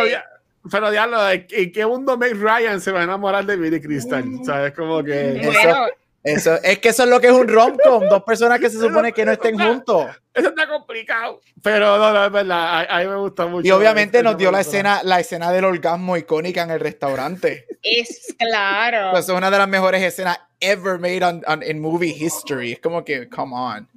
[0.70, 4.24] pero diablo, ¿en qué mundo Meg Ryan se va a enamorar de Billy Crystal?
[4.44, 4.72] ¿Sabes?
[4.72, 5.40] Como que.
[5.40, 5.86] Eso,
[6.24, 9.12] eso, es que eso es lo que es un rom-com, dos personas que se supone
[9.12, 10.06] que no estén juntos.
[10.32, 11.40] Eso está complicado.
[11.62, 13.66] Pero no, no, es verdad, a, mí me gusta mucho.
[13.66, 17.66] Y obviamente nos dio la escena, la escena del orgasmo icónica en el restaurante.
[17.82, 19.10] Es claro.
[19.10, 22.72] Pues es una de las mejores escenas ever made on, on, in movie history.
[22.72, 23.88] Es como que, come on.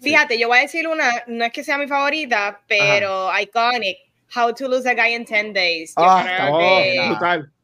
[0.00, 3.98] Fíjate, yo voy a decir una, no es que sea mi favorita, pero iconic,
[4.34, 5.92] How to Lose a Guy in 10 Days.
[5.96, 6.24] Ah,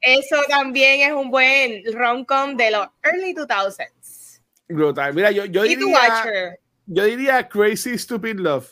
[0.00, 4.40] eso también es un buen rom-com de los early 2000s.
[4.68, 5.14] Brutal.
[5.14, 6.56] Mira, yo, yo diría,
[6.86, 8.68] yo diría Crazy Stupid Love.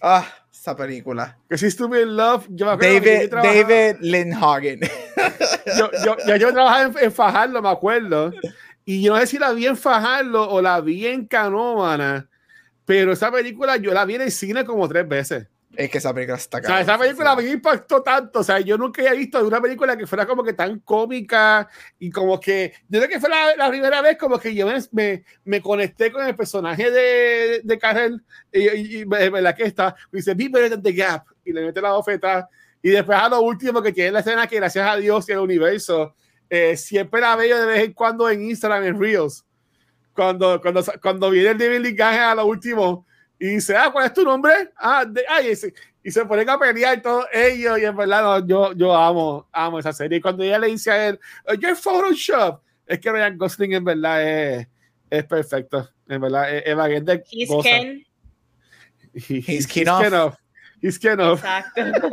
[0.00, 1.36] Ah, esa película.
[1.48, 2.46] Crazy Stupid Love.
[2.50, 4.80] Yo David, David Lindhagen.
[5.76, 8.32] yo, yo, yo, yo trabajaba en, en Fajardo, me acuerdo.
[8.84, 12.28] Y yo no sé si la vi en Fajardo o la vi en Canómana,
[12.84, 15.48] pero esa película yo la vi en el cine como tres veces.
[15.76, 16.74] Es que esa película está cara.
[16.74, 18.40] O sea, esa película me impactó tanto.
[18.40, 21.68] O sea, yo nunca había visto una película que fuera como que tan cómica
[21.98, 22.72] y como que.
[22.88, 26.36] Yo creo que fue la, primera vez como que yo me, me, conecté con el
[26.36, 28.22] personaje de, de Carrel
[28.52, 29.96] y, y, la que está.
[30.12, 31.24] dice, Be better than the gap.
[31.44, 32.48] Y le mete la bofeta.
[32.82, 35.38] Y después a lo último que tiene la escena que gracias a Dios y al
[35.38, 36.14] universo
[36.50, 39.44] eh, siempre la veo de vez en cuando en Instagram, en Reels.
[40.14, 43.06] Cuando, cuando, cuando viene el David Lingaje a lo último
[43.44, 44.70] y dice, ah, ¿cuál es tu nombre?
[44.74, 45.74] Ah, de, ay, ese.
[46.02, 47.78] y se ponen a pelear todos ellos.
[47.78, 50.16] Y en verdad, yo, yo amo, amo esa serie.
[50.16, 51.20] Y cuando ella le dice a él,
[51.58, 54.66] yo Photoshop, es que Ryan Gosling en verdad es,
[55.10, 55.90] es perfecto.
[56.08, 57.22] En verdad, e, Eva Gende.
[57.30, 58.02] He's Ken.
[59.12, 59.66] He's, He's
[61.36, 62.10] Exacto.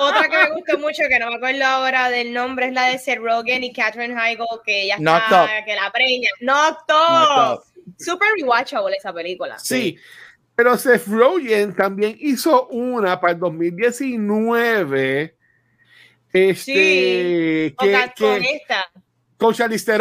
[0.00, 2.98] Otra que me gustó mucho, que no me acuerdo ahora del nombre, es la de
[2.98, 6.28] Seth Rogen y Catherine Heigl, que ella está, que la preña.
[6.40, 7.62] Knocked Up.
[7.98, 9.60] Super rewatchable esa película.
[9.60, 9.96] Sí,
[10.62, 15.36] pero Seth Rogen también hizo una para el 2019.
[16.32, 17.74] Este, sí, que,
[18.16, 18.84] con esta.
[19.36, 19.98] Con Charlize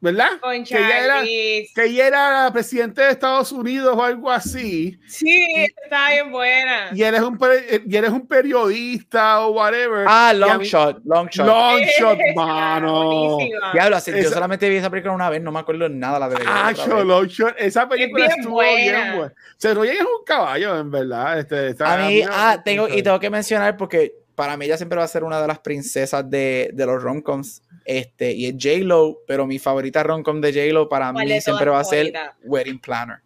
[0.00, 0.30] ¿verdad?
[0.66, 4.98] que ella, era, que ella era presidente de Estados Unidos o algo así.
[5.06, 6.90] Sí, está bien buena.
[6.94, 7.38] Y eres un,
[7.86, 10.06] y eres un periodista o whatever.
[10.08, 11.46] Ah, long shot, long shot.
[11.46, 13.38] Long shot, mano.
[13.72, 16.36] Diablo, así, yo solamente vi esa película una vez, no me acuerdo nada la de
[16.46, 16.72] Ah,
[17.04, 17.54] long shot.
[17.58, 19.34] Esa película estuvo bien buena.
[19.56, 21.38] Se Rogen es un caballo, en verdad.
[21.38, 25.04] Este, a mí, ah, tengo, y tengo que mencionar porque para mí ella siempre va
[25.04, 29.46] a ser una de las princesas de, de los romcoms este, y es J-Lo, pero
[29.46, 32.12] mi favorita rom-com de J-Lo para mí siempre va a ser
[32.44, 33.18] Wedding Planner.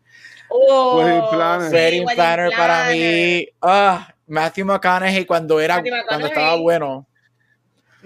[0.48, 1.72] Oh, Wedding Planner.
[1.72, 3.48] Wedding, Planner, para mí.
[3.60, 7.06] Ah, Matthew McConaughey cuando era cuando estaba bueno.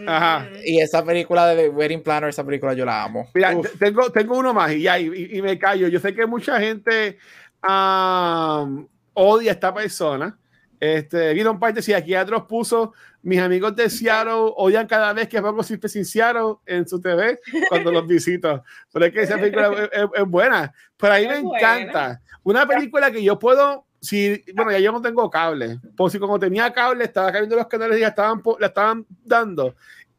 [0.06, 0.48] Ajá.
[0.64, 3.28] Y esa película de Wedding Planner, esa película yo la amo.
[3.34, 5.88] Mira, tengo, tengo uno más y, ya, y, me callo.
[5.88, 7.18] Yo sé que mucha gente
[7.62, 10.38] odia a esta persona.
[10.80, 15.42] Este, Guido Parte, si aquí otros puso mis amigos de Seattle odian cada vez que
[15.42, 18.62] pongo Siempre sin Seattle en su TV cuando los visito.
[18.92, 20.72] Pero es que esa película es, buena.
[20.96, 22.20] Pero a mí me encanta.
[22.42, 25.80] Una película que yo puedo, si, bueno, ya yo no tengo cable.
[25.96, 29.74] Por si como tenía cable, estaba cayendo los canales y ya estaban, la estaban dando.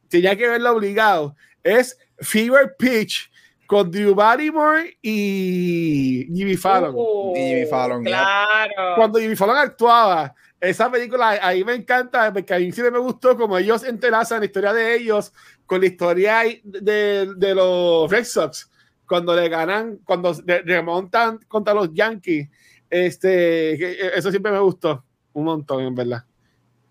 [0.10, 1.36] Tenía que verla obligado.
[1.64, 3.32] Es Fever Pitch
[3.66, 6.94] con Drew Barrymore y Jimmy Fallon.
[6.96, 8.04] Uh, y Jimmy Fallon.
[8.04, 8.96] Claro.
[8.96, 13.38] Cuando Jimmy Fallon actuaba, esa película ahí me encanta porque a mí sí me gustó
[13.38, 15.34] como ellos entrelazan la historia de ellos
[15.66, 18.70] con la historia de, de los Red Sox
[19.10, 22.48] cuando le ganan, cuando remontan contra los Yankees.
[22.90, 25.04] Este, eso siempre me gustó
[25.34, 26.24] un montón, en verdad.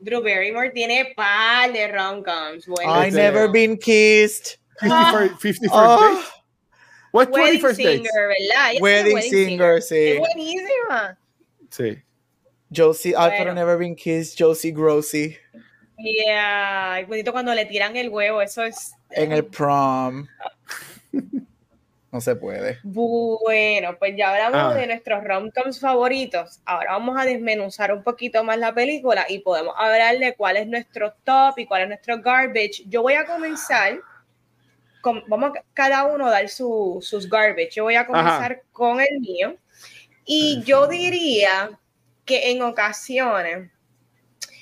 [0.01, 2.67] Drew Barrymore tiene par de rom-coms.
[2.67, 4.59] Bueno, I never been kissed.
[4.81, 6.01] 51st oh.
[6.01, 6.27] Days.
[7.11, 8.81] What's Wedding Singer, ¿verdad?
[8.81, 9.97] Wedding, Singer, sí.
[9.97, 11.19] Es buenísima.
[11.71, 11.99] Sí.
[12.75, 13.35] Josie, bueno.
[13.35, 15.37] I've never been kissed, Josie Grossi.
[15.99, 18.93] Yeah, bonito cuando le tiran el huevo, eso es.
[19.11, 20.27] En el prom.
[22.11, 22.79] No se puede.
[22.85, 24.75] Bueno, pues ya hablamos ah.
[24.75, 26.61] de nuestros rom-coms favoritos.
[26.65, 30.67] Ahora vamos a desmenuzar un poquito más la película y podemos hablar de cuál es
[30.67, 32.85] nuestro top y cuál es nuestro garbage.
[32.87, 34.01] Yo voy a comenzar.
[35.03, 37.73] Con, vamos a cada uno dar su, sus garbage.
[37.73, 39.57] Yo voy a comenzar con el mío.
[40.25, 41.79] Y yo diría
[42.29, 43.71] que en ocasiones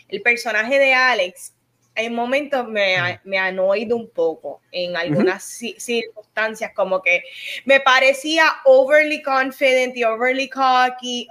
[0.09, 1.53] el personaje de Alex
[1.97, 7.23] en momentos me, me ha oído un poco en algunas circunstancias, como que
[7.65, 11.27] me parecía overly confident y overly cocky.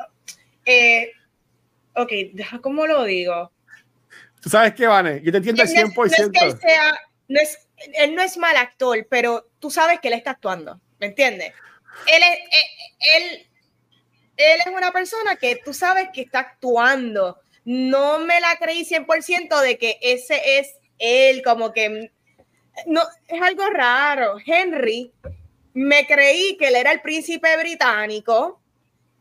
[0.66, 1.12] Eh,
[1.94, 2.12] ok,
[2.62, 3.52] ¿cómo lo digo?
[4.42, 5.96] Tú sabes qué, Vane, yo te entiendo al 100%.
[5.96, 10.00] No es, que él, sea, no es, él no es mal actor, pero tú sabes
[10.00, 11.54] que él está actuando, ¿me entiendes?
[12.08, 13.48] Él, es, eh, él
[14.38, 17.40] él es una persona que tú sabes que está actuando.
[17.64, 22.12] No me la creí 100% de que ese es él, como que
[22.86, 24.38] no, es algo raro.
[24.46, 25.12] Henry,
[25.74, 28.60] me creí que él era el príncipe británico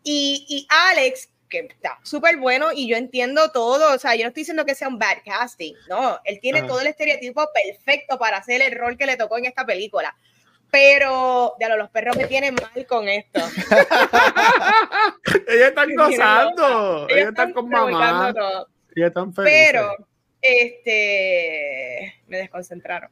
[0.03, 4.29] y, y Alex, que está súper bueno y yo entiendo todo, o sea, yo no
[4.29, 8.39] estoy diciendo que sea un bad casting, no, él tiene todo el estereotipo perfecto para
[8.39, 10.15] hacer el rol que le tocó en esta película.
[10.75, 13.39] Pero, ya los perros me tienen mal con esto.
[15.47, 17.07] ellos están gozando.
[17.09, 18.35] Ellos, están, con mamá.
[18.97, 19.95] Ellos están Pero
[20.43, 23.09] Este, me desconcentraron.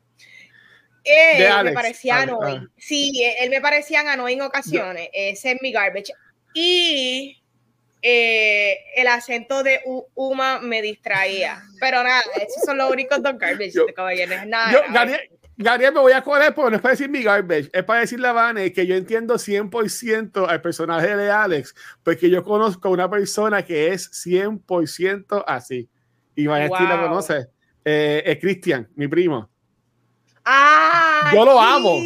[1.05, 2.69] Él me parecía annoying.
[2.77, 5.09] Sí, él me parecía annoying en ocasiones.
[5.13, 6.13] Ese es mi garbage.
[6.55, 7.41] Y
[8.03, 9.83] eh, el acento de
[10.17, 11.63] Uma me distraía.
[11.79, 14.47] Pero nada, esos son los únicos dos garbage de caballeros.
[14.47, 14.85] Nada.
[15.57, 18.29] Gabriel, me voy a coger porque no es para decir mi garbage, es para decirle
[18.29, 23.11] a Vane que yo entiendo 100% al personaje de Alex, porque yo conozco a una
[23.11, 25.89] persona que es 100% así.
[26.35, 26.79] Y Vane wow.
[26.81, 27.47] la conoce.
[27.85, 29.52] Eh, es Cristian, mi primo.
[30.45, 31.99] Ah, yo lo amo.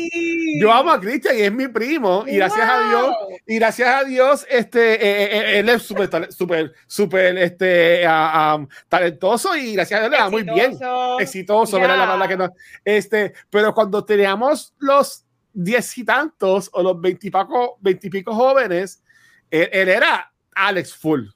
[0.61, 2.25] Yo amo a Cristian y es mi primo.
[2.27, 3.17] Y gracias a Dios,
[3.47, 8.67] y gracias a Dios, este, eh, eh, eh, él es súper, súper, súper este, uh,
[8.89, 10.79] talentoso y gracias a Dios le muy bien.
[11.19, 11.97] Exitoso, yeah.
[11.97, 12.53] La verdad que no.
[12.85, 19.03] Este, pero cuando teníamos los diez y tantos o los veintipico, veintipico jóvenes,
[19.51, 21.36] él, él era Alex Full.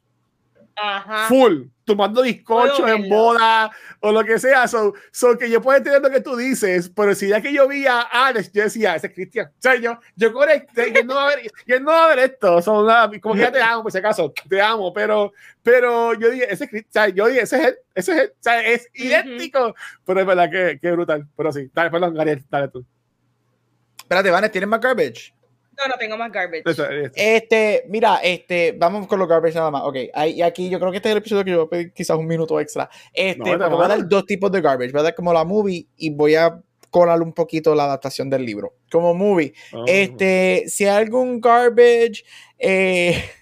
[0.83, 1.29] Ajá.
[1.29, 3.71] Full, tomando bizcochos en boda
[4.01, 4.67] o lo que sea.
[4.67, 7.69] Son so que yo puedo entender lo que tú dices, pero si ya que yo
[7.69, 9.49] vi a Alex, yo decía, ese es Cristian.
[9.49, 12.31] O sea, yo, yo conecté, y no va a ver, y no va a ver
[12.31, 12.63] esto.
[12.63, 16.31] Son nada, como que ya te amo, por si acaso, te amo, pero, pero yo
[16.31, 17.13] dije, ese es Cristian.
[17.13, 18.31] yo dije, ese es él, ese es él.
[18.31, 19.59] O sea, es idéntico.
[19.61, 19.75] Uh -huh.
[20.07, 21.27] Pero es verdad que, que brutal.
[21.37, 22.85] Pero sí, dale, perdón, Gabriel, dale tú.
[23.99, 25.35] Espérate, Vanes, ¿tienes más garbage?
[25.81, 26.63] No, no tengo más garbage.
[27.15, 29.83] Este, mira, este, vamos con los garbage nada más.
[29.85, 29.97] Ok,
[30.29, 32.19] y aquí yo creo que este es el episodio que yo voy a pedir quizás
[32.19, 32.91] un minuto extra.
[33.15, 34.93] Este, no, voy a dar dos tipos de garbage.
[34.93, 36.61] Voy a dar como la movie y voy a
[36.91, 38.75] colar un poquito la adaptación del libro.
[38.91, 39.55] Como movie.
[39.73, 39.85] Oh.
[39.87, 42.25] Este, si hay algún garbage,
[42.59, 43.25] eh,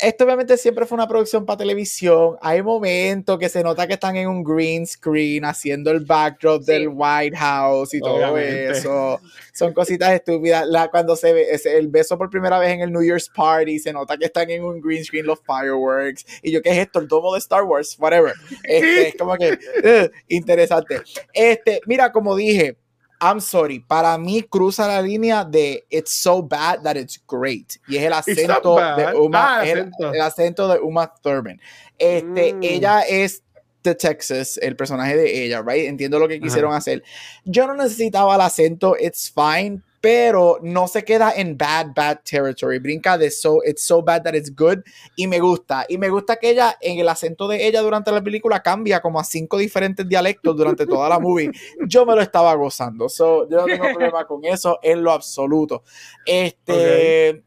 [0.00, 2.36] esto obviamente siempre fue una producción para televisión.
[2.40, 6.72] Hay momentos que se nota que están en un green screen haciendo el backdrop sí.
[6.72, 9.20] del White House y todo eso.
[9.52, 10.66] Son cositas estúpidas.
[10.66, 13.78] La, cuando se ve ese, el beso por primera vez en el New Year's Party,
[13.78, 16.26] se nota que están en un green screen los fireworks.
[16.42, 16.98] Y yo, ¿qué es esto?
[16.98, 18.34] El domo de Star Wars, whatever.
[18.64, 21.00] Este, es como que uh, interesante.
[21.32, 22.76] Este, mira, como dije,
[23.20, 27.74] I'm sorry, para mí cruza la línea de it's so bad that it's great.
[27.88, 30.12] Y es el acento de Uma, ah, el, acento.
[30.12, 31.60] El, acento de Uma Thurman.
[31.98, 32.62] Este, mm.
[32.62, 33.42] ella es
[33.82, 35.86] de Texas, el personaje de ella, right?
[35.86, 36.78] Entiendo lo que quisieron Ajá.
[36.78, 37.02] hacer.
[37.44, 42.78] Yo no necesitaba el acento, it's fine, pero no se queda en bad, bad territory.
[42.78, 44.78] Brinca de so, it's so bad that it's good.
[45.16, 45.84] Y me gusta.
[45.88, 49.18] Y me gusta que ella, en el acento de ella durante la película, cambia como
[49.18, 51.50] a cinco diferentes dialectos durante toda la movie.
[51.88, 53.08] Yo me lo estaba gozando.
[53.08, 55.82] So, yo no tengo problema con eso en lo absoluto.
[56.24, 57.42] Este, okay.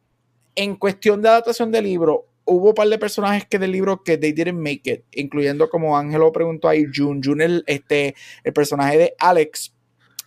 [0.55, 4.17] en cuestión de adaptación del libro, hubo un par de personajes que del libro que
[4.17, 7.21] they didn't make it, incluyendo como Ángelo preguntó ahí, June.
[7.23, 9.73] June, el, este, el personaje de Alex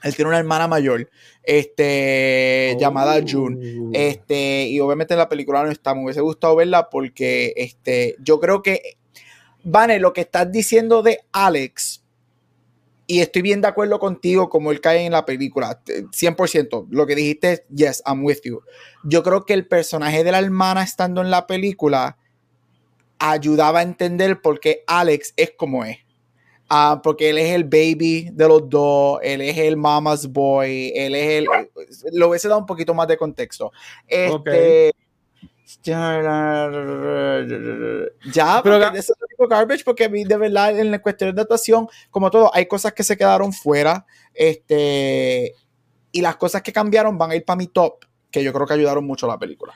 [0.02, 1.08] él tiene una hermana mayor,
[1.42, 2.80] este, oh.
[2.80, 3.90] llamada June.
[3.92, 5.94] Este, y obviamente en la película no está.
[5.94, 8.96] Me hubiese gustado verla porque este, yo creo que,
[9.64, 12.02] Vane, lo que estás diciendo de Alex,
[13.06, 16.86] y estoy bien de acuerdo contigo como él cae en la película, 100%.
[16.90, 18.62] Lo que dijiste, yes, I'm with you.
[19.04, 22.16] Yo creo que el personaje de la hermana estando en la película
[23.18, 25.98] ayudaba a entender por qué Alex es como es.
[26.72, 31.14] Uh, porque él es el baby de los dos, él es el mama's boy, él
[31.14, 31.46] es el...
[32.14, 33.72] Lo hubiese dado un poquito más de contexto.
[34.06, 34.90] Este, okay.
[35.82, 36.20] Ya,
[38.62, 42.30] pero eso es garbage porque a mí de verdad en la cuestión de actuación, como
[42.30, 45.52] todo, hay cosas que se quedaron fuera, este,
[46.10, 48.74] y las cosas que cambiaron van a ir para mi top, que yo creo que
[48.74, 49.74] ayudaron mucho a la película.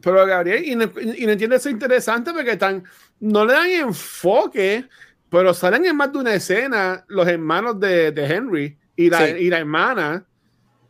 [0.00, 2.84] Pero Gabriel, y no, y no eso interesante porque están,
[3.20, 4.86] no le dan enfoque
[5.30, 9.32] pero salen en más de una escena los hermanos de, de Henry y la, sí.
[9.38, 10.26] y la hermana,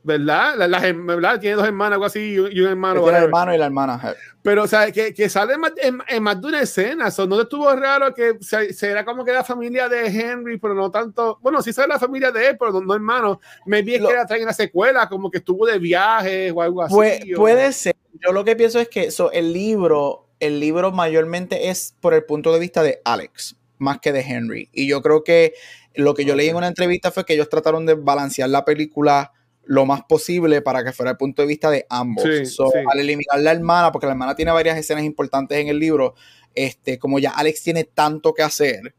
[0.03, 0.55] ¿verdad?
[0.57, 1.41] La, la, ¿verdad?
[1.41, 3.09] Tiene dos hermanas, algo así, y un, y un hermano.
[3.09, 4.14] El hermano y la hermana.
[4.43, 7.11] Pero, o sea, que, que sale más, en, en, más de una escena.
[7.11, 10.91] So, no estuvo raro que se, será como que la familia de Henry, pero no
[10.91, 11.39] tanto.
[11.43, 13.41] Bueno, sí sale la familia de él, pero no, no hermano.
[13.66, 16.82] Me vi que la traen en la secuela, como que estuvo de viaje o algo
[16.82, 16.95] así.
[16.95, 17.36] Puede, o...
[17.36, 17.95] puede ser.
[18.24, 20.24] Yo lo que pienso es que so, el libro.
[20.41, 24.68] El libro mayormente es por el punto de vista de Alex más que de Henry.
[24.72, 25.55] Y yo creo que
[25.95, 29.33] lo que yo leí en una entrevista fue que ellos trataron de balancear la película
[29.64, 32.24] lo más posible para que fuera el punto de vista de ambos.
[32.24, 32.79] Sí, so, sí.
[32.91, 36.14] Al eliminar la hermana, porque la hermana tiene varias escenas importantes en el libro,
[36.55, 38.95] este, como ya Alex tiene tanto que hacer,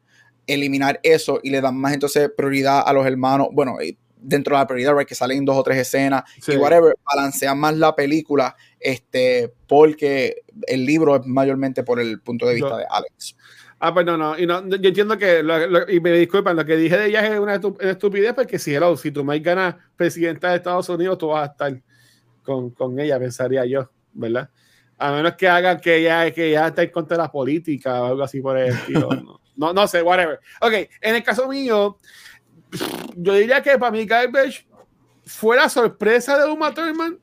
[0.45, 3.77] eliminar eso y le dan más entonces prioridad a los hermanos, bueno,
[4.21, 6.53] dentro de la prioridad, right, que salen dos o tres escenas sí.
[6.53, 12.45] y whatever, balancean más la película, este, porque el libro es mayormente por el punto
[12.47, 12.77] de vista no.
[12.77, 13.35] de Alex.
[13.79, 14.37] Ah, pues no, no.
[14.37, 17.25] Y no, yo entiendo que, lo, lo, y me disculpan, lo que dije de ella
[17.25, 21.27] es una estupidez, porque si, hello, si tú me ganas presidenta de Estados Unidos, tú
[21.27, 21.81] vas a estar
[22.43, 24.49] con, con ella, pensaría yo, ¿verdad?
[24.97, 28.05] A menos que hagan que ella, que ella esté en contra de la política o
[28.07, 29.09] algo así por el estilo.
[29.23, 29.39] No.
[29.59, 30.39] No, no sé, whatever.
[30.61, 30.71] Ok,
[31.01, 31.97] en el caso mío,
[33.17, 34.65] yo diría que para mí Garbage
[35.25, 37.19] fue la sorpresa de Uma Thurman.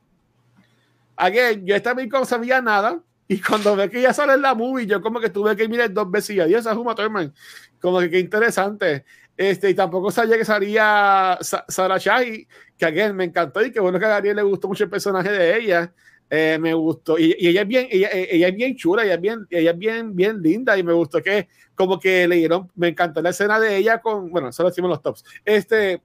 [1.15, 3.01] Again, yo esta no sabía nada.
[3.27, 5.91] Y cuando ve que ya sale en la movie, yo como que tuve que mirar
[5.91, 7.33] dos veces y adiós a Uma Thurman.
[7.79, 9.03] Como que qué interesante.
[9.35, 12.47] Este, y tampoco sabía que salía Sarah Shahi,
[12.77, 15.29] que again, me encantó y que bueno que a Gabriel le gustó mucho el personaje
[15.29, 15.93] de ella.
[16.29, 19.47] Eh, me gustó y, ella es bien ella, ella, es bien chula ella es bien
[19.49, 23.21] ella es bien bien linda y me gustó que como que le dieron me encantó
[23.21, 26.01] la escena de ella con bueno solo decimos los tops este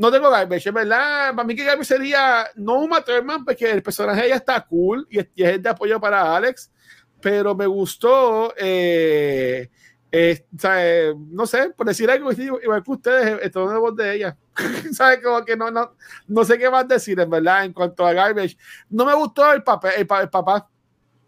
[0.00, 1.34] no tengo garbage, es verdad.
[1.34, 5.18] Para mí que garbage sería no Uma Thurman, porque el personaje ella está cool y
[5.18, 6.72] es, de apoyo para Alex,
[7.20, 9.68] pero me gustó, eh,
[10.10, 14.14] eh, eh, no sé, por decir algo igual que ustedes, el tono de voz de
[14.14, 14.38] ella.
[14.92, 15.20] ¿Sabes?
[15.22, 15.94] Como que no, no,
[16.28, 18.56] no sé qué más decir, en verdad, en cuanto a garbage.
[18.88, 20.66] No me gustó el, papel, el, el papá.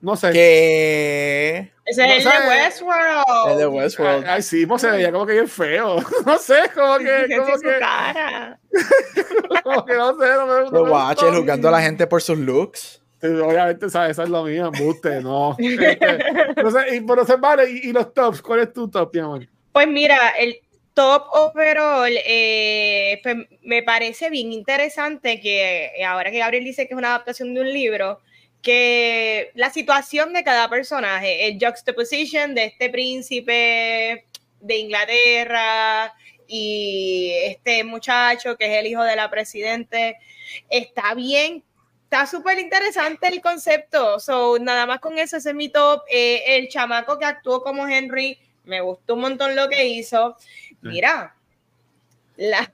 [0.02, 0.32] No sé.
[0.32, 1.72] ¿Qué?
[1.84, 3.52] Ese es el de Westworld.
[3.52, 4.26] El de Westworld.
[4.26, 5.96] Ay, sí, pues se veía como que bien feo.
[6.26, 7.36] No sé, como que.
[7.36, 7.78] Como que...
[7.78, 8.58] cara.
[9.62, 10.78] como que no sé, no me gusta.
[10.78, 13.00] Los guaches juzgando a la gente por sus looks.
[13.22, 14.10] obviamente, ¿sabes?
[14.10, 15.56] esa es lo mío, buste, no.
[15.56, 16.18] Este,
[16.60, 19.20] no sé, y, pero se vale, y, y, los tops, ¿cuál es tu top, mi
[19.20, 19.46] amor?
[19.72, 20.58] Pues mira, el
[20.94, 26.98] top overall, eh, pues me parece bien interesante que ahora que Gabriel dice que es
[26.98, 28.20] una adaptación de un libro,
[28.62, 34.26] que la situación de cada personaje, el juxtaposition de este príncipe
[34.60, 36.14] de Inglaterra
[36.46, 40.16] y este muchacho que es el hijo de la presidente,
[40.70, 41.64] está bien,
[42.04, 44.20] está súper interesante el concepto.
[44.20, 46.02] So, nada más con eso, ese es mi top.
[46.08, 50.36] Eh, el chamaco que actuó como Henry, me gustó un montón lo que hizo.
[50.82, 51.34] Mira,
[52.36, 52.72] la,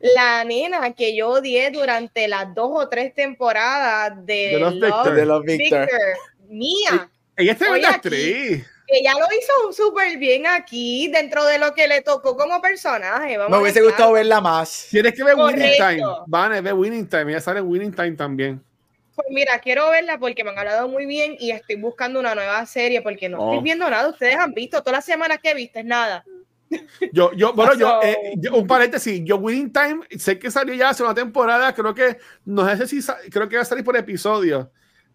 [0.00, 5.14] la nena que yo odié durante las dos o tres temporadas de, de los Victor.
[5.14, 5.88] De los Victor.
[6.48, 7.10] Mía.
[7.36, 8.66] Ella es tremenda actriz.
[8.90, 13.36] Ella lo hizo súper bien aquí, dentro de lo que le tocó como personaje.
[13.36, 14.88] Vamos Me hubiese gustado verla más.
[14.90, 16.02] Tienes que ver Winning Time.
[16.26, 17.30] Van ve Winning Time.
[17.32, 18.64] Ella sale Winning Time también.
[19.14, 22.64] Pues mira, quiero verla porque me han hablado muy bien y estoy buscando una nueva
[22.64, 23.62] serie porque no estoy oh.
[23.62, 24.08] viendo nada.
[24.08, 26.24] Ustedes han visto todas las semanas que viste, nada.
[27.12, 31.02] Yo, yo, bueno, eh, yo, un paréntesis, yo Winning Time, sé que salió ya hace
[31.02, 33.00] una temporada, creo que, no sé si,
[33.30, 34.70] creo que va a salir por episodio,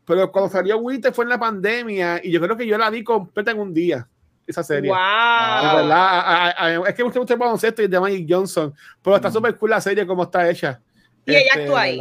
[0.06, 2.90] pero cuando salió Winning Time fue en la pandemia y yo creo que yo la
[2.90, 4.08] vi completa en un día,
[4.48, 4.92] esa serie.
[4.92, 6.86] Wow.
[6.86, 9.34] es que usted gusta el baloncesto y de Magic Johnson, pero está mm.
[9.34, 10.82] súper cool la serie como está hecha.
[11.26, 12.00] Y ella este, actúa ahí.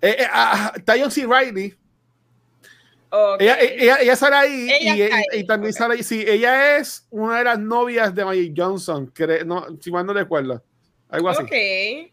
[0.00, 0.72] Eh, eh, ah,
[1.10, 1.26] C.
[1.26, 1.74] Riley
[3.38, 3.58] ella,
[4.00, 6.02] ella, sale ahí y, también sale ahí.
[6.02, 9.12] Sí, ella es una de las novias de Magic Johnson,
[9.46, 10.62] no, si mal no recuerdo.
[11.08, 11.42] Algo así.
[11.42, 12.12] Ok.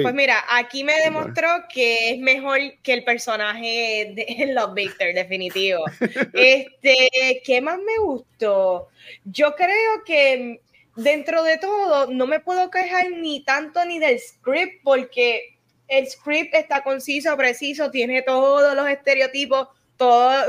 [0.00, 5.84] Pues mira, aquí me demostró que es mejor que el personaje de Love Victor, definitivo.
[6.32, 8.88] este, ¿qué más me gustó?
[9.24, 10.62] Yo creo que
[10.96, 16.54] dentro de todo no me puedo quejar ni tanto ni del script porque el script
[16.54, 19.68] está conciso, preciso, tiene todos los estereotipos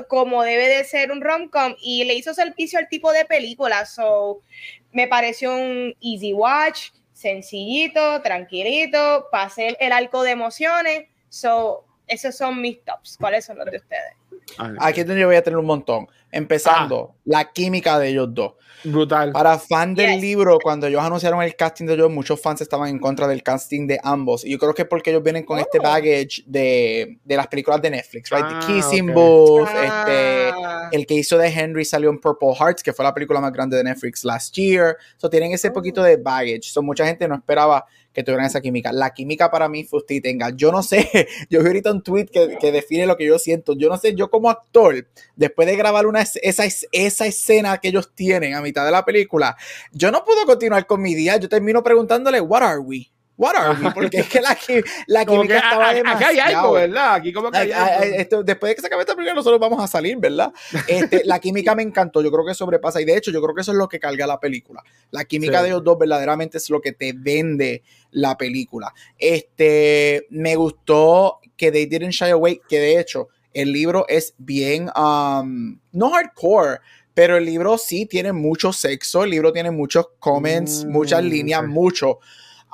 [0.08, 3.86] como debe de ser un rom-com y le hizo servicio al tipo de película.
[3.86, 4.42] So,
[4.92, 11.08] me pareció un easy watch, sencillito, tranquilito, pasé el arco de emociones.
[11.30, 13.18] So, esos son mis tops.
[13.20, 14.14] ¿Cuáles son los de ustedes?
[14.80, 16.08] Aquí yo voy a tener un montón.
[16.32, 17.22] Empezando, ah.
[17.26, 18.54] la química de ellos dos.
[18.84, 19.32] Brutal.
[19.32, 23.00] Para fan del libro, cuando ellos anunciaron el casting de ellos, muchos fans estaban en
[23.00, 24.44] contra del casting de ambos.
[24.44, 25.84] Y yo creo que es porque ellos vienen con este oh.
[25.84, 28.46] baggage de, de, las películas de Netflix, right?
[28.48, 30.90] The ah, Kissing Booth, este, ah.
[30.92, 33.78] el que hizo de Henry salió en Purple Hearts, que fue la película más grande
[33.78, 34.98] de Netflix last year.
[35.18, 35.74] So tienen ese oh.
[35.74, 36.64] poquito de baggage.
[36.64, 38.92] So mucha gente no esperaba que tuvieran esa química.
[38.92, 40.52] La química para mí fue usted tenga.
[40.56, 41.10] Yo no sé,
[41.50, 43.74] yo vi ahorita un tweet que, que, define lo que yo siento.
[43.74, 48.12] Yo no sé, yo como actor, después de grabar una, esa, esa escena que ellos
[48.14, 49.58] tienen a mitad de la película,
[49.92, 51.38] yo no puedo continuar con mi día.
[51.38, 53.13] Yo termino preguntándole, ¿What are we?
[53.36, 53.92] What are we?
[53.92, 54.58] Porque es que la,
[55.08, 56.32] la química estaba demasiado.
[56.32, 57.14] Aquí hay algo, ¿verdad?
[57.16, 58.44] Aquí como que hay algo.
[58.44, 60.54] después de que se acabe esta película, nosotros vamos a salir, ¿verdad?
[60.88, 62.22] Este, la química me encantó.
[62.22, 63.02] Yo creo que sobrepasa.
[63.02, 64.84] Y de hecho, yo creo que eso es lo que carga la película.
[65.12, 68.94] La química de los dos verdaderamente es lo que te vende la película.
[69.18, 74.90] Este, me gustó que They Didn't Shy Away, que de hecho, el libro es bien,
[74.96, 76.80] um, no hardcore,
[77.14, 81.64] pero el libro sí tiene mucho sexo, el libro tiene muchos comments, muchas mm, líneas,
[81.68, 82.20] mucho.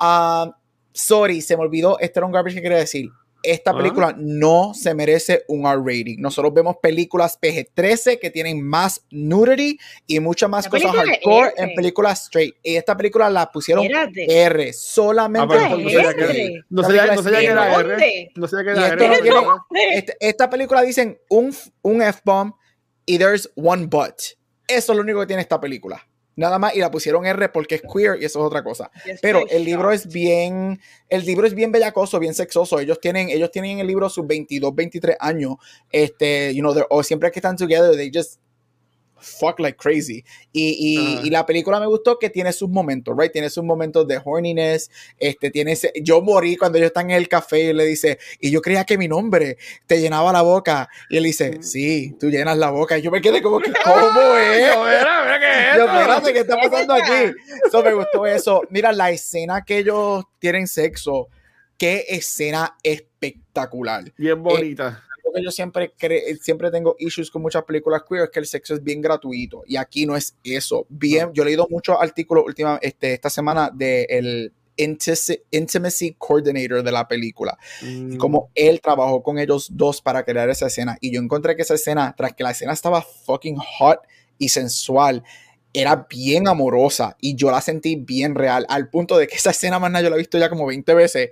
[0.00, 0.56] Ah,
[0.92, 3.10] sorry, se me olvidó, este era un garbage que quería decir.
[3.42, 6.16] Esta película no se merece un R rating.
[6.18, 12.24] Nosotros vemos películas PG-13 que tienen más nudity y muchas más cosas hardcore en películas
[12.24, 12.54] straight.
[12.62, 15.70] Y esta película la pusieron R, solamente ah,
[16.68, 18.30] No sabía que era R.
[18.36, 20.16] No sabía que era R.
[20.20, 22.52] esta película dicen un, un F-bomb
[23.06, 24.16] y there's one but.
[24.68, 26.06] Eso es lo único que tiene esta película.
[26.40, 28.90] Nada más, y la pusieron R porque es queer y eso es otra cosa.
[29.22, 32.80] Pero el libro es bien, el libro es bien bellacoso, bien sexoso.
[32.80, 35.56] Ellos tienen, ellos tienen el libro sus 22, 23 años,
[35.92, 38.40] este, you know, o siempre que están together, they just
[39.20, 40.24] fuck like crazy.
[40.52, 43.32] Y, y, la película me gustó que tiene sus momentos, right?
[43.32, 44.90] Tiene sus momentos de horniness.
[45.18, 48.18] Este, tiene ese, yo morí cuando ellos están en el café y él le dice,
[48.40, 50.88] y yo creía que mi nombre te llenaba la boca.
[51.08, 52.98] Y él dice, sí, tú llenas la boca.
[52.98, 54.74] Y yo me quedé como que, ¿cómo es?
[55.76, 57.34] Yo, espérate, ¿qué está pasando aquí?
[57.66, 58.62] Eso me gustó eso.
[58.70, 61.28] Mira, la escena que ellos tienen sexo,
[61.76, 64.04] qué escena espectacular.
[64.16, 65.92] Bien bonita que yo siempre,
[66.40, 69.76] siempre tengo issues con muchas películas queer es que el sexo es bien gratuito y
[69.76, 70.86] aquí no es eso.
[70.88, 74.52] Bien, yo he leído muchos artículos última, este, esta semana de el
[75.50, 78.50] intimacy coordinator de la película y como mm.
[78.54, 82.14] él trabajó con ellos dos para crear esa escena y yo encontré que esa escena,
[82.16, 84.00] tras que la escena estaba fucking hot
[84.38, 85.22] y sensual,
[85.72, 89.78] era bien amorosa y yo la sentí bien real, al punto de que esa escena
[89.78, 91.30] más yo la he visto ya como 20 veces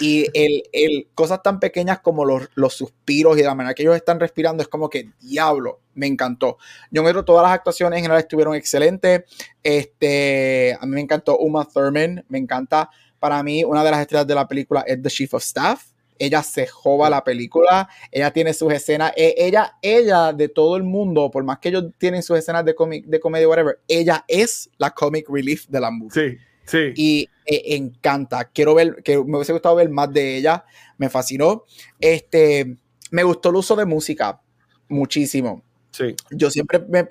[0.00, 3.96] y el, el cosas tan pequeñas como los, los, suspiros y la manera que ellos
[3.96, 6.58] están respirando es como que diablo, me encantó.
[6.90, 9.22] Yo creo todas las actuaciones en general estuvieron excelentes.
[9.62, 12.90] Este, a mí me encantó Uma Thurman, me encanta.
[13.18, 16.42] Para mí, una de las estrellas de la película es The Chief of Staff ella
[16.42, 21.30] se joba la película, ella tiene sus escenas, e, ella, ella de todo el mundo,
[21.30, 22.74] por más que ellos tienen sus escenas de,
[23.06, 26.10] de comedia, whatever, ella es la comic relief de la movie.
[26.10, 26.92] Sí, sí.
[26.94, 30.64] Y e, encanta, quiero ver, que me hubiese gustado ver más de ella,
[30.96, 31.64] me fascinó.
[32.00, 32.76] Este,
[33.10, 34.40] me gustó el uso de música,
[34.88, 35.62] muchísimo.
[35.90, 36.14] Sí.
[36.30, 37.06] Yo siempre me,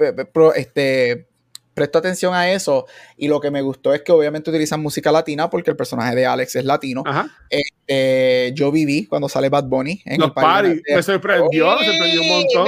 [0.55, 1.27] este,
[1.77, 5.47] presto atención a eso y lo que me gustó es que obviamente utilizan música latina
[5.47, 7.03] porque el personaje de Alex es latino.
[7.51, 10.81] Este, yo viví cuando sale Bad Bunny en el party.
[10.89, 12.67] Me sorprendió, me sorprendió un montón.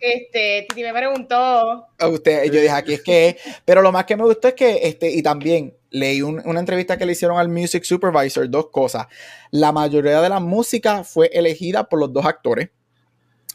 [0.00, 1.86] Este, Titi me preguntó.
[2.00, 5.08] Usted, yo dije, aquí es que, pero lo más que me gustó es que, este,
[5.08, 9.06] y también leí una entrevista que le hicieron al Music Supervisor, dos cosas.
[9.52, 12.70] La mayoría de la música fue elegida por los dos actores.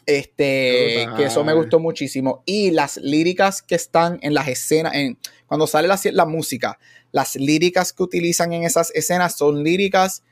[0.08, 2.42] Este, que eso me gustó muchísimo.
[2.46, 6.78] Y las líricas que están en las escenas, en, cuando sale la, la música,
[7.12, 10.22] las líricas que utilizan en esas escenas son líricas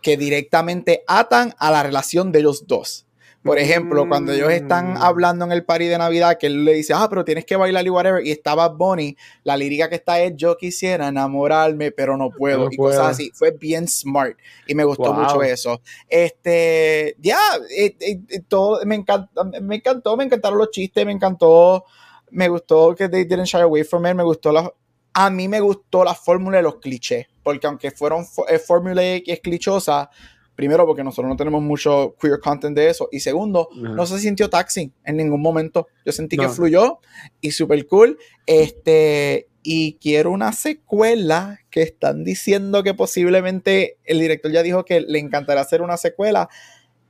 [0.00, 3.03] que directamente atan a la relación de ellos dos.
[3.44, 5.02] Por ejemplo, cuando ellos están mm.
[5.02, 7.84] hablando en el party de Navidad, que él le dice, ah, pero tienes que bailar
[7.84, 12.30] y whatever, y estaba Bonnie, la lírica que está es, yo quisiera enamorarme, pero no
[12.30, 13.30] puedo, y cosas así.
[13.34, 15.82] Fue bien smart, y me gustó mucho eso.
[16.08, 17.38] Este, ya,
[17.76, 21.84] eh, eh, eh, todo, me, encanta, me encantó, me encantaron los chistes, me encantó,
[22.30, 24.72] me gustó que they didn't shy away from it, me gustó la,
[25.12, 28.24] a mí me gustó la fórmula de los clichés, porque aunque fueron
[28.66, 30.08] fórmula y es clichosa,
[30.54, 33.08] Primero, porque nosotros no tenemos mucho queer content de eso.
[33.10, 35.88] Y segundo, no se sintió taxi en ningún momento.
[36.04, 36.98] Yo sentí que fluyó
[37.40, 38.18] y súper cool.
[38.46, 45.00] Este, y quiero una secuela que están diciendo que posiblemente el director ya dijo que
[45.00, 46.48] le encantará hacer una secuela.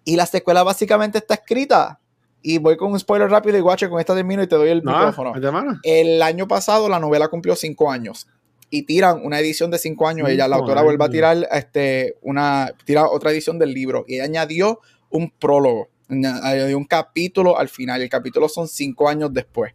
[0.05, 2.01] Y la secuela básicamente está escrita.
[2.41, 4.83] Y voy con un spoiler rápido y guache, con esta termino y te doy el
[4.83, 5.33] micrófono.
[5.83, 8.27] El año pasado la novela cumplió cinco años
[8.71, 10.29] y tiran una edición de cinco años.
[10.29, 14.25] ella, la autora, vuelve a tirar este, una, tira otra edición del libro y ella
[14.25, 18.03] añadió un prólogo, añadió un capítulo al final.
[18.03, 19.75] El capítulo son cinco años después.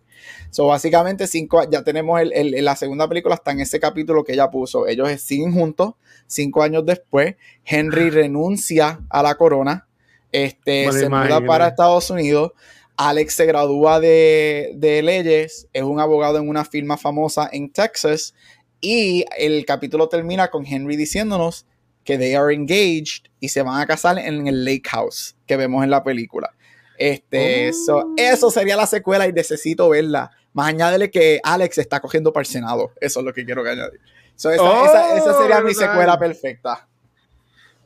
[0.51, 4.49] So, básicamente, cinco, ya tenemos el, la segunda película, está en ese capítulo que ella
[4.49, 4.87] puso.
[4.87, 5.93] Ellos siguen juntos,
[6.27, 7.35] cinco años después.
[7.65, 9.87] Henry renuncia a la corona,
[10.31, 12.51] este, se muda para Estados Unidos.
[12.97, 18.33] Alex se gradúa de, de, leyes, es un abogado en una firma famosa en Texas
[18.81, 21.65] y el capítulo termina con Henry diciéndonos
[22.03, 25.83] que they are engaged y se van a casar en el lake house que vemos
[25.83, 26.53] en la película.
[26.97, 28.13] Este, oh.
[28.17, 30.31] eso sería la secuela y necesito verla.
[30.53, 32.91] Más añádele que Alex está cogiendo para el Senado.
[32.99, 34.01] Eso es lo que quiero que añadir.
[34.35, 36.87] esa, esa, sería mi secuela perfecta.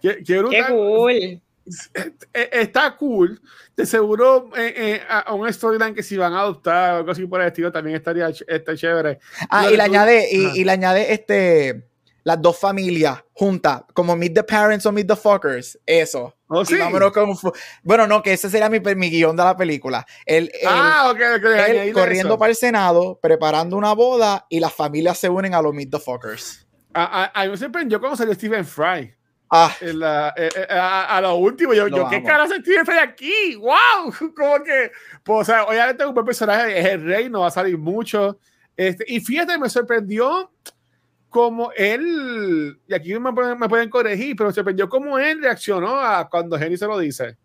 [0.02, 1.43] Qué, qué cool.
[2.34, 3.39] Eh, está cool.
[3.76, 7.26] De seguro eh, eh, a un storyline que si van a adoptar o algo así
[7.26, 9.20] por el estilo también estaría está chévere.
[9.49, 11.88] Ah, y le añade, y, le añade este
[12.23, 16.34] las dos familias juntas, como Meet the Parents o Meet the Fuckers, eso.
[16.48, 16.76] Oh, sí.
[17.84, 20.06] bueno, no, que ese sería mi, mi guion de la película.
[20.26, 25.53] El, ah, ok, corriendo para el Senado, preparando una boda y las familias se unen
[25.53, 26.65] a los Meet the Fuckers.
[26.94, 29.14] A, a, a mí me sorprendió cuando salió Stephen Fry.
[29.55, 29.71] Ah.
[29.81, 33.53] Eh, eh, a, lo último, yo, yo ¿qué cara se tiene aquí?
[33.55, 34.11] ¡Wow!
[34.35, 34.91] Como que,
[35.23, 38.39] pues, o sea, obviamente un buen personaje es el rey, no va a salir mucho.
[38.75, 40.51] Este, y fíjate, me sorprendió
[41.30, 45.99] como él, y aquí me pueden, me pueden corregir, pero me sorprendió cómo él reaccionó
[45.99, 47.38] a cuando Jenny se lo dice.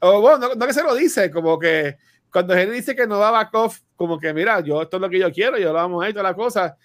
[0.00, 1.96] O bueno, no, que se lo dice, como que
[2.30, 5.18] cuando Henry dice que no va off, como que mira, yo esto es lo que
[5.18, 6.76] yo quiero, yo lo vamos a ir, toda la cosa,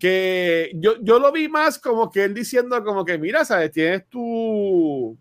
[0.00, 4.08] que yo, yo lo vi más como que él diciendo como que mira, sabes, tienes
[4.08, 5.16] tu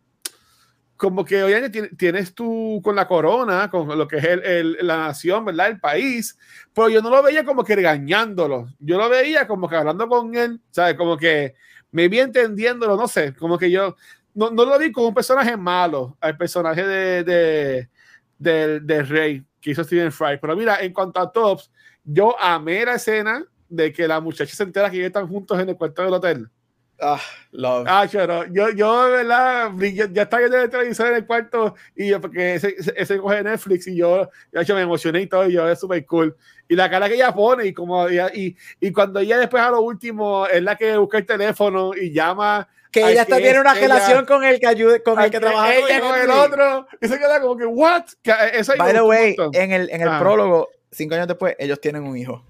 [0.96, 5.46] como que oye, tienes tú con la corona, con lo que es el, la nación,
[5.46, 5.68] ¿verdad?
[5.68, 6.38] El país,
[6.74, 10.36] pero yo no lo veía como que regañándolo, yo lo veía como que hablando con
[10.36, 10.96] él, ¿sabes?
[10.96, 11.56] Como que
[11.92, 13.96] me vi entendiéndolo, no sé, como que yo
[14.34, 17.90] no, no lo vi como un personaje malo, al personaje de, de,
[18.38, 20.38] de, de Rey que hizo Steven Fry.
[20.40, 21.72] Pero mira, en cuanto a tops,
[22.04, 25.78] yo amé la escena de que la muchacha se entera que están juntos en el
[25.78, 26.50] cuarto del hotel.
[27.02, 27.22] Ah,
[27.52, 27.86] love.
[27.88, 29.72] Ah, yo, yo, yo, ¿verdad?
[30.12, 33.88] ya estaba viendo el televisor en el cuarto y yo, porque ese, ese, coge Netflix
[33.88, 36.36] y yo, yo me emocioné y todo, y yo, es súper cool.
[36.68, 39.82] Y la cara que ella pone y como, y, y, cuando ella después a lo
[39.82, 42.68] último es la que busca el teléfono y llama.
[42.92, 46.02] Que ella está tiene una relación con el que ayude, con el que, trabaja ella
[46.02, 46.88] con el otro.
[47.00, 48.04] Y se queda como que, what?
[48.54, 50.20] eso By the way, en el, en el ah.
[50.20, 52.44] prólogo, cinco años después, ellos tienen un hijo.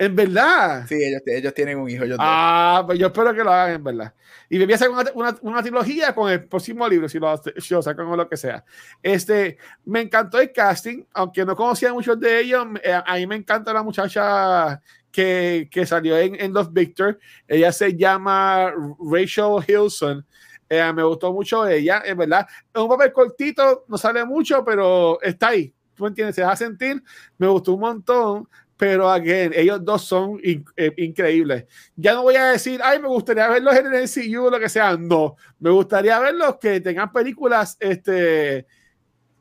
[0.00, 0.86] ¿En verdad?
[0.88, 2.04] Sí, ellos, ellos tienen un hijo.
[2.18, 4.14] ah, pues yo espero que lo hagan en verdad.
[4.48, 7.36] Y me voy a hacer una, una, una, trilogía con el próximo libro, si lo,
[7.58, 8.64] si lo sacan o lo que sea.
[9.02, 12.66] Este, me encantó el casting, aunque no conocía muchos de ellos.
[12.82, 14.80] Eh, a mí me encanta la muchacha
[15.12, 17.18] que, que salió en, en Los Victor.
[17.46, 20.26] Ella se llama Rachel Hilson.
[20.66, 22.46] Eh, me gustó mucho ella, en verdad.
[22.72, 25.74] Es un papel cortito, no sale mucho, pero está ahí.
[25.94, 26.36] ¿Tú entiendes?
[26.36, 27.02] Se deja sentir.
[27.36, 28.48] Me gustó un montón
[28.80, 31.66] pero again, ellos dos son eh, increíbles.
[31.96, 34.70] Ya no voy a decir, ay, me gustaría verlos en el MCU o lo que
[34.70, 38.66] sea, no, me gustaría verlos que tengan películas este,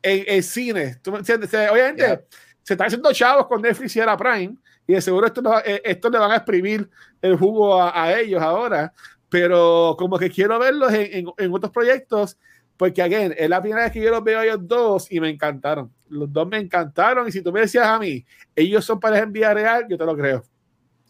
[0.01, 0.97] en, cine.
[1.01, 1.53] ¿Tú me entiendes?
[1.53, 2.25] Obviamente,
[2.63, 6.09] se están haciendo chavos con Netflix y era Prime, y de seguro esto, eh, esto
[6.09, 6.89] le van a exprimir
[7.21, 8.91] el jugo a, ellos ahora,
[9.29, 12.37] pero como que quiero verlos en, en otros proyectos
[12.75, 15.29] porque, again, es la primera vez que yo los veo a ellos dos y me
[15.29, 15.93] encantaron.
[16.09, 17.27] Los dos me encantaron.
[17.27, 18.25] Y si tú me decías a mí,
[18.55, 20.43] ellos son pareja en vida real, yo te lo creo.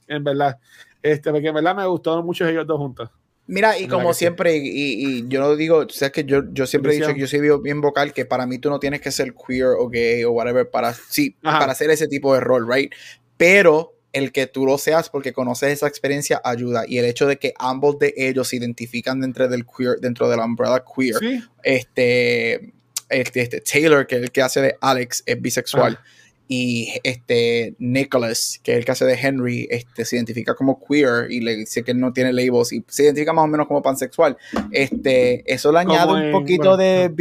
[0.08, 0.58] En verdad.
[1.02, 3.10] Este, porque en verdad me gustaron mucho ellos dos juntos.
[3.48, 6.96] Mira, y como siempre, y, y, yo lo digo, sabes que yo, yo siempre he
[6.98, 9.70] dicho que yo soy bien vocal, que para mí tú no tienes que ser queer
[9.80, 12.94] o gay o whatever para, sí, para hacer ese tipo de rol, right?
[13.38, 17.38] Pero el que tú lo seas porque conoces esa experiencia ayuda y el hecho de
[17.38, 21.16] que ambos de ellos se identifican dentro del queer dentro de la umbrella queer
[21.64, 22.74] este,
[23.10, 26.00] este, este, Taylor que es el que hace de Alex es bisexual
[26.48, 31.32] y este Nicholas que es el que hace de Henry este se identifica como queer
[31.32, 34.38] y le dice que no tiene labels y se identifica más o menos como pansexual
[34.72, 37.14] este eso le añade un poquito de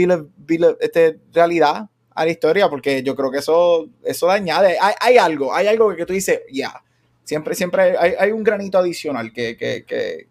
[0.80, 1.88] este, realidad
[2.18, 4.76] a la historia, porque yo creo que eso, eso le añade.
[4.80, 6.82] Hay, hay algo, hay algo que, tú dices, ya.
[7.22, 9.56] Siempre, siempre hay, hay, un granito adicional que.
[9.56, 10.26] que, que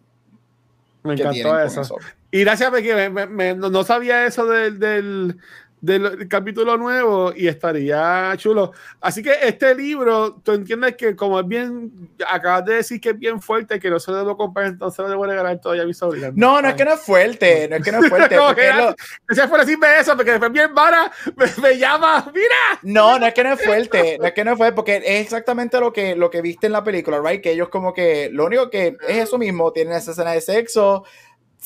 [1.03, 1.97] me encantó eso.
[2.37, 5.39] Y gracias, porque me, no sabía eso del
[5.79, 8.71] del capítulo nuevo y estaría chulo.
[8.99, 13.19] Así que este libro, tú entiendes que como es bien, acabas de decir que es
[13.19, 16.31] bien fuerte, que no se debo comprar, entonces lo debo regalar todavía a mi sobrina.
[16.33, 18.35] No, no es que no es fuerte, no es que no es fuerte.
[18.35, 18.95] no, porque lo...
[19.27, 22.55] Gracias por decirme eso, porque después bien vara me, me, llama, mira.
[22.81, 25.21] No, no es que no es fuerte, no es que no es fuerte, porque es
[25.21, 27.41] exactamente lo que, lo que viste en la película, right?
[27.41, 31.03] Que ellos como que, lo único que es eso mismo, tienen esa escena de sexo,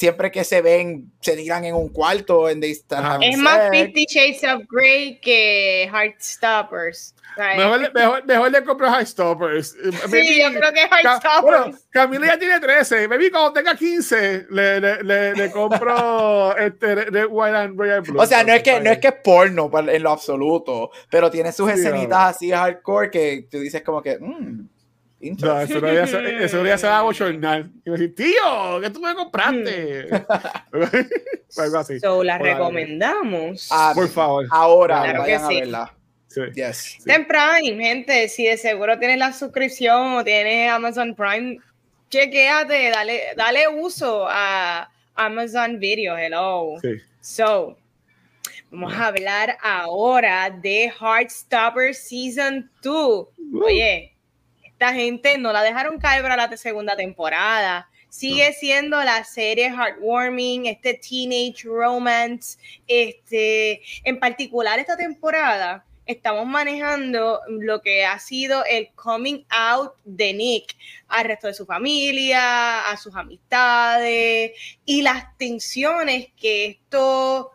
[0.01, 2.83] siempre que se ven, se tiran en un cuarto en Es
[3.37, 7.13] más Fifty Shades of Grey que Heartstoppers.
[7.37, 9.75] Mejor, mejor, mejor, le compro Heartstoppers.
[10.09, 11.43] Sí, yo creo que Heartstoppers.
[11.43, 13.07] Bueno, Camila ya tiene 13.
[13.07, 18.19] Maybe cuando tenga 15 le, le, le, compro este Red, White and Royal Blue.
[18.19, 21.51] O sea, no es que, no es que es porno en lo absoluto, pero tiene
[21.51, 24.17] sus escenitas así hardcore que tú dices como que...
[24.19, 24.67] Mm,
[25.21, 27.71] no, eso debería ser, eso debería ser algo jornal.
[27.85, 30.07] Y me decir, tío, ¿qué tú me compraste?
[31.57, 31.99] Algo así.
[31.99, 33.67] So, la recomendamos.
[33.71, 34.47] Ah, por favor.
[34.49, 35.93] Ahora, claro vayan que a verla.
[36.27, 36.41] Sí.
[36.55, 36.97] Yes.
[37.05, 38.29] en Prime, gente.
[38.29, 41.57] Si de seguro tienes la suscripción o tienes Amazon Prime,
[42.09, 46.17] chequéate, dale, dale uso a Amazon Video.
[46.17, 46.77] Hello.
[46.81, 47.01] Sí.
[47.19, 47.77] So,
[48.71, 53.27] vamos a hablar ahora de Heartstopper Season 2.
[53.65, 54.10] Oye,
[54.81, 57.87] esta gente no la dejaron caer para la segunda temporada.
[58.09, 67.41] Sigue siendo la serie heartwarming, este teenage romance, este, en particular esta temporada estamos manejando
[67.47, 70.75] lo que ha sido el coming out de Nick
[71.09, 74.51] al resto de su familia, a sus amistades
[74.83, 77.51] y las tensiones que esto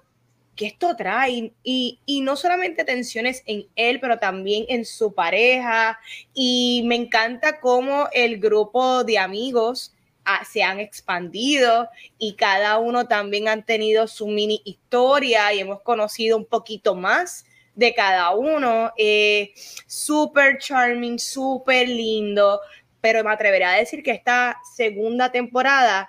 [0.56, 6.00] que esto trae y, no solamente tensiones en él, pero también en su pareja.
[6.34, 11.88] Y me encanta cómo el grupo de amigos ah, se han expandido
[12.18, 17.44] y cada uno también han tenido su mini historia y hemos conocido un poquito más
[17.74, 18.92] de cada uno.
[18.96, 19.52] Eh,
[19.86, 22.60] súper charming, súper lindo,
[23.00, 26.08] pero me atrevería a decir que esta segunda temporada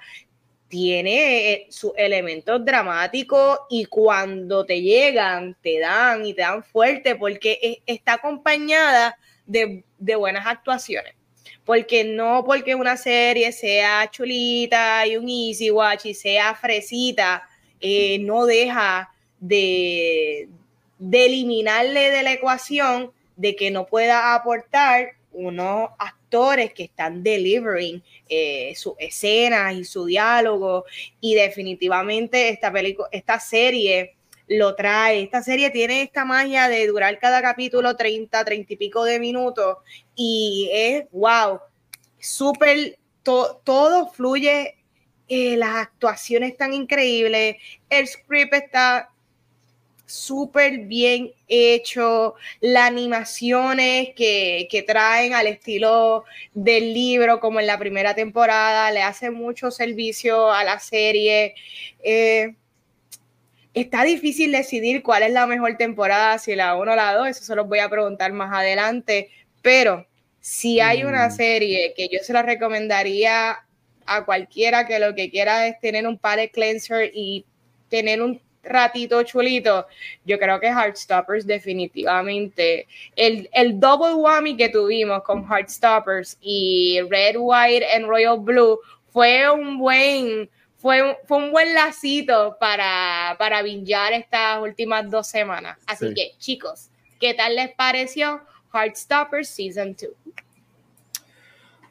[0.68, 7.16] tiene eh, sus elementos dramáticos y cuando te llegan, te dan y te dan fuerte
[7.16, 11.14] porque está acompañada de, buenas actuaciones.
[11.64, 17.44] Porque no porque una serie sea chulita y un easy watch y sea fresita,
[17.80, 20.50] eh, no deja de,
[20.98, 28.04] de eliminarle de la ecuación de que no pueda aportar unos actores que están delivering
[28.28, 30.86] eh, su escena y su diálogo
[31.22, 34.16] y definitivamente esta película, esta serie
[34.48, 35.22] lo trae.
[35.22, 39.78] Esta serie tiene esta magia de durar cada capítulo 30, 30 y pico de minutos
[40.16, 41.60] y es wow,
[42.20, 44.76] súper, todo fluye,
[45.28, 47.58] eh, las actuaciones están increíbles,
[47.90, 49.12] el script está
[50.08, 56.24] súper bien hecho, las animaciones que, traen al estilo
[56.54, 61.56] del libro, como en la primera temporada, le hace mucho servicio a la serie.
[62.00, 62.56] Eh,
[63.74, 67.44] está difícil decidir cuál es la mejor temporada, si la 1 o la 2, eso
[67.44, 69.30] se los voy a preguntar más adelante,
[69.62, 70.08] pero
[70.40, 71.32] si hay una mm.
[71.32, 73.58] serie que yo se la recomendaría
[74.06, 77.46] a cualquiera que lo que quiera es tener un palette cleanser y
[77.90, 79.88] tener un ratito chulito,
[80.26, 87.36] yo creo que Heartstoppers definitivamente, el, el double whammy que tuvimos con Heartstoppers y Red,
[87.38, 88.80] White and Royal Blue
[89.12, 95.78] fue un buen, fue fue un buen lacito para, para bingear estas últimas dos semanas.
[95.88, 96.90] Así que chicos,
[97.20, 98.42] ¿qué tal les pareció
[98.74, 100.12] Heartstoppers Season 2?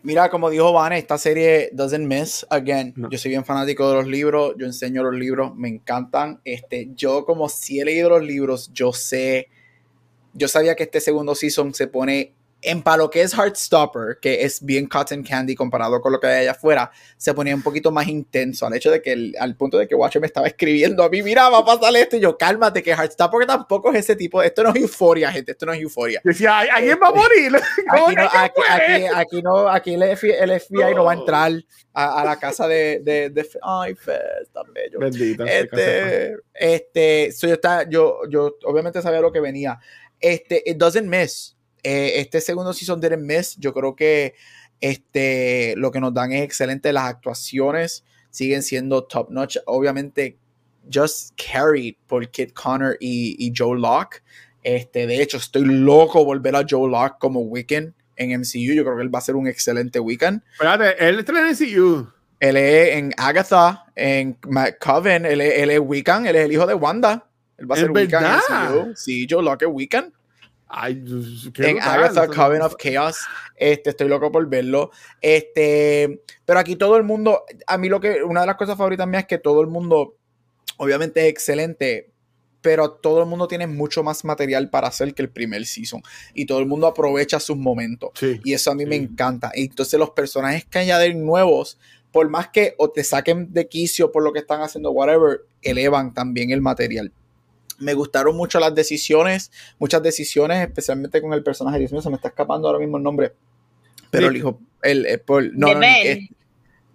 [0.07, 2.95] Mira, como dijo Vane, esta serie doesn't miss again.
[3.11, 6.41] Yo soy bien fanático de los libros, yo enseño los libros, me encantan.
[6.45, 9.49] Este, yo como si he leído los libros, yo sé,
[10.33, 14.43] yo sabía que este segundo season se pone en para lo que es Heartstopper, que
[14.45, 17.91] es bien cotton candy comparado con lo que hay allá afuera, se ponía un poquito
[17.91, 21.09] más intenso al hecho de que al punto de que Watcher me estaba escribiendo a
[21.09, 24.43] mí, mira, va a pasar esto, y yo, cálmate, que Heartstopper tampoco es ese tipo,
[24.43, 26.21] esto no es euforia, gente, esto no es euforia.
[26.25, 27.53] Decía, alguien va a morir.
[27.89, 30.17] Aquí no, aquí, aquí, no, aquí el
[30.61, 31.53] FBI, no va a entrar
[31.93, 34.99] a, la casa de, de, de ay, Fez, tan bello.
[34.99, 35.45] Bendito.
[35.45, 39.79] Este, este, yo, está, yo, yo obviamente sabía lo que venía.
[40.21, 41.56] Este, it doesn't miss
[41.89, 44.35] eh, este segundo season de Miss, yo creo que
[44.81, 46.93] este, lo que nos dan es excelente.
[46.93, 49.59] Las actuaciones siguen siendo top notch.
[49.67, 50.37] Obviamente,
[50.93, 54.21] just carried por Kid Connor y, Joe Locke.
[54.65, 58.75] Este, de hecho, estoy loco volver a Joe Locke como Wiccan en MCU.
[58.75, 60.43] Yo creo que él va a ser un excelente Wiccan.
[60.55, 62.09] Espérate, él está en MCU.
[62.41, 64.37] Él es en Agatha, en
[64.81, 67.31] Coven, él es, él es Wiccan, él es el hijo de Wanda.
[67.57, 68.97] Él va a ser Wiccan en MCU.
[68.97, 70.13] Sí, Joe Locke es Wiccan.
[70.69, 71.03] Ay,
[71.59, 73.19] en Agatha Coven of Chaos.
[73.55, 74.91] Este, estoy loco por verlo.
[75.21, 79.07] Este, pero aquí todo el mundo, a mí lo que, una de las cosas favoritas
[79.07, 80.17] mías es que todo el mundo,
[80.77, 82.11] obviamente es excelente,
[82.61, 86.03] pero todo el mundo tiene mucho más material para hacer que el primer season.
[86.35, 88.11] Y todo el mundo aprovecha sus momentos.
[88.43, 89.53] y eso a mí me encanta.
[89.55, 91.79] Y entonces los personajes que añaden nuevos,
[92.11, 96.13] por más que o te saquen de quicio por lo que están haciendo, whatever, elevan
[96.13, 97.13] también el material.
[97.79, 101.79] Me gustaron mucho las decisiones, muchas decisiones, especialmente con el personaje.
[101.79, 103.35] Dios mío, se me está escapando ahora mismo el nombre.
[104.11, 105.23] Pero el hijo, el, eh,
[105.53, 106.29] no, de, ben.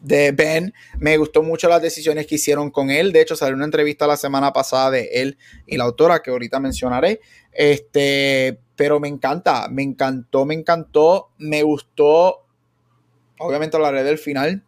[0.01, 3.11] de Ben, me gustó mucho las decisiones que hicieron con él.
[3.11, 5.37] De hecho, salió una entrevista la semana pasada de él
[5.67, 7.21] y la autora, que ahorita mencionaré.
[7.51, 12.45] Este, pero me encanta, me encantó, me encantó, me gustó.
[13.37, 14.63] Obviamente hablaré del final,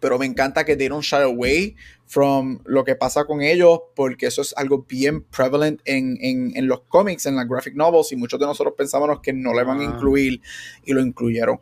[0.00, 1.76] pero me encanta que dieron shy away
[2.10, 6.80] from lo que pasa con ellos, porque eso es algo bien prevalent en, en, los
[6.80, 9.82] cómics, en las graphic novels, y muchos de nosotros pensábamos que no le van a
[9.82, 9.84] ah.
[9.84, 10.40] incluir
[10.84, 11.60] y lo incluyeron.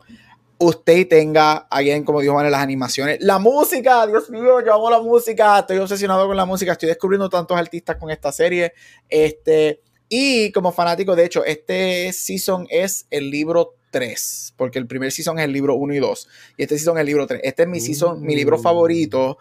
[0.57, 4.99] Usted tenga alguien, como dijo en las animaciones, la música, Dios mío, yo amo la
[4.99, 8.73] música, estoy obsesionado con la música, estoy descubriendo tantos artistas con esta serie.
[9.07, 15.11] Este, y como fanático, de hecho, este season es el libro 3, porque el primer
[15.11, 16.27] season es el libro 1 y 2,
[16.57, 17.41] y este season es el libro 3.
[17.43, 18.61] Este es mi season, mi libro mm.
[18.61, 19.37] favorito,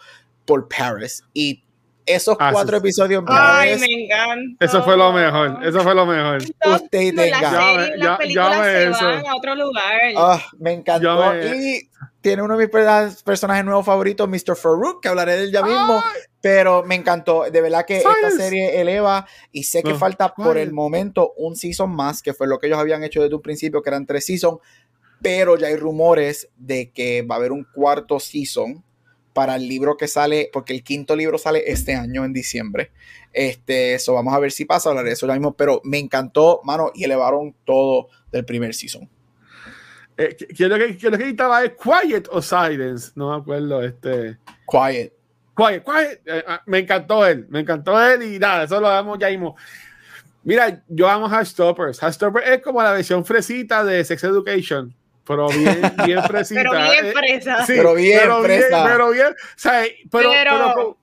[0.48, 1.22] por Paris.
[1.34, 1.62] Y
[2.06, 4.64] esos ah, cuatro episodios Ay, me encanta.
[4.64, 5.62] Eso fue lo mejor.
[5.62, 6.38] Eso fue lo mejor.
[6.38, 7.96] Usted tenga.
[7.96, 10.00] Las películas se van a otro lugar.
[10.16, 11.34] Ah, me encantó.
[11.54, 11.90] Y
[12.22, 14.56] tiene uno de mis personajes nuevos favoritos, Mr.
[14.56, 16.02] Farouk, que hablaré de él ya mismo.
[16.40, 17.44] Pero me encantó.
[17.50, 19.26] De verdad que esta serie eleva.
[19.52, 22.68] Y sé que ah, falta por el momento un season más, que fue lo que
[22.68, 24.60] ellos habían hecho desde un principio, que eran tres seasons.
[25.20, 28.82] Pero ya hay rumores de que va a haber un cuarto season
[29.38, 32.90] para el libro que sale, porque el quinto libro sale este año en diciembre.
[33.32, 36.60] Este, eso vamos a ver si pasa, hablaré de eso ya mismo, pero me encantó,
[36.64, 39.08] mano, y elevaron todo del primer season.
[40.16, 44.38] Eh, quiero que, quiero que estaba es Quiet o Silence, no me acuerdo, este.
[44.68, 45.12] Quiet.
[45.56, 46.20] Quiet, Quiet.
[46.26, 49.54] Eh, ah, me encantó él, me encantó él y nada, eso lo vemos ya mismo.
[50.42, 52.00] Mira, yo amo Hashtoppers.
[52.00, 54.96] Hashtoppers es como la versión fresita de Sex Education
[55.28, 56.62] pero bien, bien fresita.
[56.62, 57.66] pero bien eh, fresa.
[57.66, 58.68] Sí, pero bien pero fresa.
[58.68, 60.98] Bien, pero bien, o sea, pero, pero,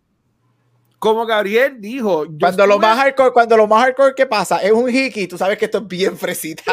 [0.98, 4.90] como, Gabriel dijo, cuando lo más hardcore, cuando lo más hardcore que pasa es un
[4.90, 6.64] hiki, tú sabes que esto es bien fresita.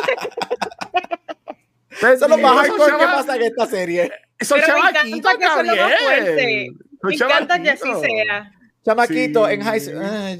[1.90, 4.10] Eso es lo más hardcore que pasa en esta serie.
[4.38, 6.70] Eso pero me encanta que eso es lo más fuerte.
[7.02, 8.52] Me encanta que así sea.
[8.84, 10.02] Chamaquito, en high school.
[10.02, 10.36] Ah,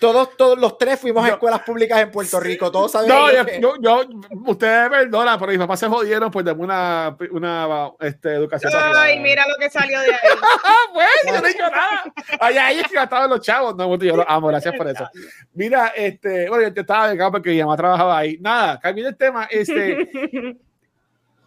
[0.00, 2.70] todos, todos los tres fuimos a escuelas públicas en Puerto Rico.
[2.70, 3.32] Todos sabemos.
[3.60, 4.08] No, yo, yo,
[4.46, 8.72] ustedes perdonan, pero mis papás se jodieron pues de una, una este, educación.
[8.94, 10.18] Ay, mira lo que salió de ahí.
[10.94, 12.04] pues, yo no he dicho nada.
[12.40, 13.74] Ahí es que gastaban los chavos.
[13.74, 15.08] No, yo los amo, gracias por eso.
[15.54, 18.38] Mira, este, bueno, yo te estaba becado porque mi mamá trabajaba ahí.
[18.40, 19.48] Nada, cambié el tema.
[19.50, 20.56] Este.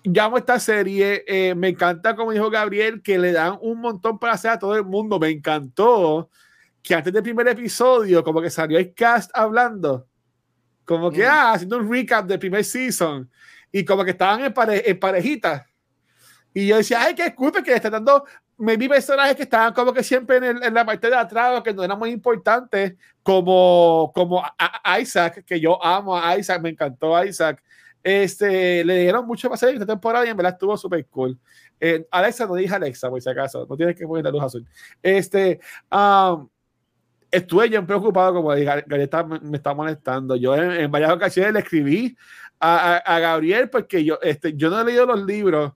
[0.04, 4.34] llamo esta serie, eh, me encanta, como dijo Gabriel, que le dan un montón para
[4.34, 5.20] hacer a todo el mundo.
[5.20, 6.30] Me encantó
[6.82, 10.08] que antes del primer episodio, como que salió el cast hablando,
[10.86, 11.30] como que, mm.
[11.30, 13.30] ah, haciendo un recap del primer season,
[13.72, 15.66] y como que estaban en, pare en parejitas.
[16.54, 18.26] Y yo decía, ay, qué disculpe que le están dando,
[18.58, 21.74] me vi personajes que estaban como que siempre en, en, la parte de atrás, que
[21.74, 24.44] no eran muy importantes, como, como
[25.00, 27.64] Isaac, que yo amo a Isaac, me encantó Isaac.
[28.04, 31.40] Este, le dieron mucho hacer esta temporada y en verdad estuvo súper cool.
[31.80, 34.68] Eh, Alexa, no dije Alexa, por si acaso, no tienes que poner la luz azul.
[35.02, 36.50] Este, um,
[37.32, 40.36] estuve yo preocupado, como Gabriel me está molestando.
[40.36, 42.18] Yo en, varias ocasiones le escribí
[42.60, 45.72] a, a, Gabriel porque yo, este, yo no he leído los libros.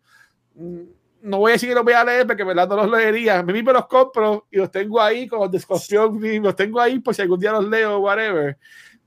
[0.56, 0.82] Mm,
[1.22, 3.41] no voy a decir que los voy a leer porque verdad no los leería.
[3.41, 7.16] Me mismo los compro y los tengo ahí con discusión y los tengo ahí por
[7.16, 8.58] si algún día los leo o whatever.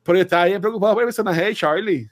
[0.03, 2.11] Pero estaba bien preocupado por el personaje de Charlie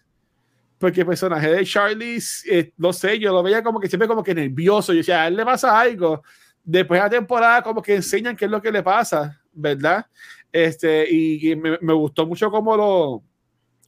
[0.78, 4.22] porque el personaje de Charlie, eh, no sé, yo lo veía como que siempre como
[4.22, 4.92] que nervioso.
[4.92, 6.22] Yo decía, a él le pasa algo.
[6.62, 10.06] Después de la temporada, como que enseñan qué es lo que le pasa, ¿verdad?
[10.52, 13.22] Este, y, me, me, gustó mucho cómo lo,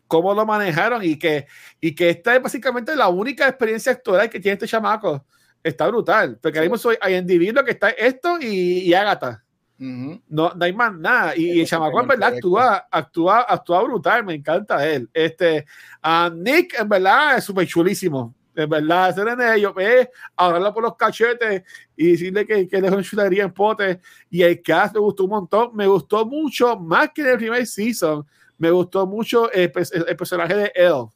[0.07, 1.47] cómo lo manejaron y que,
[1.81, 5.25] y que esta es básicamente la única experiencia actoral que tiene este chamaco.
[5.62, 9.45] Está brutal, porque ahora mismo soy IMDb lo que está esto y, y Agatha
[9.81, 11.36] no, no hay más nada.
[11.36, 15.09] Y, el chamaco en verdad actúa, actúa, actúa brutal, me encanta él.
[15.12, 15.65] Este,
[16.02, 18.35] a Nick en verdad es súper chulísimo.
[18.55, 21.62] En verdad, ese de ellos es hablarlo por los cachetes
[21.97, 24.01] y decirle que, que en chulería en pote.
[24.28, 25.74] Y el cast me gustó un montón.
[25.74, 28.27] Me gustó mucho, más que en el primer season,
[28.59, 29.73] me gustó mucho el,
[30.07, 31.09] el personaje de Elle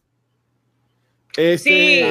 [1.36, 2.04] este, sí,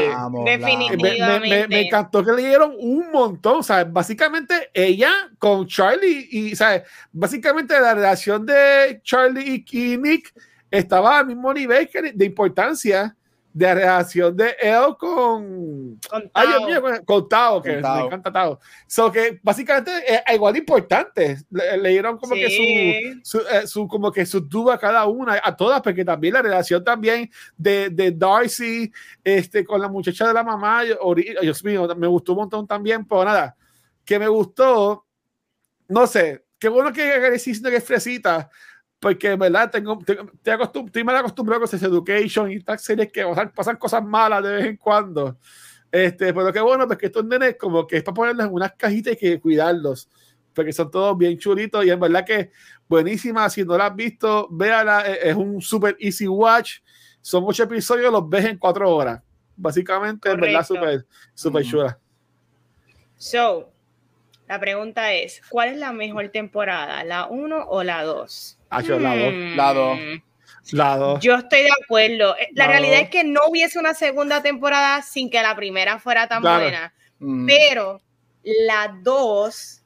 [0.46, 1.68] definitivamente.
[1.68, 3.60] Me, encantó que le dieron un montón.
[3.60, 6.84] O sea, básicamente ella con Charlie y, ¿sabes?
[7.12, 10.34] Básicamente la relación de Charlie y Nick
[10.70, 13.16] estaba al mismo nivel de importancia
[13.54, 18.60] de relación de él con, con Tao, con, Tao que me encanta Tao.
[18.88, 21.38] So que básicamente es igual importante.
[21.52, 25.40] Le, dieron como que su, su, eh, su, como que su duda a cada una,
[25.44, 28.92] a todas, porque también la relación también de, de Darcy
[29.24, 30.82] este, con la muchacha de la mamá,
[31.42, 33.56] Dios mío, me gustó un montón también, pero nada,
[34.04, 35.06] que me gustó,
[35.88, 38.50] no sé, qué bueno que diciendo que es fresita,
[39.04, 40.00] porque verdad tengo,
[40.42, 44.50] tengo estoy mal acostumbrado con ese Education y estas series que pasan, cosas malas de
[44.50, 45.38] vez en cuando.
[45.92, 49.14] Este, pero qué bueno, porque estos nenes como que es para ponerlos en unas cajitas
[49.14, 50.10] y que cuidarlos,
[50.56, 52.52] porque son todos bien chulitos y en verdad que
[52.88, 56.80] buenísima, si no la has visto, véala, e, es un super easy watch,
[57.20, 59.22] son muchos episodios, los ves en cuatro horas,
[59.58, 62.00] básicamente, en verdad, súper super chula.
[63.18, 63.70] So,
[64.48, 68.60] la pregunta es, ¿cuál es la mejor temporada, la 1 o la 2?
[69.56, 69.98] Lado,
[70.72, 71.20] lado.
[71.20, 72.36] Yo estoy de acuerdo.
[72.38, 76.28] Eh, la realidad es que no hubiese una segunda temporada sin que la primera fuera
[76.28, 76.94] tan buena.
[77.20, 77.46] Mm.
[77.46, 78.02] Pero
[78.44, 79.82] la dos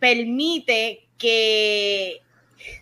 [0.00, 2.20] permite que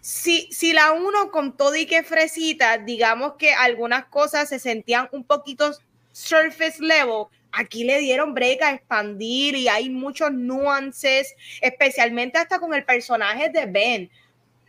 [0.00, 5.08] si, si la uno con todo y que fresita, digamos que algunas cosas se sentían
[5.12, 5.72] un poquito
[6.12, 12.74] surface level, aquí le dieron break a expandir y hay muchos nuances, especialmente hasta con
[12.74, 14.10] el personaje de Ben.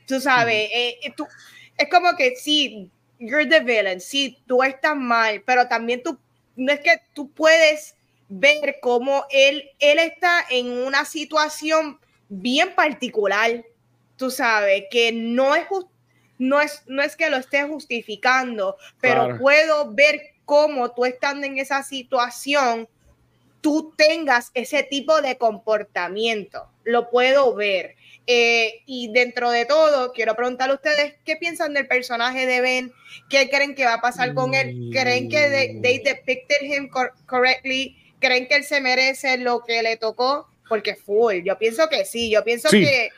[0.05, 1.27] Tú sabes, eh, eh, tú,
[1.77, 6.19] es como que sí, you're the villain, sí, tú estás mal, pero también tú,
[6.55, 7.95] no es que tú puedes
[8.27, 11.99] ver cómo él, él está en una situación
[12.29, 13.63] bien particular,
[14.17, 15.65] tú sabes, que no es,
[16.37, 21.57] no es, no es que lo esté justificando, pero puedo ver cómo tú estando en
[21.57, 22.87] esa situación,
[23.61, 26.69] tú tengas ese tipo de comportamiento.
[26.83, 27.95] Lo puedo ver.
[28.27, 32.93] Eh, y dentro de todo, quiero preguntarle a ustedes qué piensan del personaje de Ben,
[33.29, 36.89] qué creen que va a pasar con él, creen que they, they depicted him
[37.27, 42.03] correctly, creen que él se merece lo que le tocó, porque full, yo pienso que
[42.03, 43.11] sí, yo pienso que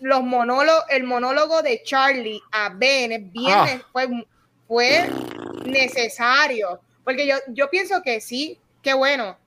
[0.00, 3.86] los monólogos, el monólogo de Charlie a Ben bien, ah.
[3.92, 4.08] fue,
[4.66, 5.08] fue
[5.64, 9.38] necesario, porque yo, yo pienso que sí, que bueno,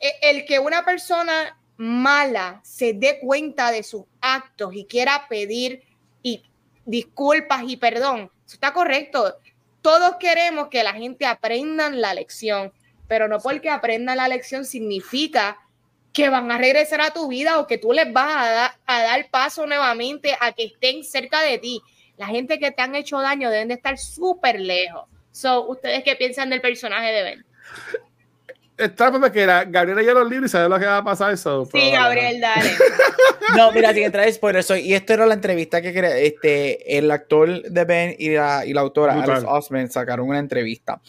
[0.00, 5.82] e, el que una persona mala se dé cuenta de sus actos y quiera pedir
[6.22, 6.44] y
[6.84, 9.36] disculpas y perdón, eso está correcto.
[9.80, 12.72] Todos queremos que la gente aprenda la lección,
[13.08, 15.58] pero no porque aprendan la lección significa
[16.12, 19.28] que van a regresar a tu vida o que tú les vas a, a dar
[19.30, 21.82] paso nuevamente a que estén cerca de ti.
[22.16, 25.08] La gente que te han hecho daño deben de estar súper lejos.
[25.32, 27.46] So, ¿Ustedes qué piensan del personaje de Ben?
[28.78, 31.66] Está porque era Gabriel ya los libros y sabe lo que va a pasar eso.
[31.66, 32.70] Sí, Gabriel, dale.
[33.56, 37.62] no, mira, sin entrar spoilers, y esto era la entrevista que crea, este, el actor
[37.62, 41.00] de Ben y la, y la autora Alice Osman sacaron una entrevista.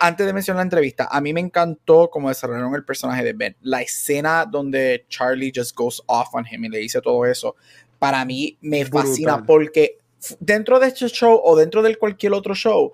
[0.00, 3.56] Antes de mencionar la entrevista, a mí me encantó cómo desarrollaron el personaje de Ben.
[3.60, 7.56] La escena donde Charlie just goes off on him y le dice todo eso,
[7.98, 9.98] para mí me fascina porque
[10.40, 12.92] dentro de este show o dentro de cualquier otro show,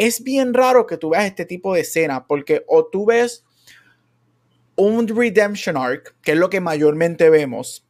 [0.00, 3.44] es bien raro que tú veas este tipo de escena porque o tú ves
[4.74, 7.86] un redemption arc, que es lo que mayormente vemos.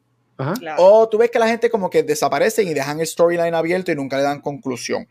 [0.78, 3.94] O tú ves que la gente como que desaparecen y dejan el storyline abierto y
[3.94, 5.06] nunca le dan conclusión.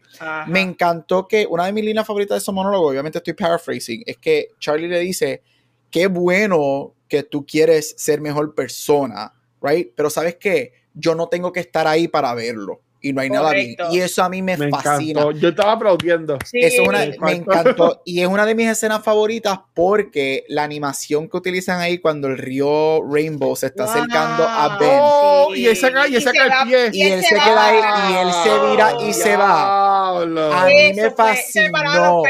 [0.48, 4.18] Me encantó que una de mis líneas favoritas de ese monólogo, obviamente estoy paraphrasing, es
[4.18, 5.42] que Charlie le dice,
[5.90, 9.94] qué bueno que tú quieres ser mejor persona, right?
[9.96, 13.52] Pero sabes qué, yo no tengo que estar ahí para verlo y no hay nada
[13.52, 13.76] bien.
[13.92, 15.32] Y eso a mí me, fascina.
[15.34, 16.38] Yo estaba aplaudiendo.
[16.52, 18.02] eso me, encantó.
[18.06, 22.38] Y es una de mis escenas favoritas porque la animación que utilizan ahí cuando el
[22.38, 25.00] río Rainbow se está acercando a Ben.
[25.02, 26.90] Oh, y él saca, y saca el pie.
[26.94, 30.20] Y, él se, queda ahí y él se vira y se va.
[30.22, 32.24] A mí me fascinó.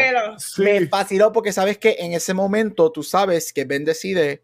[0.58, 4.44] Me fascinó porque sabes que en ese momento tú sabes que Ben decide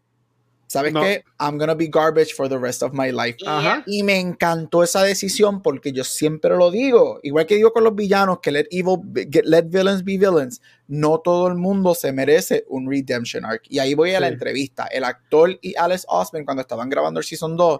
[0.68, 1.24] ¿Sabes qué?
[1.38, 3.38] I'm gonna be garbage for the rest of my life.
[3.86, 7.94] Y me encantó esa decisión porque yo siempre lo digo, igual que digo con los
[7.94, 8.98] villanos, que let evil,
[9.44, 10.60] let villains be villains.
[10.88, 13.62] No todo el mundo se merece un redemption arc.
[13.68, 14.86] Y ahí voy a la entrevista.
[14.86, 17.78] El actor y Alex Osman, cuando estaban grabando el season 2,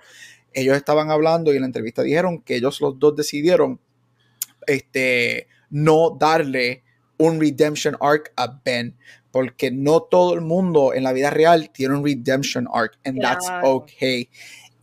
[0.53, 3.81] ellos estaban hablando y en la entrevista dijeron que ellos los dos decidieron
[4.67, 6.83] este, no darle
[7.19, 8.97] un redemption arc a Ben
[9.37, 13.47] porque no todo el mundo en la vida real tiene un redemption arc, and that's
[13.63, 14.31] okay.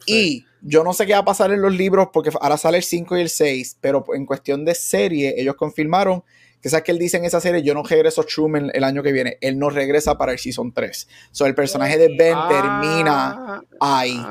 [0.06, 2.84] Y yo no sé qué va a pasar en los libros, porque ahora sale el
[2.84, 6.24] 5 y el 6, pero en cuestión de serie, ellos confirmaron
[6.62, 9.02] que sabes que él dice en esa serie, yo no regreso a Truman el año
[9.02, 11.08] que viene, él no regresa para el season 3.
[11.32, 14.24] So el personaje de Ben termina ahí.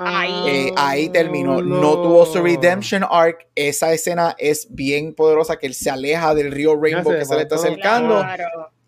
[0.47, 1.61] Eh, ahí terminó.
[1.63, 3.49] No tuvo su redemption arc.
[3.57, 7.43] Esa escena es bien poderosa, que él se aleja del río Rainbow que se le
[7.43, 8.25] está acercando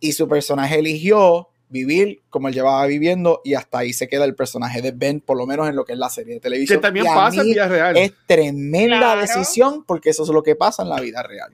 [0.05, 4.35] y su personaje eligió vivir como él llevaba viviendo y hasta ahí se queda el
[4.35, 6.79] personaje de Ben, por lo menos en lo que es la serie de televisión.
[6.79, 7.97] Que también pasa en vida real.
[7.97, 11.51] Es tremenda decisión porque eso es lo que pasa en la vida real.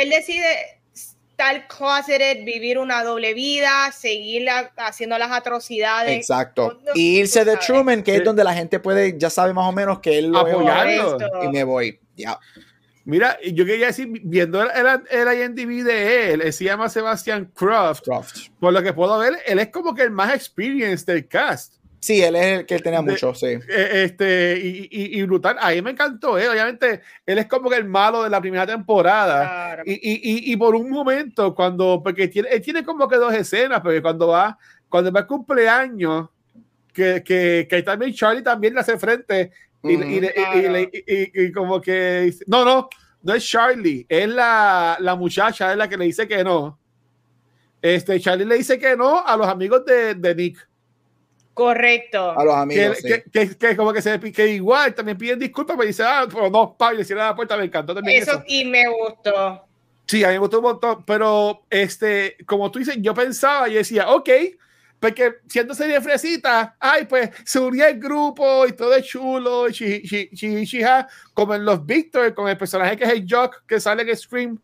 [0.00, 0.46] él decide
[0.94, 4.46] estar closeted, vivir una doble vida, seguir
[4.76, 6.16] haciendo las atrocidades.
[6.16, 6.80] Exacto.
[6.94, 9.98] y irse de Truman, que es donde la gente puede, ya sabe más o menos
[9.98, 11.18] que él lo apoyarlo.
[11.42, 11.98] Y me voy.
[12.14, 12.38] Ya.
[13.10, 14.68] Mira, yo quería decir, viendo el,
[15.10, 18.06] el, IMDb de él, él se llama Sebastian Croft.
[18.60, 21.74] Por lo que puedo ver, él es como que el más experienced del cast.
[21.98, 23.48] Sí, él es el que él tenía mucho, sí.
[23.48, 24.88] Eh, este, y,
[25.18, 25.56] y, brutal.
[25.60, 26.48] A mí me encantó, ¿eh?
[26.48, 29.82] Obviamente, él es como que el malo de la primera temporada.
[29.84, 34.00] Y, y, por un momento, cuando, porque tiene, él tiene como que dos escenas, porque
[34.00, 34.56] cuando va,
[34.88, 36.28] cuando va el cumpleaños,
[36.94, 39.50] que, que, que también Charlie también le hace frente
[39.82, 42.88] y, como que no, no,
[43.22, 46.78] no es Charlie, es la, la, muchacha, es la que le dice que no.
[47.80, 50.68] Este, Charlie le dice que no a los amigos de, de Nick.
[51.54, 52.38] Correcto.
[52.38, 52.98] A los amigos.
[53.02, 56.50] Que, que, que, como que se que igual también piden disculpas, me dice, ah, pero
[56.50, 58.22] no, Pablo, le cierra la puerta, me encantó también.
[58.22, 59.66] Eso, y me gustó.
[60.06, 63.74] Sí, a mí me gustó un montón, pero este, como tú dices, yo pensaba y
[63.74, 64.28] decía, ok,
[65.00, 70.68] porque siendo serie fresita, ay, pues se unía el grupo y todo es chulo, y
[71.32, 74.60] como en los Victor, con el personaje que es el Jock que sale en Scream,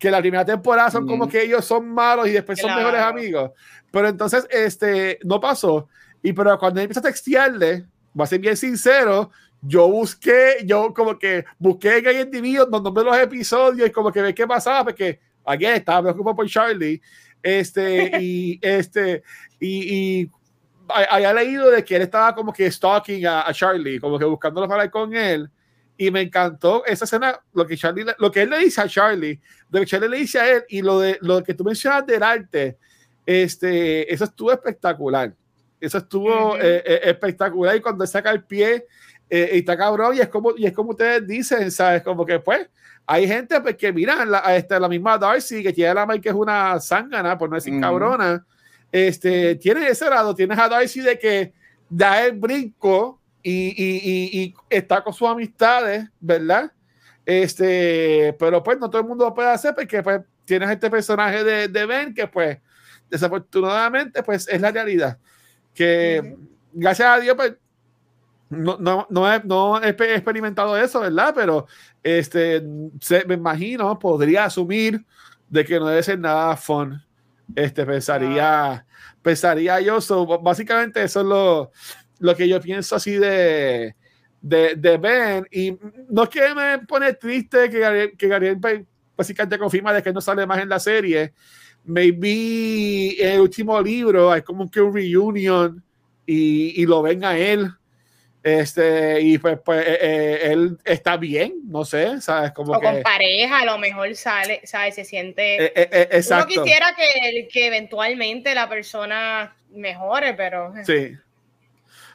[0.00, 3.52] que la primera temporada son como que ellos son malos y después son mejores amigos.
[3.92, 5.88] Pero entonces, este, no pasó.
[6.24, 9.30] Y pero cuando empieza a textearle, voy a ser bien sincero,
[9.60, 14.22] yo busqué, yo como que busqué en IMDb donde ve los episodios y como que
[14.22, 17.00] ve qué pasaba, porque aquí estaba preocupado por Charlie
[17.42, 19.22] este, y este,
[19.60, 20.30] y,
[20.88, 24.90] había leído de que él estaba como que stalking a, Charlie, como que buscándolo para
[24.90, 25.48] con él.
[25.96, 29.40] Y me encantó esa escena, lo que, Charlie, lo que él le dice a Charlie,
[29.70, 32.22] lo que Charlie le dice a él y lo, de, lo que tú mencionas del
[32.22, 32.78] arte,
[33.24, 35.32] este, eso estuvo espectacular.
[35.80, 37.76] Eso estuvo eh, eh, espectacular.
[37.76, 38.86] Y cuando saca el pie
[39.28, 42.02] eh, y está cabrón, y es, como, y es como ustedes dicen, ¿sabes?
[42.02, 42.68] Como que pues
[43.06, 46.34] hay gente pues, que mira la, esta, la misma Darcy, que tiene la que es
[46.34, 48.44] una zángana, por no decir cabrona
[48.92, 51.54] este, tienes ese lado, tienes a Darcy de que
[51.88, 56.70] da el brinco y, y, y, está con sus amistades, ¿verdad?
[57.24, 61.42] Este, pero pues no todo el mundo lo puede hacer porque pues tienes este personaje
[61.42, 62.58] de, de Ben que pues
[63.08, 65.18] desafortunadamente pues es la realidad.
[65.74, 66.36] Que
[66.72, 67.54] gracias a Dios pues
[68.50, 71.32] no, no, no, he, no he experimentado eso, ¿verdad?
[71.34, 71.66] Pero
[72.02, 72.62] este,
[73.00, 75.04] se, me imagino, podría asumir
[75.48, 77.02] de que no debe ser nada fun
[77.54, 78.86] este, pensaría,
[79.20, 79.98] pensaría yo.
[80.40, 81.72] básicamente eso es lo,
[82.18, 83.94] lo que yo pienso así de,
[84.40, 85.46] de, de, Ben.
[85.50, 85.76] Y
[86.08, 88.82] no es que me pone triste que que Gabriel pues,
[89.16, 91.32] básicamente confirma de que no sale más en la serie.
[91.84, 95.82] Maybe el último libro hay como que un reunion
[96.24, 97.72] y, y lo ven a él
[98.42, 102.50] este, y pues, pues eh, eh, él está bien, no sé, ¿sabes?
[102.52, 104.96] Como o con pareja, a lo mejor sale, ¿sabes?
[104.96, 105.66] Se siente.
[105.66, 106.52] Eh, exacto.
[106.54, 110.72] Uno quisiera que, que eventualmente la persona mejore, pero.
[110.84, 111.16] Sí.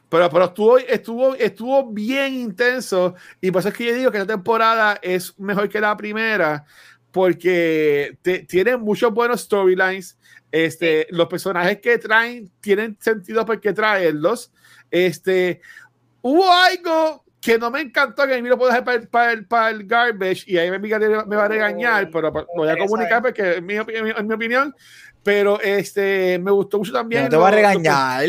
[0.10, 3.16] Pero, pero estuvo, estuvo, estuvo bien intenso.
[3.42, 6.66] Y por eso es que yo digo que la temporada es mejor que la primera.
[7.12, 8.18] Porque
[8.48, 10.18] tiene muchos buenos storylines.
[10.52, 14.52] Este, Los personajes que traen tienen sentido porque traerlos.
[14.92, 15.62] Este,
[16.22, 19.70] Hubo algo que no me encantó, que a mí lo puedo dejar para, el, para
[19.70, 23.62] el garbage y ahí me, me va a regañar, pero voy a comunicar porque es
[23.62, 24.76] mi, mi, opinión.
[25.24, 27.24] Pero este, me gustó mucho también.
[27.24, 28.28] No te va a regañar.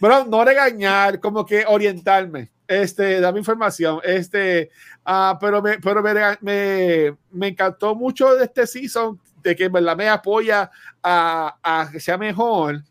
[0.00, 2.50] Bueno, no regañar, como que orientarme.
[2.66, 4.00] Este, dame información.
[4.02, 4.70] Este,
[5.06, 9.72] uh, pero me, pero me, me, me, encantó mucho de este season, de que en
[9.72, 10.70] verdad me apoya
[11.02, 12.82] a, a que sea mejor.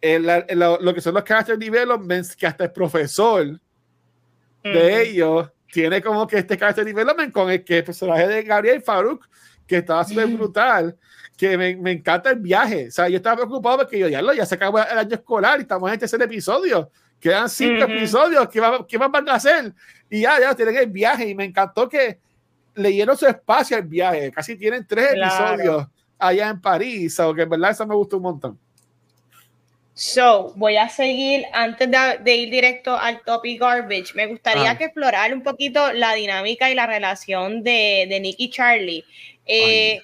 [0.00, 3.60] En lo que son los character developments, que hasta el profesor
[4.62, 8.82] de ellos tiene como que este character development con el que el personaje de Gabriel
[8.82, 9.26] Farouk,
[9.66, 10.96] que estaba súper brutal,
[11.36, 12.88] que me, me, encanta el viaje.
[12.88, 15.58] O sea, yo estaba preocupado porque yo ya, lo, ya se acabó el año escolar
[15.58, 16.90] y estamos en este tercer episodio.
[17.20, 19.72] Quedan cinco episodios, ¿qué, va, ¿qué van a hacer?
[20.08, 22.18] Y ya, ya tienen el viaje y me encantó que
[22.74, 24.30] leyeron su espacio al viaje.
[24.32, 25.86] Casi tienen tres episodios
[26.18, 28.58] allá en París, o que en verdad eso me gustó un montón.
[30.00, 34.78] So, voy a seguir, antes de, ir directo al topic garbage, me gustaría ah.
[34.78, 39.04] que explorar un poquito la dinámica y la relación de, de Nick y Charlie.
[39.44, 40.00] Eh,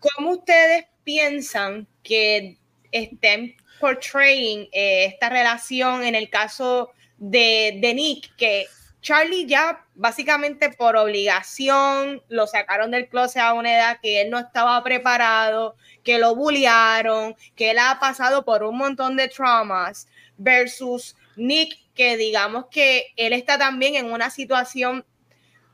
[0.00, 2.56] ¿Cómo ustedes piensan que
[2.90, 8.66] estén portraying eh, esta relación en el caso de, de Nick, que
[9.00, 14.38] Charlie ya básicamente por obligación lo sacaron del closet a una edad que él no
[14.38, 20.06] estaba preparado, que lo bullearon, que él ha pasado por un montón de traumas,
[20.36, 25.04] versus Nick, que digamos que él está también en una situación,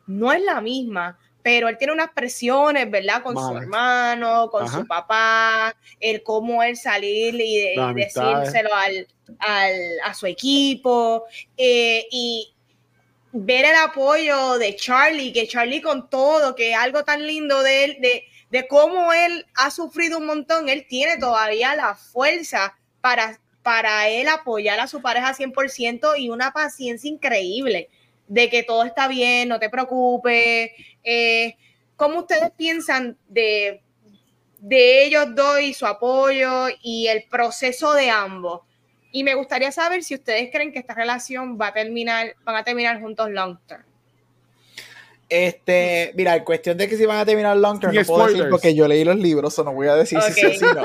[0.06, 3.22] no es la misma, pero él tiene unas presiones, ¿verdad?
[3.22, 9.06] Con su hermano, con su papá, el cómo él salir y, decírselo al,
[10.04, 11.24] a su equipo,
[11.56, 12.55] eh, y
[13.44, 17.98] ver el apoyo de Charlie, que Charlie con todo, que algo tan lindo de él,
[18.00, 24.28] de, cómo él ha sufrido un montón, él tiene todavía la fuerza para, para él
[24.28, 27.90] apoyar a su pareja 100% y una paciencia increíble
[28.26, 30.70] de que todo está bien, no te preocupes.
[31.04, 31.56] Eh,
[31.96, 33.82] ¿Cómo ustedes piensan de,
[34.60, 38.62] de ellos dos y su apoyo y el proceso de ambos?
[39.16, 42.64] Y me gustaría saber si ustedes creen que esta relación va a terminar, van a
[42.64, 43.82] terminar juntos long term.
[45.26, 48.46] Este, mira, en cuestión de que si van a terminar long term, no puedo decir
[48.50, 50.82] porque yo leí los libros, o no voy a decir si sí o si no.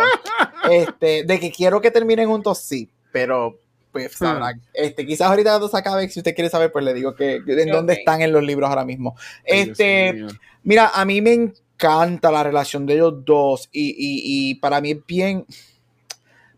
[0.72, 3.60] Este, de que quiero que terminen juntos, sí, pero
[3.92, 4.24] pues hmm.
[4.24, 4.62] sabrán.
[4.74, 7.70] Este, quizás ahorita cuando se acabe, si usted quiere saber, pues le digo que en
[7.70, 9.18] dónde están en los libros ahora mismo.
[9.44, 10.26] Este,
[10.64, 14.92] mira, a mí me encanta la relación de ellos dos y, y, y para mí
[14.92, 15.46] es bien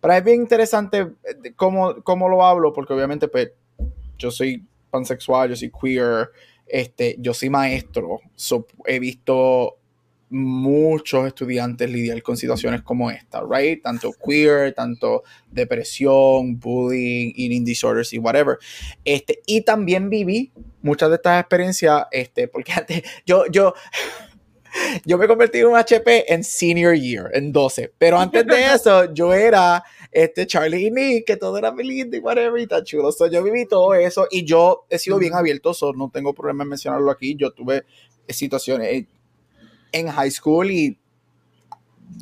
[0.03, 3.51] pero es bien interesante eh, cómo, cómo lo hablo, porque obviamente pues
[4.17, 4.61] yo soy
[4.91, 6.29] pansexual, yo soy queer,
[6.67, 8.19] este, yo soy maestro,
[8.85, 9.77] he visto
[10.29, 13.81] muchos estudiantes lidiar con situaciones como esta, right?
[13.81, 18.57] Tanto queer, tanto depresión, bullying, eating disorders y whatever.
[19.05, 20.51] Este, y también viví
[20.81, 23.73] muchas de estas experiencias, este, porque antes yo, yo,
[25.05, 27.93] yo me convertí en un HP en senior year, en 12.
[27.97, 32.19] Pero antes de eso, yo era este Charlie y Nick, que todo era lindo y
[32.19, 33.11] whatever, y tan chulo.
[33.11, 36.63] So, yo viví todo eso y yo he sido bien abierto, so, no tengo problema
[36.63, 37.35] en mencionarlo aquí.
[37.35, 37.83] Yo tuve
[38.27, 39.05] situaciones
[39.91, 40.97] en high school y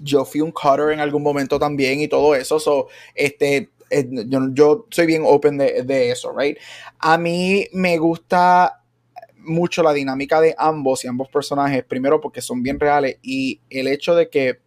[0.01, 2.59] yo fui un cutter en algún momento también y todo eso.
[2.59, 4.07] So, este, eh,
[4.53, 6.57] yo, soy bien open de, de, eso, right?
[6.99, 8.80] A mí me gusta
[9.43, 13.87] mucho la dinámica de ambos y ambos personajes, primero porque son bien reales y el
[13.87, 14.59] hecho de que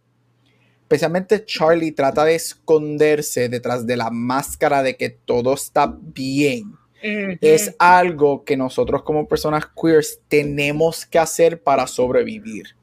[0.81, 6.73] especialmente Charlie trata de esconderse detrás de la máscara de que todo está bien.
[7.01, 12.75] Es algo que nosotros como personas queers tenemos que hacer para sobrevivir.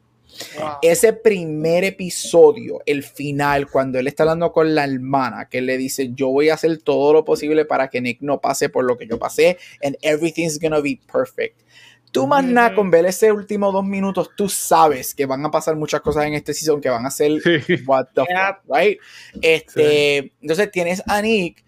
[0.81, 6.11] Ese primer episodio, el final, cuando él está hablando con la hermana, que le dice,
[6.15, 9.07] yo voy a hacer todo lo posible para que Nick no pase por lo que
[9.07, 11.62] yo pasé, and everything's gonna be perfect.
[12.13, 15.77] Tú más nada con ver ese último dos minutos, tú sabes que van a pasar
[15.77, 17.33] muchas cosas en este season que van a ser
[17.87, 18.99] what the fuck, right?
[19.41, 21.65] Este, Entonces tienes a Nick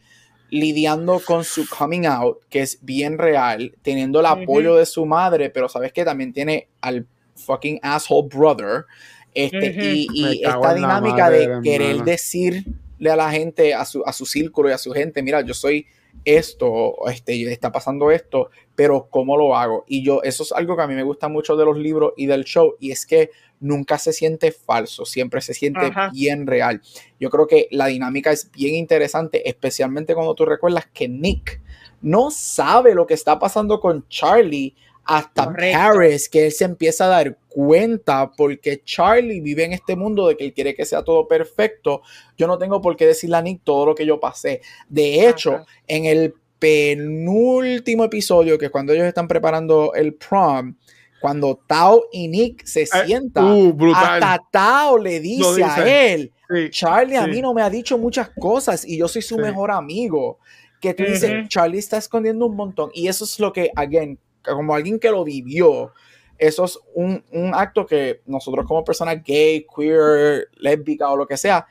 [0.50, 5.50] lidiando con su coming out, que es bien real, teniendo el apoyo de su madre,
[5.50, 8.84] pero sabes que también tiene al fucking asshole brother.
[9.32, 14.68] Este, Y, esta dinámica de querer decirle a la gente, a su, a su círculo
[14.68, 15.86] y a su gente, mira, yo soy
[16.24, 19.84] esto, este, está pasando esto, pero ¿cómo lo hago?
[19.86, 22.26] Y yo, eso es algo que a mí me gusta mucho de los libros y
[22.26, 23.30] del show, y es que
[23.60, 26.82] nunca se siente falso, siempre se siente bien real.
[27.18, 31.60] Yo creo que la dinámica es bien interesante, especialmente cuando tú recuerdas que Nick
[32.02, 34.74] no sabe lo que está pasando con Charlie
[35.04, 40.26] hasta Paris, que él se empieza a dar cuenta porque Charlie vive en este mundo
[40.26, 42.02] de que él quiere que sea todo perfecto.
[42.36, 44.60] Yo no tengo por qué decirle a Nick todo lo que yo pasé.
[44.88, 50.74] De hecho, en el penúltimo episodio, que cuando ellos están preparando el prom,
[51.20, 56.32] cuando Tao y Nick se eh, sientan, uh, hasta Tao le dice, a él,
[56.70, 60.38] Charlie a mí no me ha dicho muchas cosas y yo soy su mejor amigo.
[60.80, 62.90] Que tú dices, Charlie está escondiendo un montón.
[62.92, 65.94] Y eso es lo que, again, como alguien que lo vivió,
[66.38, 67.22] eso es un,
[67.54, 71.66] acto que nosotros como personas gay, queer, lésbica o lo que sea,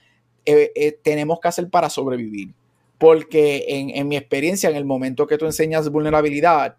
[0.46, 2.54] eh, eh, tenemos que hacer para sobrevivir.
[2.98, 6.78] Porque en, en, mi experiencia, en el momento que tú enseñas vulnerabilidad,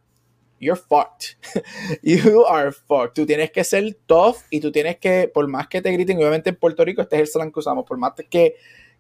[0.61, 1.36] you're fucked.
[2.02, 3.15] you are fucked.
[3.15, 6.51] Tú tienes que ser tough y tú tienes que, por más que te griten, obviamente
[6.51, 8.55] en Puerto Rico este es el slang que usamos, por más que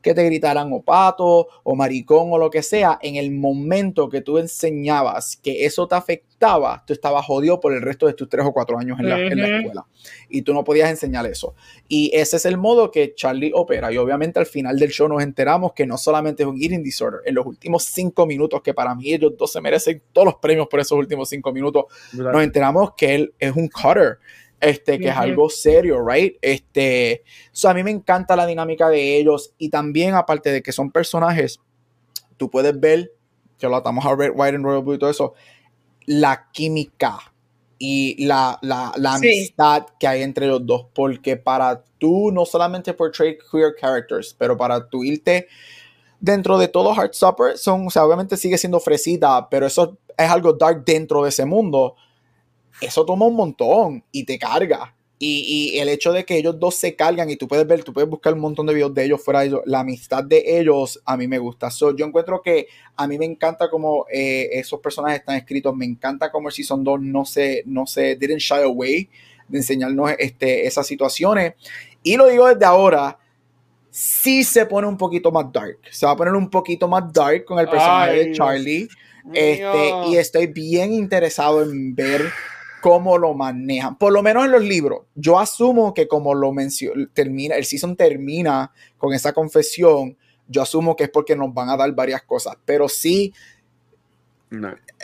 [0.04, 4.20] que te gritaran o pato o maricón o lo que sea, en el momento que
[4.20, 8.44] tú enseñabas que eso te afectaba, tú estabas jodido por el resto de tus tres
[8.44, 9.86] o cuatro años en la, escuela.
[10.28, 11.54] Y tú no podías enseñar eso.
[11.88, 13.90] Y ese es el modo que Charlie opera.
[13.90, 17.20] Y obviamente al final del show nos enteramos que no solamente es un eating disorder,
[17.24, 20.68] en los últimos cinco minutos, que para mí ellos dos se merecen todos los premios
[20.68, 24.18] por esos últimos cinco minutos, nos enteramos que él es un cutter
[24.64, 26.36] este, que es algo serio, right?
[26.40, 27.22] Este,
[27.52, 30.90] so a mí me encanta la dinámica de ellos y también aparte de que son
[30.90, 31.60] personajes,
[32.36, 33.12] tú puedes ver,
[33.58, 35.34] que lo atamos a Red, White and Royal Blue y todo eso,
[36.06, 37.18] la química
[37.78, 42.94] y la, la, la amistad que hay entre los dos, porque para tú no solamente
[42.94, 45.48] portray queer characters, pero para tú irte
[46.20, 50.54] dentro de todo Heartstopper, son, o sea, obviamente sigue siendo fresita, pero eso es algo
[50.54, 51.96] dark dentro de ese mundo
[52.84, 54.94] eso toma un montón y te carga.
[55.26, 58.10] Y, el hecho de que ellos dos se cargan y tú puedes ver, tú puedes
[58.10, 61.16] buscar un montón de videos de ellos fuera de ellos, la amistad de ellos a
[61.16, 61.70] mí me gusta.
[61.70, 65.86] So, yo encuentro que a mí me encanta como eh, esos personajes están escritos, me
[65.86, 69.08] encanta como el Season 2 no se, no se, didn't shy away
[69.48, 71.54] de enseñarnos este, esas situaciones.
[72.02, 73.18] Y lo digo desde ahora,
[73.90, 75.78] sí se pone un poquito más dark.
[75.90, 78.88] Se va a poner un poquito más dark con el personaje de Charlie.
[79.32, 82.30] Este, y estoy bien interesado en ver
[82.84, 83.96] cómo lo manejan.
[83.96, 85.06] Por lo menos en los libros.
[85.14, 90.18] Yo asumo que como lo mencionó, termina, el season termina con esa confesión.
[90.48, 92.58] Yo asumo que es porque nos van a dar varias cosas.
[92.66, 93.32] Pero sí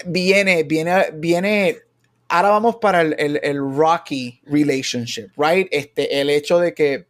[0.05, 1.78] viene, viene, viene.
[2.28, 5.66] Ahora vamos para el, el, Rocky relationship, right?
[5.70, 7.07] Este, el hecho de que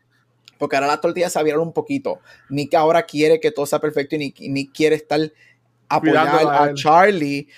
[0.56, 2.20] porque ahora la tortilla se abrieron un poquito.
[2.48, 5.18] Nick ahora quiere que todo sea perfecto y Nick, Nick quiere estar
[5.88, 7.48] apoyando a, Charlie,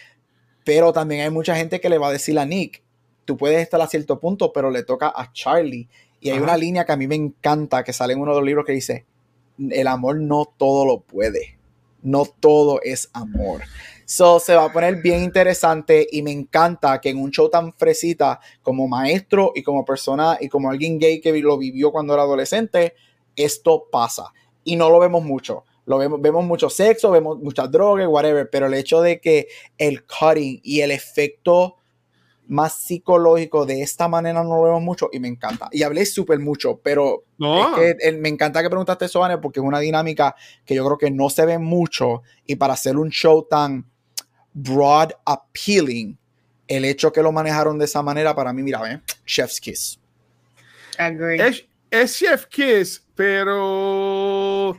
[0.64, 2.82] pero también hay mucha gente que le va a decir a Nick,
[3.24, 5.89] tú puedes estar a cierto punto, pero le toca a Charlie.
[6.20, 8.47] Y hay una línea que a mí me encanta, que sale en uno de los
[8.47, 9.07] libros que dice,
[9.59, 11.59] el amor no todo lo puede,
[12.03, 13.62] no todo es amor.
[14.05, 17.73] So, se va a poner bien interesante y me encanta que en un show tan
[17.73, 22.23] fresita como maestro y como persona y como alguien gay que lo vivió cuando era
[22.23, 22.94] adolescente,
[23.36, 24.32] esto pasa.
[24.65, 25.65] Y no lo vemos mucho.
[25.86, 30.05] Lo vemos, vemos mucho sexo, vemos muchas drogas, whatever, pero el hecho de que el
[30.05, 31.77] cutting y el efecto
[32.53, 35.69] más psicológico de esta manera no lo vemos mucho y me encanta.
[35.73, 37.79] Y hablé súper mucho, pero no.
[37.79, 40.99] es que, me encanta que preguntaste eso, Anne, porque es una dinámica que yo creo
[40.99, 43.87] que no se ve mucho y para hacer un show tan
[44.53, 46.19] broad appealing,
[46.69, 49.01] el hecho que lo manejaron de esa manera para mí, mira, ¿eh?
[49.24, 49.99] Chef's Kiss.
[50.99, 54.77] Es, es Chef Kiss, pero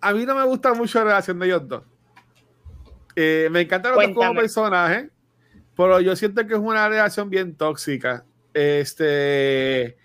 [0.00, 1.82] a mí no me gusta mucho la relación de ellos dos.
[3.14, 5.10] Eh, me encanta los dos como personaje,
[5.76, 8.24] pero yo siento que es una relación bien tóxica.
[8.52, 9.96] Este,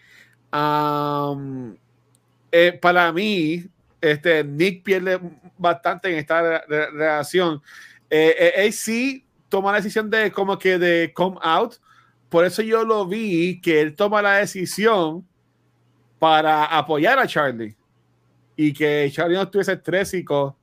[2.51, 3.65] eh, para mí,
[4.01, 5.19] este, Nick pierde
[5.57, 7.61] bastante en esta relación.
[8.09, 11.75] Eh, él sí toma la decisión de como que de come out.
[12.29, 15.27] Por eso yo lo vi que él toma la decisión
[16.19, 17.75] para apoyar a Charlie
[18.55, 20.57] y que Charlie no estuviese estrésico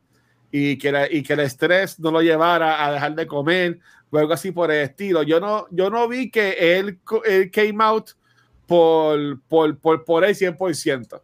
[0.52, 3.78] y que, y que el estrés no lo llevara a dejar de comer
[4.16, 5.22] o algo así por el estilo.
[5.22, 8.10] Yo no, yo no vi que él, él came out
[8.66, 11.20] por, por, por, por el 100%.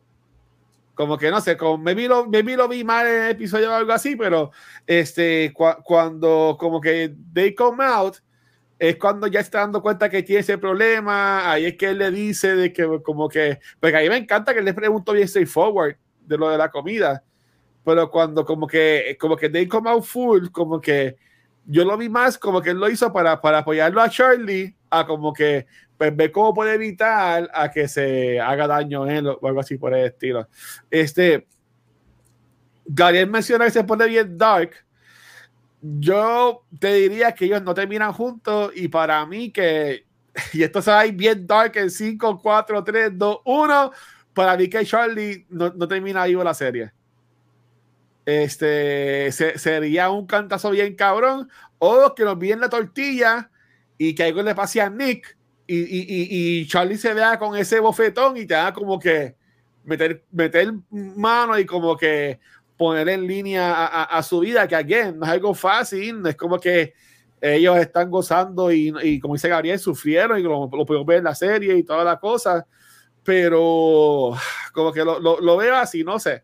[0.94, 3.74] Como que no sé, como vi, lo, vi, lo vi mal en el episodio o
[3.74, 4.50] algo así, pero
[4.86, 5.52] este,
[5.82, 8.16] cuando como que they come out,
[8.78, 12.10] es cuando ya está dando cuenta que tiene ese problema, ahí es que él le
[12.10, 15.96] dice de que como que, porque a mí me encanta que le pregunto bien straightforward
[16.20, 17.24] de lo de la comida,
[17.84, 21.16] pero cuando como que, como que they come out full, como que
[21.66, 25.06] yo lo vi más como que él lo hizo para, para apoyarlo a Charlie, a
[25.06, 25.66] como que
[25.96, 29.94] pues, ver cómo puede evitar a que se haga daño él o algo así por
[29.94, 30.48] el estilo.
[30.90, 31.46] Este,
[32.84, 34.72] Gabriel menciona que se pone bien dark.
[35.80, 40.06] Yo te diría que ellos no terminan juntos y para mí que,
[40.52, 43.92] y esto se va bien dark en 5, 4, 3, 2, 1,
[44.34, 46.92] para mí que Charlie no, no termina vivo la serie
[48.24, 53.50] este sería un cantazo bien cabrón o que nos viene la tortilla
[53.98, 55.36] y que algo le pase a Nick
[55.66, 59.36] y, y, y, Charlie se vea con ese bofetón y te da como que
[59.84, 62.40] meter, meter mano y como que
[62.76, 66.58] poner en línea a, su vida, que again, no es algo fácil, no es como
[66.58, 66.94] que
[67.40, 71.24] ellos están gozando y, y como dice Gabriel, sufrieron y lo, lo podemos ver en
[71.24, 72.64] la serie y todas las cosas,
[73.22, 74.36] pero
[74.72, 76.42] como que lo, lo, lo veo así, no sé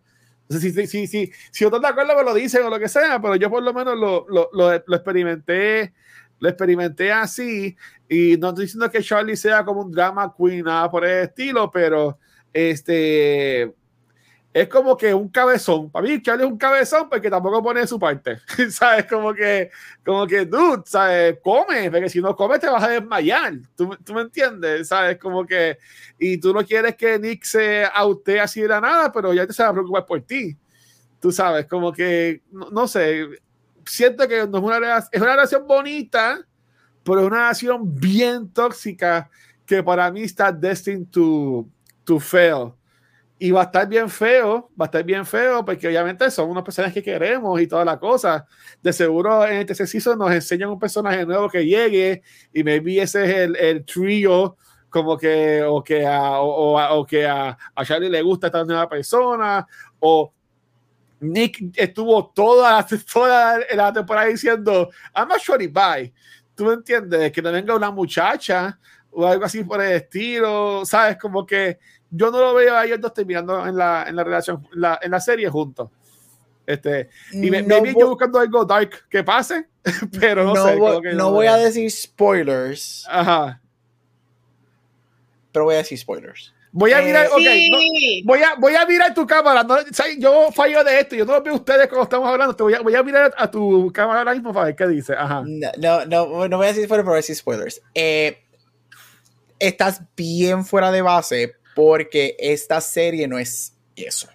[0.48, 3.36] si, si, si, si, otros de acuerdo me lo dicen o lo que sea, pero
[3.36, 5.92] yo por lo menos lo, lo, lo, lo experimenté
[6.40, 7.76] lo experimenté así.
[8.08, 11.70] Y no estoy diciendo que Charlie sea como un drama queen, nada por el estilo,
[11.70, 12.18] pero
[12.52, 13.74] este
[14.62, 15.88] es como que un cabezón.
[15.88, 18.38] Para mí, Charlie es un cabezón porque tampoco pone su parte.
[18.70, 19.06] ¿Sabes?
[19.06, 19.70] Como que,
[20.04, 21.38] como que, dude, ¿sabes?
[21.44, 23.54] Come, porque si no comes te vas a desmayar.
[23.76, 24.88] ¿Tú, ¿Tú, me entiendes?
[24.88, 25.16] ¿Sabes?
[25.16, 25.78] Como que,
[26.18, 29.52] y tú no quieres que Nick se aute así de la nada, pero ya te
[29.52, 30.56] se va a preocupar por ti.
[31.20, 33.28] Tú sabes, como que, no, no sé,
[33.86, 36.40] siento que no es una, es una relación bonita,
[37.04, 39.30] pero es una relación bien tóxica
[39.64, 41.64] que para mí está destined to,
[42.04, 42.72] to fail
[43.38, 46.64] y va a estar bien feo, va a estar bien feo, porque obviamente son unos
[46.64, 48.46] personajes que queremos y toda la cosa.
[48.82, 53.24] De seguro en este season nos enseñan un personaje nuevo que llegue y maybe ese
[53.24, 54.56] es el, el trío
[54.90, 58.88] como que o que a, o, o, que a, a, Charlie le gusta esta nueva
[58.88, 59.66] persona
[60.00, 60.32] o
[61.20, 66.12] Nick estuvo toda, toda la temporada diciendo I'm a shorty bye
[66.54, 68.78] tú me entiendes que no venga una muchacha
[69.10, 71.78] o algo así por el estilo sabes como que
[72.10, 75.10] yo no lo veo a ellos dos terminando en la, en la relación, la, en
[75.10, 75.90] la serie juntos.
[76.66, 79.66] Este, y me, no yo buscando algo dark que pase,
[80.20, 80.76] pero no, no sé.
[80.76, 83.06] Voy, no, no voy a decir spoilers.
[83.08, 83.60] Ajá.
[85.50, 86.52] Pero voy a decir spoilers.
[86.70, 87.70] Voy a mirar, eh, okay, sí.
[88.22, 89.62] no, voy, a, voy a mirar tu cámara.
[89.62, 89.78] No,
[90.18, 92.54] yo fallo de esto, yo no lo veo ustedes cuando estamos hablando.
[92.54, 95.14] Te voy, a, voy a mirar a tu cámara ahora mismo para ver qué dice.
[95.14, 95.42] Ajá.
[95.46, 97.82] No, no, no, voy a decir spoilers, pero voy a decir spoilers.
[97.94, 98.44] Eh,
[99.58, 104.28] estás bien fuera de base porque esta serie no es eso.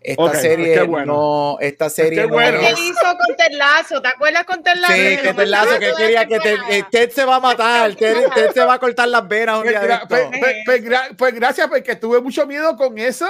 [0.00, 1.12] Esta okay, serie bueno.
[1.14, 2.58] no, esta serie qué bueno.
[2.58, 4.02] ¿Qué hizo con Ted Lazo?
[4.02, 4.92] ¿Te acuerdas con Ted Lazo?
[4.92, 8.26] Sí, que Ted Lazo que quería que Ted, eh, Ted, se va a matar, Ted,
[8.34, 11.68] Ted, se va a cortar las venas un día pues, pues, pues, pues, pues, gracias,
[11.68, 13.28] porque tuve mucho miedo con eso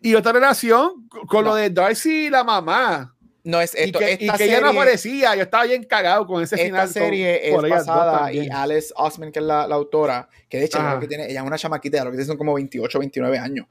[0.00, 1.50] y otra relación con no.
[1.50, 3.16] lo de Darcy y la mamá.
[3.44, 3.98] No es esto.
[4.00, 5.34] Y que, esta y que serie, ella no aparecía.
[5.34, 6.86] Yo estaba bien cagado con ese esta final.
[6.86, 10.78] Esta serie es basada y Alice Osman, que es la, la autora, que de hecho
[11.00, 13.66] que tiene, ella es una chamaquita, lo que son como 28, 29 años.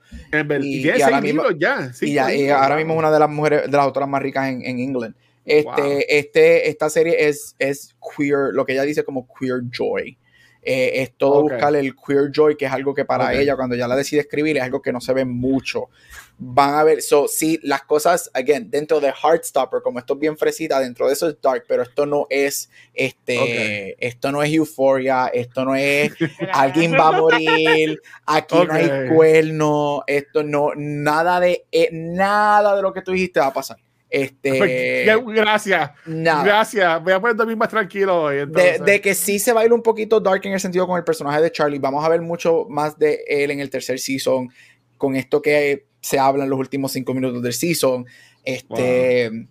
[0.61, 1.93] y, y, y ahora mismo, ya.
[1.93, 4.22] Sí, y, ya, y ahora mismo es una de las mujeres, de las autoras más
[4.22, 5.15] ricas en, en England.
[5.45, 5.99] Este, wow.
[6.07, 10.18] este, esta serie es, es queer, lo que ella dice como queer joy.
[10.63, 13.88] Eh, es todo buscar el queer joy, que es algo que para ella, cuando ya
[13.88, 15.89] la decide escribir, es algo que no se ve mucho.
[16.38, 20.38] Van a ver, so, sí, las cosas, again, dentro de Heartstopper, como esto es bien
[20.38, 25.27] fresita, dentro de eso es dark, pero esto no es, este, esto no es Euphoria,
[25.27, 26.11] esto no es
[26.53, 32.81] alguien va a morir, aquí no hay cuerno, esto no, nada de, eh, nada de
[32.81, 33.77] lo que tú dijiste va a pasar.
[34.11, 35.91] Este, gracias.
[36.05, 37.03] Gracias.
[37.03, 38.45] Voy a poner dormir más tranquilo hoy.
[38.45, 41.49] De, que sí se baila un poquito dark en el sentido con el personaje de
[41.49, 41.79] Charlie.
[41.79, 44.49] Vamos a ver mucho más de él en el tercer season.
[44.97, 48.05] Con esto que se habla en los últimos cinco minutos del season.
[48.43, 49.47] Este.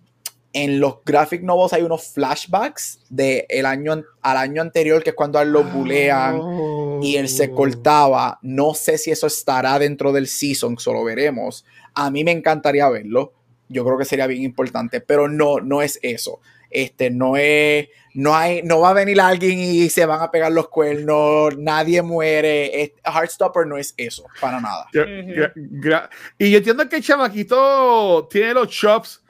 [0.53, 5.15] En los graphic novels hay unos flashbacks de el año, al año anterior, que es
[5.15, 6.41] cuando a él lo bulean
[7.01, 7.55] y él se oh.
[7.55, 8.37] cortaba.
[8.41, 11.65] No sé si eso estará dentro del season, solo veremos.
[11.93, 13.31] A mí me encantaría verlo
[13.71, 16.39] yo creo que sería bien importante, pero no, no es eso.
[16.69, 20.51] Este, no es, no hay, no va a venir alguien y se van a pegar
[20.51, 22.93] los cuernos, nadie muere.
[23.03, 24.87] Heartstopper no es eso, para nada.
[26.37, 29.21] y yo entiendo que el chamaquito tiene los chops,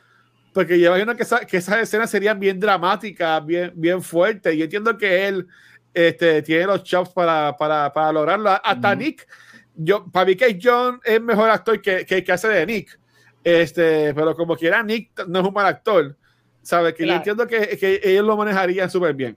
[0.53, 4.55] porque yo imagino que, que esas escenas serían bien dramáticas, bien, bien fuertes.
[4.55, 5.47] Yo entiendo que él
[5.93, 8.51] este, tiene los chops para, para, para lograrlo.
[8.63, 9.27] Hasta Nick,
[9.75, 13.00] yo, para mí que John es mejor actor que, que, que hace de Nick.
[13.43, 16.15] Este, pero como quiera, Nick no es un mal actor.
[16.61, 16.93] ¿Sabes?
[16.93, 19.35] Que yo entiendo que, que, ellos lo manejarían súper bien.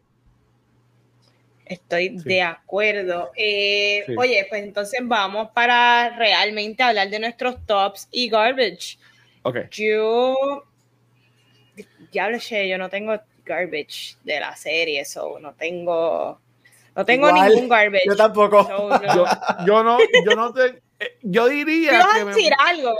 [1.65, 3.31] Estoy de acuerdo.
[3.35, 8.99] Eh, oye, pues entonces vamos para realmente hablar de nuestros tops y garbage.
[9.43, 9.65] Okay.
[9.71, 10.37] Yo,
[12.13, 16.39] ya lo sé, yo no tengo garbage de la serie, eso no tengo,
[16.95, 18.05] no tengo ningún garbage.
[18.07, 18.67] Yo tampoco.
[19.67, 22.07] yo, no, yo no te, eh, yo diría.
[22.15, 22.95] que decir algo?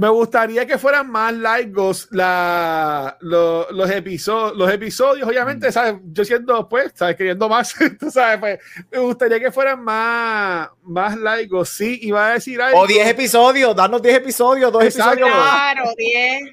[0.00, 5.72] Me gustaría que fueran más largos la, los, episodios, los episodios, obviamente, mm.
[5.72, 6.00] ¿sabes?
[6.04, 7.16] Yo siendo, pues, ¿sabes?
[7.16, 8.60] Queriendo más, tú sabes, pues,
[8.90, 12.80] me gustaría que fueran más, más largos, sí, iba a decir algo.
[12.80, 15.28] O 10 episodios, darnos 10 episodios, dos episodios.
[15.28, 16.50] Claro, 10.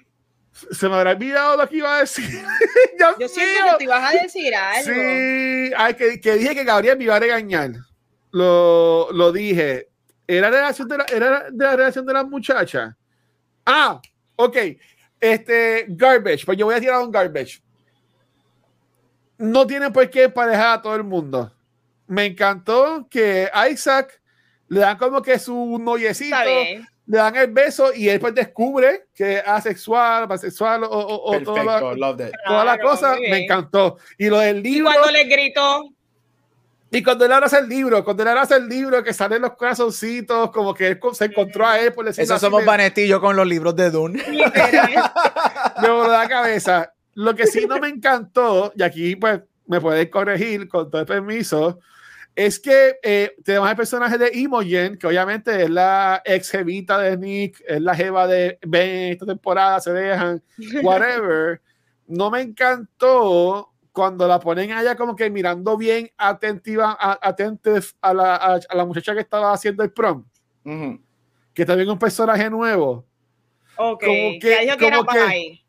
[0.72, 2.26] Se me habrá olvidado lo que iba a decir.
[3.18, 4.91] Yo siento que te ibas a decir algo.
[4.91, 7.72] Sí, Ay, que, que, dije que Gabriel me iba a regañar.
[8.30, 9.88] Lo, lo dije.
[10.28, 12.94] Era, relación de la, era de la relación de las muchachas.
[13.68, 14.02] Ah,
[14.38, 14.57] ok.
[15.19, 16.45] Este, garbage.
[16.45, 17.61] Pues yo voy a tirar un garbage.
[19.38, 21.52] No tiene por qué parejar a todo el mundo.
[22.07, 24.22] Me encantó que Isaac
[24.69, 29.38] le dan como que su noviecito, le dan el beso y él pues descubre que
[29.38, 31.80] es asexual, asexual o, o, o toda la,
[32.45, 33.18] toda la cosa.
[33.19, 33.98] Me encantó.
[34.18, 34.91] Y lo del libro.
[34.91, 35.84] Y cuando le gritó,
[36.89, 40.51] y cuando él hace el libro, cuando él hace el libro, que salen los corazoncitos,
[40.51, 43.76] como que él se encontró a él por decir Eso somos vanetillos con los libros
[43.76, 44.23] de Dune.
[45.81, 46.93] Me voló la cabeza.
[47.14, 51.07] Lo que sí no me encantó, y aquí pues me puedes corregir con todo el
[51.07, 51.80] permiso,
[52.35, 57.18] es que eh, tenemos el personaje de Imogen, que obviamente es la ex jevita de
[57.18, 60.41] Nick, es la jeva de Ben, esta temporada se dejan,
[60.84, 61.61] whatever.
[62.09, 68.36] No me encantó cuando la ponen allá como que mirando bien atentiva, atentos a la,
[68.36, 70.24] a, la muchacha que estaba haciendo el prom,
[71.52, 73.07] que también es un personaje nuevo.
[73.76, 75.64] Ok, como que, como que,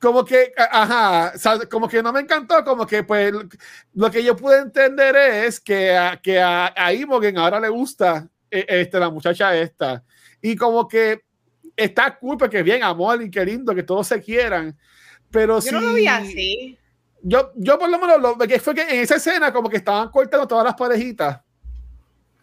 [0.00, 1.34] como que, ajá,
[1.70, 3.34] como que no me encantó, como que pues
[3.92, 8.26] lo que yo pude entender es que a, que a, a Imogen ahora le gusta
[8.50, 10.02] e, este, la muchacha esta.
[10.40, 11.22] Y como que
[11.76, 14.74] está cool porque bien amor y qué lindo que todos se quieran.
[15.30, 16.78] Pero yo no lo vi así
[17.26, 20.10] yo, yo por lo menos lo que fue que en esa escena como que estaban
[20.10, 21.40] cortando todas las parejitas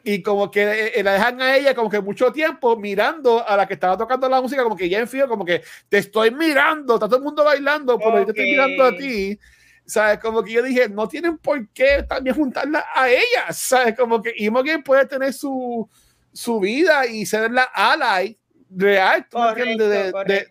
[0.04, 3.56] y como que eh, eh, la dejan a ella como que mucho tiempo mirando a
[3.56, 6.32] la que estaba tocando la música como que ya en frío como que te estoy
[6.32, 9.40] mirando está todo el mundo bailando pero yo te estoy mirando a ti
[9.86, 14.20] sabes como que yo dije no tienen por qué también juntarla a ella sabes como
[14.20, 15.88] que Imogen puede tener su
[16.34, 18.36] su vida y ser la ally
[18.72, 19.28] real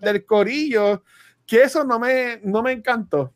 [0.01, 1.02] del corillo
[1.44, 3.35] que eso no me no me encantó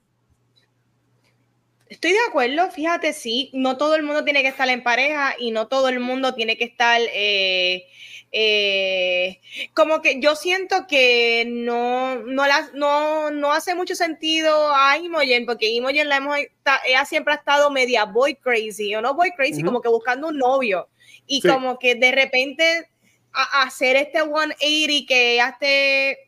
[1.94, 5.52] Estoy de acuerdo, fíjate, sí, no todo el mundo tiene que estar en pareja y
[5.52, 7.86] no todo el mundo tiene que estar, eh,
[8.32, 9.40] eh,
[9.74, 15.68] como que yo siento que no, no, no, no hace mucho sentido a Imogen, porque
[15.68, 16.36] Imogen la hemos,
[16.84, 20.38] ella siempre ha estado media boy crazy, o no boy crazy, como que buscando un
[20.38, 20.88] novio,
[21.28, 22.88] y como que de repente
[23.30, 26.18] hacer este 180 que ella esté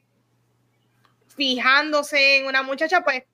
[1.36, 3.24] fijándose en una muchacha, pues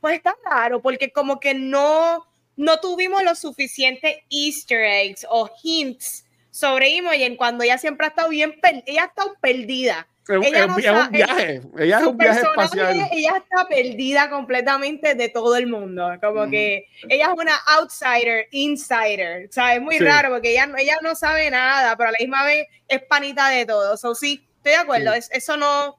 [0.00, 6.24] pues está raro, porque como que no, no tuvimos los suficientes easter eggs o hints
[6.50, 10.06] sobre Imogen cuando ella siempre ha estado bien, ella ha estado perdida.
[10.28, 10.76] Ella es, un
[11.12, 13.08] viaje, ella es un viaje espacial.
[13.12, 19.46] Ella está perdida completamente de todo el mundo, como que ella es una outsider, insider,
[19.48, 22.44] o sea, es muy raro porque ella, ella no sabe nada, pero a la misma
[22.44, 25.96] vez es panita de todo, so sí, estoy de acuerdo, eso no,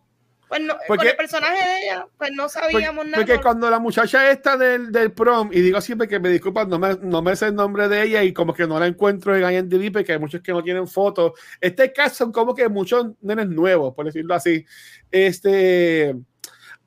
[0.47, 3.17] pues no, porque, con el personaje de ella, pues no sabíamos nada.
[3.17, 6.79] Porque cuando la muchacha esta del, del, prom, y digo siempre que me disculpan, no
[6.79, 9.43] me, no me sé el nombre de ella y como que no la encuentro en
[9.43, 11.33] IMDb porque hay muchos que no tienen fotos.
[11.59, 14.65] Este caso son como que muchos nenes nuevos, por decirlo así.
[15.11, 16.15] Este,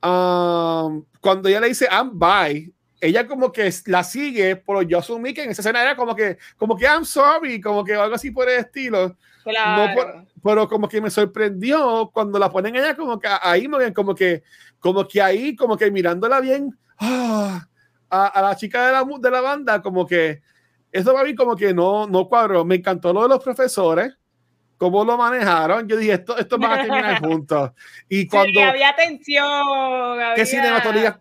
[0.03, 5.35] um, cuando ella le dice I'm by, ella como que la sigue, pero yo asumí
[5.35, 8.31] que en esa escena era como que, como que I'm sorry, como que algo así
[8.31, 9.17] por el estilo.
[9.45, 10.27] Claro.
[10.43, 14.43] pero como que me sorprendió cuando la ponen ella como que ahí, como que,
[14.79, 17.67] como que ahí, como que mirándola bien ah,
[18.11, 20.43] a, la chica de la, de la banda, como que
[20.93, 22.65] eso va a mí como que no, no cuadró.
[22.65, 24.17] Me encantó lo de los profesores,
[24.77, 25.89] cómo lo manejaron.
[25.89, 27.71] Yo dije, esto, esto va a terminar juntos.
[28.09, 28.61] Y cuando.
[28.61, 30.19] Sí, había tensión.
[30.35, 30.47] Que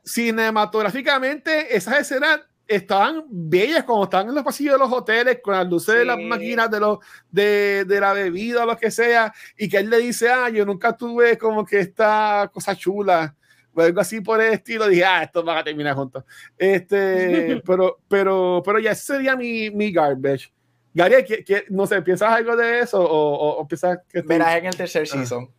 [0.04, 2.40] cinematográficamente, esas escenas
[2.70, 6.20] estaban bellas como estaban en los pasillos de los hoteles con las luces de las
[6.20, 7.00] máquinas de los
[7.32, 10.64] de, de, la bebida o lo que sea y que él le dice ah yo
[10.68, 13.36] nunca tuve como que esta cosa chula
[13.74, 14.88] o algo así por el estilo.
[14.88, 16.24] Dije ah esto va a terminar juntos
[16.60, 20.54] este pero pero pero ya ese sería mi, mi garbage.
[20.94, 24.76] Gary ¿qué, no sé piensas algo de eso o, o, piensas que verás en el
[24.76, 25.06] tercer ah.
[25.08, 25.50] season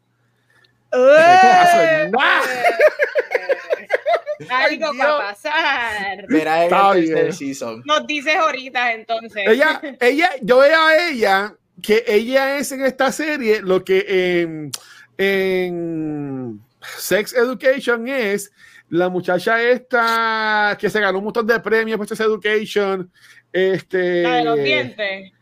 [4.48, 6.26] algo va a pasar.
[6.28, 7.82] Verá el season.
[7.84, 9.42] Nos dices ahorita entonces.
[9.46, 14.04] Ella, ella, yo veo a ella que ella es en esta serie lo que
[14.42, 14.70] en,
[15.18, 18.52] en Sex Education es
[18.88, 23.10] la muchacha esta que se ganó un montón de premios por Sex Education.
[23.52, 25.32] Este, la de los dientes.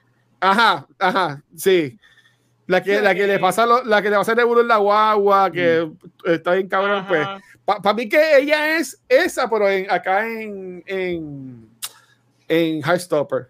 [0.41, 1.99] Ajá, ajá, sí.
[2.69, 5.87] La que, la que le pasa la que le pasa el en la guagua, que
[5.87, 6.31] mm.
[6.31, 7.27] está bien cabrón, pues
[7.65, 11.69] para mí que ella es esa, pero en, acá en, en,
[12.47, 13.49] en Stopper.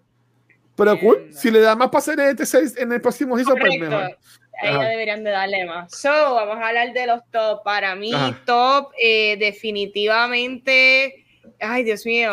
[0.76, 4.16] Pero cool, si le da más para hacer este en el próximo hizo pues mejor.
[4.60, 5.92] A deberían de darle más.
[5.92, 7.64] So, vamos a hablar de los top.
[7.64, 8.12] Para mí,
[8.46, 11.26] top, eh, definitivamente.
[11.60, 12.32] Ay, Dios mío,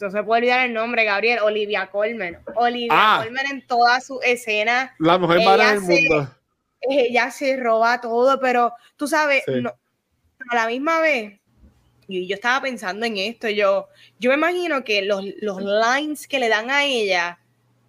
[0.00, 1.40] no se puede olvidar el nombre, Gabriel.
[1.40, 2.38] Olivia Colman.
[2.56, 3.22] Olivia ah.
[3.22, 4.94] Colman en toda su escena.
[4.98, 6.34] La mujer mala del mundo.
[6.80, 9.72] Ella se roba todo, pero tú sabes, no,
[10.50, 11.40] a la misma vez,
[12.06, 13.88] y yo estaba pensando en esto, yo,
[14.18, 17.38] yo me imagino que los, los lines que le dan a ella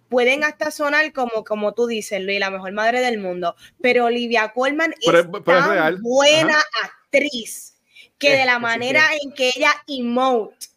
[0.08, 4.52] pueden hasta sonar como, como tú dices, Luis, la mejor madre del mundo, pero Olivia
[4.54, 7.74] Colman es tan buena actriz
[8.18, 10.68] que de la manera en que ella emote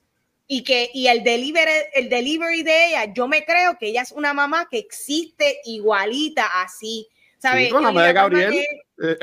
[0.52, 4.12] y que y el delivery, el delivery de ella, yo me creo que ella es
[4.12, 7.08] una mamá que existe igualita así.
[7.38, 7.72] ¿Sabes?
[7.72, 8.66] de Gabriel.
[9.02, 9.18] Eh,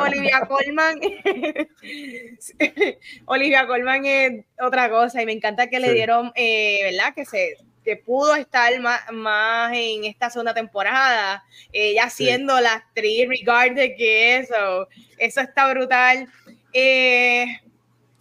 [0.00, 0.98] Olivia, Colman
[3.26, 7.14] Olivia Colman es otra cosa y me encanta que le dieron, eh, ¿verdad?
[7.14, 7.54] Que se
[7.84, 14.38] que pudo estar más, más en esta segunda temporada, ella siendo la actriz regarded que
[14.38, 14.88] eso,
[15.18, 16.28] eso está brutal.
[16.72, 17.46] Eh,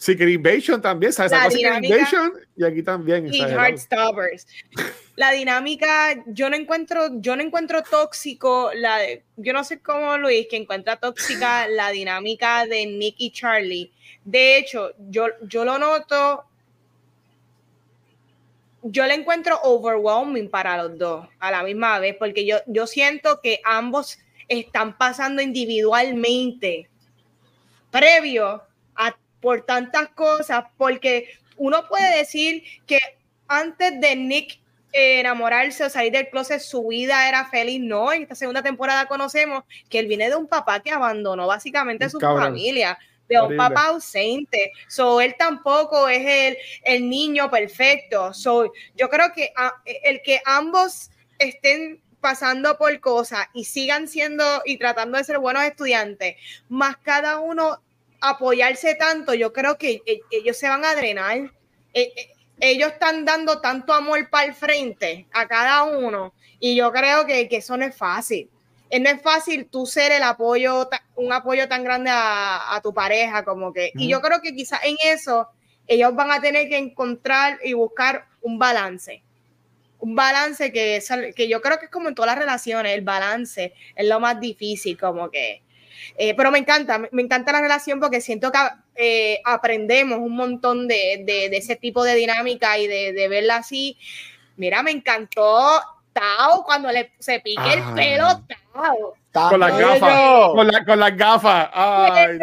[0.01, 1.31] Secret Invasion también, ¿sabes?
[1.31, 3.31] La Invasion y aquí también.
[3.31, 4.47] Y Heartstoppers.
[5.15, 8.97] La dinámica, yo no encuentro, yo no encuentro tóxico, la
[9.37, 13.91] yo no sé cómo Luis, que encuentra tóxica la dinámica de Nick y Charlie.
[14.25, 16.45] De hecho, yo, yo lo noto,
[18.81, 23.39] yo le encuentro overwhelming para los dos a la misma vez, porque yo, yo siento
[23.39, 24.17] que ambos
[24.47, 26.89] están pasando individualmente
[27.91, 28.63] previo
[29.41, 32.99] por tantas cosas, porque uno puede decir que
[33.47, 34.61] antes de Nick
[34.93, 37.79] enamorarse o salir del closet, su vida era feliz.
[37.81, 42.05] No, en esta segunda temporada conocemos que él viene de un papá que abandonó básicamente
[42.05, 42.97] a su familia,
[43.27, 44.71] de un papá ausente.
[44.87, 48.33] So, él tampoco es el, el niño perfecto.
[48.33, 49.53] So, yo creo que
[50.03, 55.63] el que ambos estén pasando por cosas y sigan siendo y tratando de ser buenos
[55.63, 56.35] estudiantes,
[56.69, 57.81] más cada uno
[58.21, 61.37] apoyarse tanto, yo creo que eh, ellos se van a drenar.
[61.93, 62.29] Eh, eh,
[62.59, 67.49] ellos están dando tanto amor para el frente a cada uno y yo creo que,
[67.51, 68.49] eso no es fácil.
[68.91, 73.73] No es fácil tú ser el apoyo, un apoyo tan grande a, tu pareja como
[73.73, 73.91] que.
[73.95, 75.47] Y yo creo que quizás en eso
[75.87, 79.23] ellos van a tener que encontrar y buscar un balance.
[79.97, 81.01] Un balance que,
[81.35, 84.39] que yo creo que es como en todas las relaciones, el balance es lo más
[84.39, 85.63] difícil, como que
[86.17, 88.59] eh, pero me encanta, me encanta la relación porque siento que
[88.95, 93.97] eh, aprendemos un montón de, ese tipo de dinámica y de, verla así.
[94.57, 95.81] Mira, me encantó
[96.13, 99.15] Tao cuando le, se pique el pelo Tao.
[99.31, 100.51] Con las gafas.
[100.53, 101.69] Con, la, con, las gafas.
[101.73, 102.39] Ay,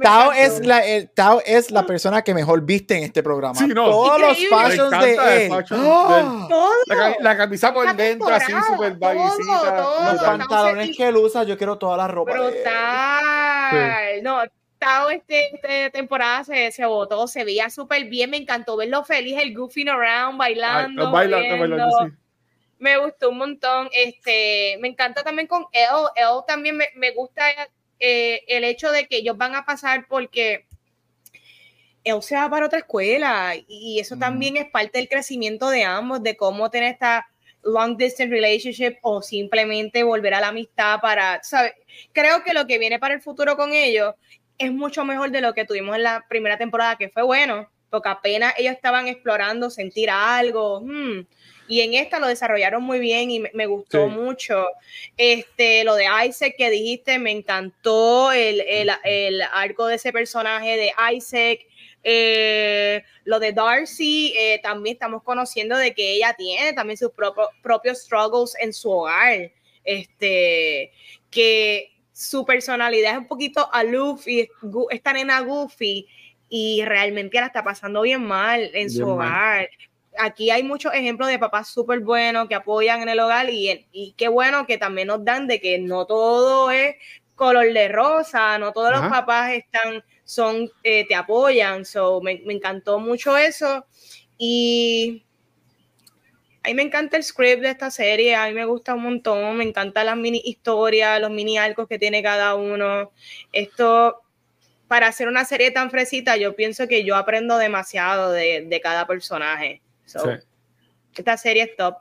[0.00, 0.82] Tao es, la,
[1.14, 3.54] Tao es la persona que mejor viste en este programa.
[3.54, 3.90] Sí, no.
[3.90, 5.52] Todos los fashions de él.
[5.72, 6.48] ¡Oh!
[6.86, 10.12] La, la, camisa por dentro, así, súper vaguecita.
[10.12, 12.32] Los pantalones que él usa, yo quiero toda la ropa.
[12.32, 14.22] Brutal.
[14.22, 14.42] No,
[14.78, 19.36] Tao este, esta temporada se, se votó, se veía súper bien, me encantó verlo feliz,
[19.38, 21.10] el goofing around, bailando.
[21.10, 22.19] bailando, bailando sí
[22.80, 23.88] me gustó un montón.
[23.92, 26.08] Este, me encanta también con Elle.
[26.16, 27.44] Elle también me, me gusta
[28.00, 30.66] eh, el hecho de que ellos van a pasar porque
[32.02, 36.22] Elle se va para otra escuela y eso también es parte del crecimiento de ambos,
[36.22, 37.28] de cómo tener esta
[37.62, 41.74] long distance relationship o simplemente volver a la amistad para, ¿sabes?
[42.12, 44.14] Creo que lo que viene para el futuro con ellos
[44.56, 48.08] es mucho mejor de lo que tuvimos en la primera temporada, que fue bueno, porque
[48.08, 50.80] apenas ellos estaban explorando sentir algo.
[50.80, 51.26] Hmm,
[51.70, 54.66] y en esta lo desarrollaron muy bien y me, gustó mucho.
[55.16, 58.60] Este, lo de Isaac que dijiste, me encantó el,
[59.04, 61.60] el, arco de ese personaje de Isaac.
[62.02, 67.12] Eh, lo de Darcy, eh, también estamos conociendo de que ella tiene también sus
[67.62, 69.52] propios struggles en su hogar.
[69.84, 70.90] Este,
[71.30, 74.48] que su personalidad es un poquito aloof y
[74.90, 76.08] esta nena goofy
[76.48, 79.70] y realmente la está pasando bien mal en su hogar
[80.18, 84.12] aquí hay muchos ejemplos de papás súper buenos que apoyan en el hogar y, y
[84.16, 86.96] qué bueno que también nos dan de que no todo es
[87.40, 92.98] color de rosa, no todos los papás están, son, eh, te apoyan, so, me, encantó
[92.98, 93.86] mucho eso.
[94.36, 95.24] Y
[96.62, 99.56] a mí me encanta el script de esta serie, a mí me gusta un montón,
[99.56, 103.10] me encantan las mini historias, los mini arcos que tiene cada uno,
[103.52, 104.20] esto
[104.86, 109.06] para hacer una serie tan fresita, yo pienso que yo aprendo demasiado de, de cada
[109.06, 109.80] personaje.
[111.16, 111.96] Esta serie es top.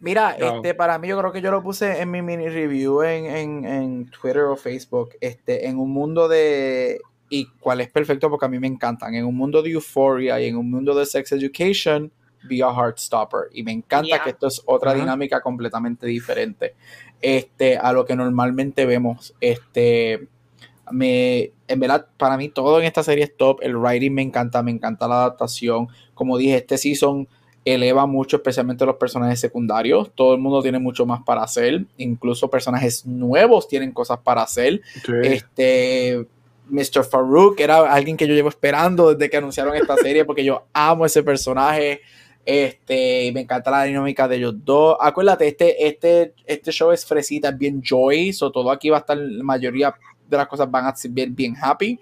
[0.00, 4.10] Mira, este, para mí yo creo que yo lo puse en mi mini review en,
[4.10, 7.00] Twitter o Facebook, este, en un mundo de,
[7.30, 10.48] y cuál es perfecto porque a mí me encantan, en un mundo de euphoria y
[10.48, 12.12] en un mundo de sex education,
[12.46, 13.48] be a heartstopper.
[13.52, 16.74] Y me encanta que esto es otra dinámica completamente diferente
[17.22, 19.34] este, a lo que normalmente vemos.
[19.40, 20.28] Este,
[20.90, 23.58] me, en verdad, para mí todo en esta serie es top.
[23.62, 25.88] El writing me encanta, me encanta la adaptación.
[26.14, 27.28] Como dije, este season
[27.64, 30.10] eleva mucho, especialmente los personajes secundarios.
[30.14, 31.86] Todo el mundo tiene mucho más para hacer.
[31.96, 34.80] Incluso personajes nuevos tienen cosas para hacer.
[35.22, 36.26] Este.
[36.66, 37.04] Mr.
[37.04, 41.04] Farouk era alguien que yo llevo esperando desde que anunciaron esta serie porque yo amo
[41.04, 42.00] ese personaje.
[42.46, 44.96] Este, me encanta la dinámica de ellos dos.
[45.00, 49.00] Acuérdate, este, este, este show es fresita, es bien joy, o todo aquí va a
[49.00, 49.94] estar la mayoría
[50.28, 51.98] de las cosas van a ser bien, bien happy.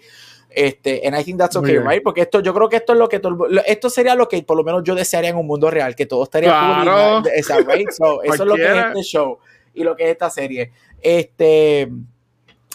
[0.54, 2.02] Este, and I think that's okay, right?
[2.02, 3.20] Porque esto, yo creo que esto es lo que
[3.66, 6.24] esto sería lo que por lo menos yo desearía en un mundo real, que todo
[6.24, 7.22] estaría claro.
[7.34, 7.88] esa, right?
[7.88, 9.38] eso es lo que es este show
[9.74, 10.70] y lo que es esta serie.
[11.00, 11.90] Este,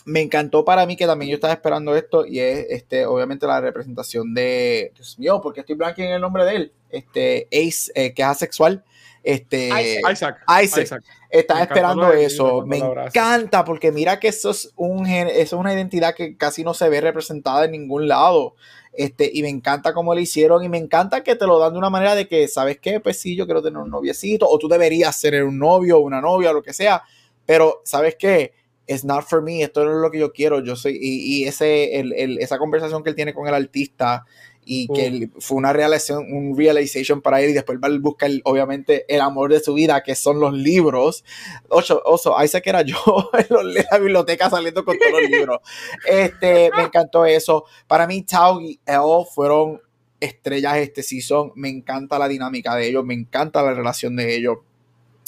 [0.05, 3.61] me encantó para mí que también yo estaba esperando esto y es, este, obviamente la
[3.61, 8.13] representación de, Dios mío, porque estoy blanco en el nombre de él, este, Ace, eh,
[8.13, 8.83] que es asexual.
[9.27, 9.69] Este,
[10.09, 10.37] Isaac.
[10.63, 11.03] Isaac.
[11.29, 12.65] Estaba esperando eso.
[12.65, 16.73] Me encanta porque mira que eso es, un, eso es una identidad que casi no
[16.73, 18.55] se ve representada en ningún lado.
[18.93, 21.77] Este, y me encanta cómo lo hicieron y me encanta que te lo dan de
[21.77, 23.01] una manera de que, ¿sabes qué?
[23.01, 26.21] Pues sí, yo quiero tener un noviecito o tú deberías ser un novio o una
[26.21, 27.03] novia o lo que sea,
[27.45, 28.53] pero ¿sabes qué?
[28.87, 31.43] It's not for me, esto no es lo que yo quiero, yo soy, y, y
[31.43, 34.25] ese, el, el, esa conversación que él tiene con el artista
[34.69, 39.21] y que fue una realización, un realization para él y después él busca obviamente el
[39.21, 41.23] amor de su vida que son los libros.
[41.69, 42.97] Ocho, oso, sé que era yo
[43.33, 45.59] en la biblioteca saliendo con todos los libros.
[46.05, 47.63] Este, me encantó eso.
[47.87, 48.99] Para mí, Tao y El
[49.33, 49.81] fueron
[50.19, 51.53] estrellas este season.
[51.55, 54.57] Me encanta la dinámica de ellos, me encanta la relación de ellos.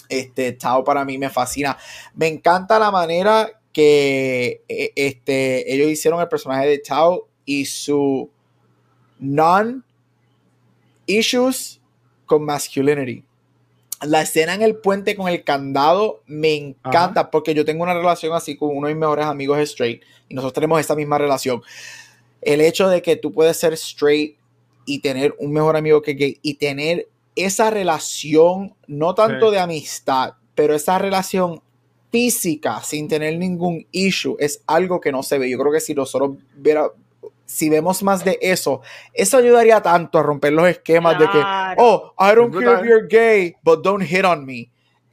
[0.10, 1.78] Este, Tao para mí me fascina.
[2.14, 8.30] Me encanta la manera que e, este, ellos hicieron el personaje de Tao y su
[9.20, 9.84] non-issues
[12.26, 13.24] con masculinity.
[14.02, 18.34] La escena en el puente con el candado me encanta porque yo tengo una relación
[18.34, 21.62] así con uno de mis mejores amigos straight y nosotros tenemos esa misma relación.
[22.41, 24.38] El hecho de que tú puedes ser straight
[24.86, 30.36] y tener un mejor amigo que gay y tener esa relación, no tanto de amistad,
[30.56, 31.62] pero esa relación
[32.12, 35.50] física sin tener ningún issue es algo que no se ve.
[35.50, 36.90] Yo creo que si nosotros viera,
[37.50, 38.82] si vemos más de eso,
[39.12, 41.42] eso ayudaría tanto a romper los esquemas de que,
[41.78, 44.70] oh, I don't care if you're gay, but don't hit on me.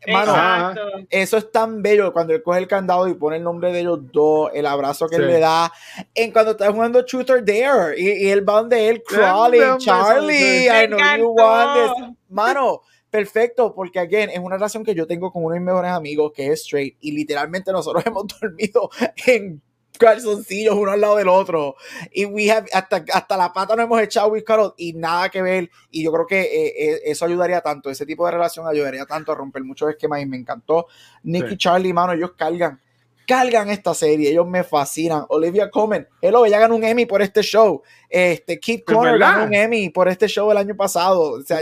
[0.07, 0.75] Mano,
[1.09, 4.01] eso es tan bello cuando él coge el candado y pone el nombre de ellos
[4.13, 5.73] dos, el abrazo que él le da.
[6.15, 10.69] En cuando está jugando Truth or Dare y, y el va de él, Crawley, Charlie,
[10.69, 12.15] I know you want this.
[12.29, 15.91] Mano, perfecto, porque again, es una relación que yo tengo con uno de mis mejores
[15.91, 18.91] amigos que es straight y literalmente nosotros hemos dormido
[19.27, 19.63] en
[19.97, 21.77] calzoncillos uno al lado del otro.
[22.13, 24.45] Y we have, hasta, hasta la pata nos hemos echado with
[24.77, 25.71] y nada que ver.
[25.91, 29.33] Y yo creo que eh, eh, eso ayudaría tanto, ese tipo de relación ayudaría tanto
[29.33, 30.87] a romper muchos esquemas y me encantó.
[31.23, 32.81] Nick y Charlie, mano, ellos cargan
[33.27, 35.25] cargan esta serie, ellos me fascinan.
[35.29, 37.83] Olivia Comen, hello, ella ganó un Emmy por este show.
[38.09, 41.33] Este, Keith Connor ganó un Emmy por este show el año pasado.
[41.33, 41.61] O sea,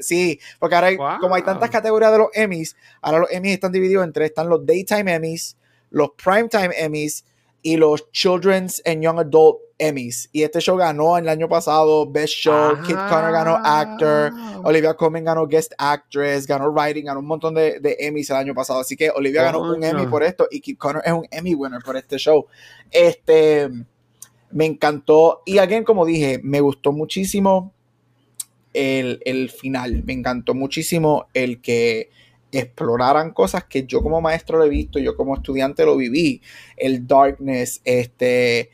[0.00, 4.04] sí, porque ahora como hay tantas categorías de los Emmys, ahora los Emmys están divididos
[4.04, 5.56] entre, están los Daytime Emmys,
[5.90, 7.24] los Primetime Emmys
[7.62, 10.28] y los Children's and Young Adult Emmys.
[10.32, 14.32] Y este show ganó el año pasado Best Show, Kit Connor ganó Actor,
[14.64, 18.54] Olivia Colman ganó Guest Actress, ganó Writing, ganó un montón de, de Emmys el año
[18.54, 18.80] pasado.
[18.80, 21.82] Así que Olivia ganó un Emmy por esto y Kit Connor es un Emmy winner
[21.82, 22.46] por este show.
[22.90, 23.68] Este
[24.52, 25.42] me encantó.
[25.44, 27.72] Y alguien, como dije, me gustó muchísimo
[28.72, 30.02] el, el final.
[30.04, 32.10] Me encantó muchísimo el que
[32.52, 36.42] exploraran cosas que yo como maestro lo he visto, yo como estudiante lo viví,
[36.76, 38.70] el darkness, este,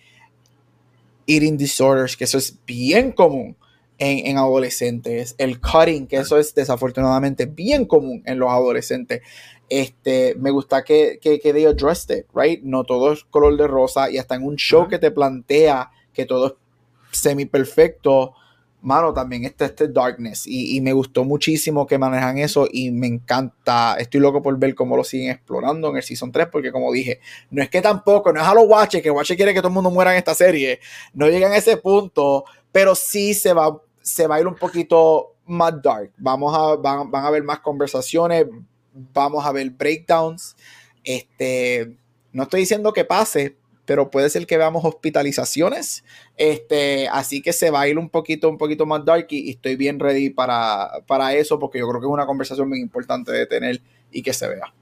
[1.27, 3.57] eating disorders, que eso es bien común
[3.99, 9.23] en, adolescentes, el cutting, que eso es desafortunadamente bien común en los adolescentes.
[9.69, 12.63] Este, me gusta que, que, que they addressed it, right?
[12.63, 16.25] No todo es color de rosa y hasta en un show que te plantea que
[16.25, 16.53] todo es
[17.19, 18.35] semi perfecto
[18.81, 23.97] mano, también está este Darkness y, me gustó muchísimo que manejan eso y me encanta,
[23.99, 27.21] estoy loco por ver cómo lo siguen explorando en el Season 3 porque como dije,
[27.51, 29.75] no es que tampoco, no es a los Watch, que Watch quiere que todo el
[29.75, 30.81] mundo muera en esta serie,
[31.13, 35.35] no llegan a ese punto, pero sí se va, se va a ir un poquito
[35.47, 38.47] más dark, vamos a, van, van a haber más conversaciones,
[39.13, 40.57] vamos a ver breakdowns,
[41.03, 41.97] este,
[42.33, 43.57] no estoy diciendo que pase,
[43.89, 46.05] pero puede ser que veamos hospitalizaciones.
[46.37, 49.77] Este, así que se va a ir un poquito, un poquito más dark y, estoy
[49.77, 53.47] bien ready para, para, eso porque yo creo que es una conversación muy importante de
[53.47, 53.81] tener
[54.13, 54.75] y que se vea.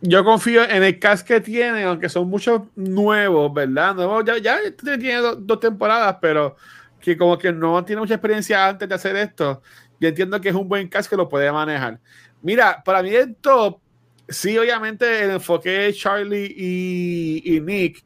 [0.00, 3.96] Yo confío en el cast que tiene, aunque son muchos nuevos, ¿verdad?
[3.96, 6.54] Nuevos, ya, ya tiene dos, temporadas, pero
[7.00, 9.62] que como que no tiene mucha experiencia antes de hacer esto.
[9.98, 11.98] Yo entiendo que es un buen cast que lo puede manejar.
[12.40, 13.80] Mira, para mí el top
[14.28, 18.04] sí, obviamente el enfoque de Charlie y, Nick,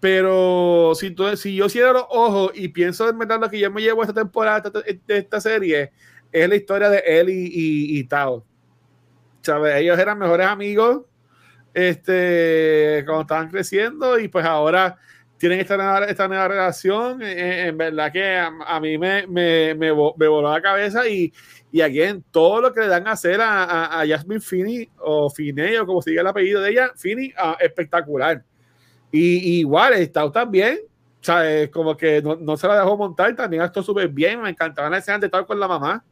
[0.00, 3.70] pero si, tú, si yo cierro los ojos y pienso en verdad lo que yo
[3.70, 5.92] me llevo esta temporada de esta serie,
[6.32, 8.44] es la historia de él y, Tao.
[9.42, 9.76] ¿Sabes?
[9.76, 11.02] Ellos eran mejores amigos
[11.72, 14.98] este, cuando estaban creciendo y pues ahora
[15.38, 17.22] tienen esta nueva, esta nueva relación.
[17.22, 21.32] En, verdad que a, mí me, me, me, voló la cabeza y,
[21.70, 25.28] y aquí en todo lo que le dan a hacer a, a, Jasmine Finney o
[25.30, 28.42] Finney o como se diga el apellido de ella, Finney, ah, espectacular.
[29.12, 30.80] Y, igual, está también,
[31.20, 31.70] ¿sabes?
[31.70, 34.40] Como que no, no, se la dejó montar, también actuó súper bien.
[34.40, 36.04] Me encantaba la escena de estar con la mamá.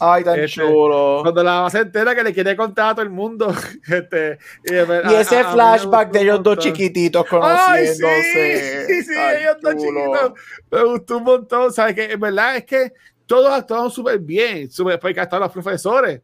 [0.00, 1.20] Ay, tan este, chulo.
[1.22, 3.52] Cuando la mamá se entera que le quiere contar a todo el mundo.
[3.88, 8.06] Este, y, ese flashback de ellos dos chiquititos conociéndose.
[8.06, 10.32] Ay, sí, sí, ellos dos chiquitos.
[10.70, 11.72] Me gustó un montón.
[11.72, 11.94] ¿Sabes?
[11.94, 12.92] Que en verdad es que
[13.26, 16.20] todos actuaron súper bien, súper, porque hasta los profesores.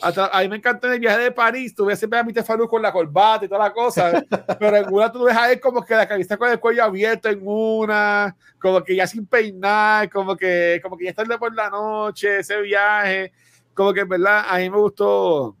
[0.00, 2.68] Hasta, a mí me encantó en el viaje de París, tuve siempre a mi Tefanu
[2.68, 4.24] con la corbata y toda la cosa,
[4.58, 7.28] pero en una tú ves a él como que la camisa con el cuello abierto
[7.28, 11.68] en una, como que ya sin peinar, como que, como que ya tarde por la
[11.68, 13.32] noche, ese viaje,
[13.74, 15.56] como que en verdad a mí me gustó,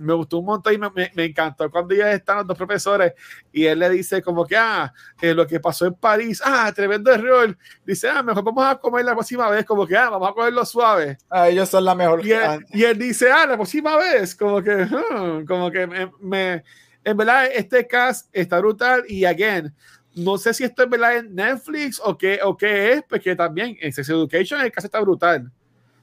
[0.00, 3.12] me gustó un montón y me, me, encantó cuando ya están los dos profesores
[3.52, 7.12] y él le dice como que, ah, eh, lo que pasó en París, ah, tremendo
[7.12, 7.56] error.
[7.84, 10.64] Dice, ah, mejor vamos a comer la próxima vez, como que, ah, vamos a comerlo
[10.64, 11.18] suave.
[11.28, 12.24] Ah, ellos son la mejor.
[12.24, 15.86] Y él, y él dice, ah, la próxima vez, como que, hmm", como que
[16.20, 16.64] me,
[17.04, 19.74] en verdad, este cast está brutal y, again,
[20.14, 23.76] no sé si esto es verdad en Netflix o qué, o qué es, porque también
[23.80, 25.50] en Sex Education el cast está brutal.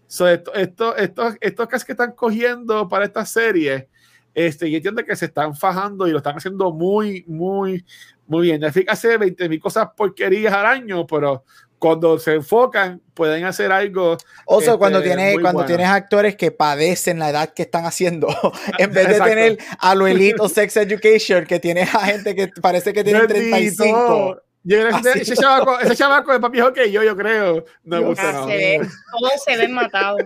[0.07, 3.89] So, esto, esto, estos, estos que están cogiendo para esta serie,
[4.33, 7.83] este, y entiendo que se están fajando y lo están haciendo muy, muy,
[8.27, 8.61] muy bien.
[8.61, 11.43] Netflix hace 20 mil cosas porquerías al año, pero
[11.79, 14.17] cuando se enfocan pueden hacer algo.
[14.45, 18.27] O sea, cuando, este, tienes, cuando tienes actores que padecen la edad que están haciendo,
[18.77, 22.93] en vez de tener a lo elito Sex Education, que tienes a gente que parece
[22.93, 24.41] que tiene 35.
[24.67, 27.63] Yo ese, ese, chavaco, ese chavaco es más viejo que yo, yo creo.
[27.85, 28.45] No me gusta.
[28.45, 28.81] Se ve,
[29.17, 30.19] todos se ven matados.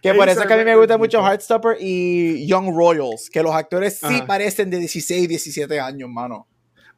[0.00, 3.42] Que por eso es que a mí me gusta mucho Heartstopper y Young Royals, que
[3.42, 6.46] los actores sí parecen de 16, 17 años, mano.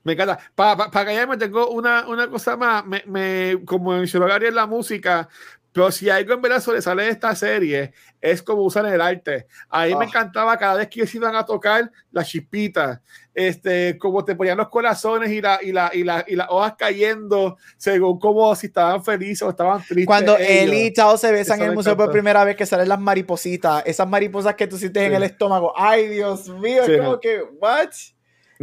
[0.04, 0.38] Me encanta.
[0.54, 2.86] Para pa, pa callarme, tengo una, una cosa más.
[2.86, 5.28] Me, me, como mencionó Gary en la música,
[5.74, 9.48] Pero si algo en verdad sobresale de esta serie, es como usan el arte.
[9.68, 10.08] A mí me ah.
[10.08, 13.00] encantaba cada vez que ellos iban a tocar las chispitas,
[13.34, 16.74] este, como te ponían los corazones y, la, y, la, y, la, y las hojas
[16.78, 20.06] cayendo, según como si estaban felices o estaban tristes.
[20.06, 23.00] Cuando él y Chao se besan en el museo por primera vez, que salen las
[23.00, 25.72] maripositas, esas mariposas que tú sientes en el estómago.
[25.76, 27.90] Ay, Dios mío, es como que, ¿what?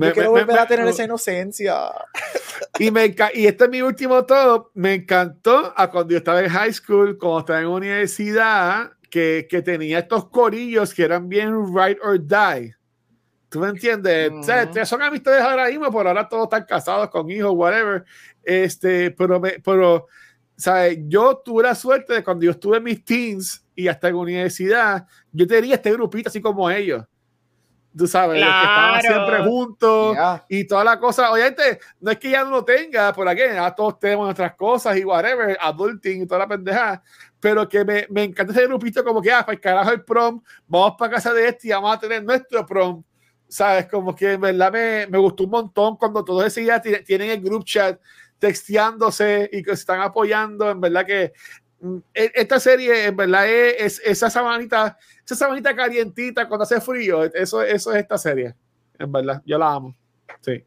[0.08, 1.92] Me, quiero volver a tener esa inocencia.
[2.80, 4.72] Y, me, y este es mi último todo.
[4.74, 9.62] Me encantó a cuando yo estaba en high school, cuando estaba en universidad, que, que
[9.62, 12.76] tenía estos corillos que eran bien ride or die.
[13.50, 14.32] ¿Tú me entiendes?
[14.32, 18.06] o sea, son amistades ahora mismo, por ahora todos están casados con hijos, whatever.
[18.44, 20.08] Este, pero, me, pero
[20.56, 21.00] ¿sabes?
[21.08, 25.06] Yo tuve la suerte de cuando yo estuve en mis teens y hasta en universidad,
[25.32, 27.04] yo tenía este grupito así como ellos
[27.96, 31.32] tú sabes, que estaban siempre juntos y toda la cosa.
[31.32, 34.98] Obviamente, no es que ya no lo tenga, por aquí, ya todos tenemos nuestras cosas
[34.98, 37.04] y whatever, adulting y toda la pendeja,
[37.40, 40.42] pero que me, me encanta ese grupito como que, ah, para el carajo el prom,
[40.68, 43.04] vamos para casa de este y vamos a tener nuestro prom.
[43.48, 43.88] ¿Sabes?
[43.88, 47.42] Como que en verdad me, me gustó un montón cuando todos ese día tienen el
[47.42, 48.00] group chat
[48.40, 50.72] texteándose y que se están apoyando.
[50.72, 51.34] En verdad que
[52.14, 57.62] esta serie, en verdad, es, es esa sabanita esa sabanita calientita cuando hace frío, eso,
[57.62, 58.56] eso es esta serie,
[59.00, 59.42] en verdad.
[59.46, 59.96] Yo la amo.
[60.42, 60.64] Sí.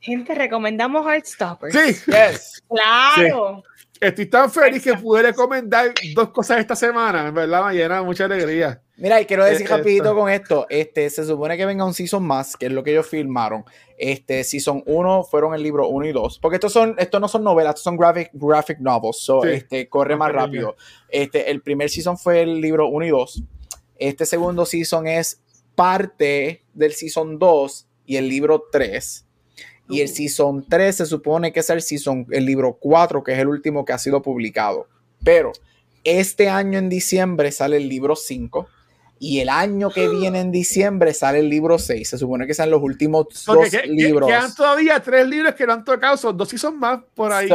[0.00, 1.72] Gente, recomendamos Heartstopper.
[1.72, 2.62] Sí, yes.
[2.68, 3.62] Claro.
[4.02, 8.24] Estoy tan feliz que pude recomendar dos cosas esta semana, en verdad me llena mucha
[8.24, 8.82] alegría.
[8.96, 12.26] Mira, y quiero decir eh, rapidito con esto, este, se supone que venga un season
[12.26, 13.64] más, que es lo que ellos filmaron.
[13.96, 17.44] Este, season 1 fueron el libro 1 y 2, porque estos son, esto no son
[17.44, 20.74] novelas, estos son graphic, graphic novels, so, este, corre más rápido.
[21.08, 23.42] Este, el primer season fue el libro 1 y 2.
[23.98, 25.40] Este segundo season es
[25.76, 29.26] parte del season 2 y el libro 3.
[29.88, 33.38] Y el season 3 se supone que es el season, el libro 4, que es
[33.38, 34.86] el último que ha sido publicado.
[35.22, 35.52] Pero
[36.04, 38.68] este año en diciembre sale el libro 5
[39.22, 42.08] y el año que viene en diciembre sale el libro 6.
[42.08, 44.28] Se supone que sean los últimos dos libros.
[44.28, 47.48] Quedan todavía tres libros que no han tocado, son dos son más por ahí.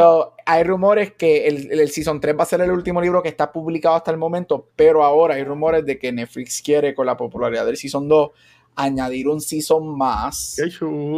[0.46, 3.52] hay rumores que el, el, Season 3 va a ser el último libro que está
[3.52, 7.66] publicado hasta el momento, pero ahora hay rumores de que Netflix quiere, con la popularidad
[7.66, 8.30] del Season 2,
[8.78, 10.56] añadir un season más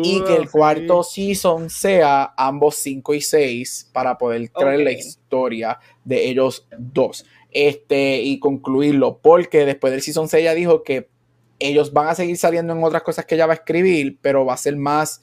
[0.03, 5.79] y que el cuarto season sea ambos 5 y 6 para poder traer la historia
[6.03, 7.27] de ellos dos.
[7.53, 11.11] Este, y concluirlo, porque después del Season 6 ella dijo que
[11.59, 14.55] ellos van a seguir saliendo en otras cosas que ella va a escribir, pero va
[14.55, 15.21] a ser más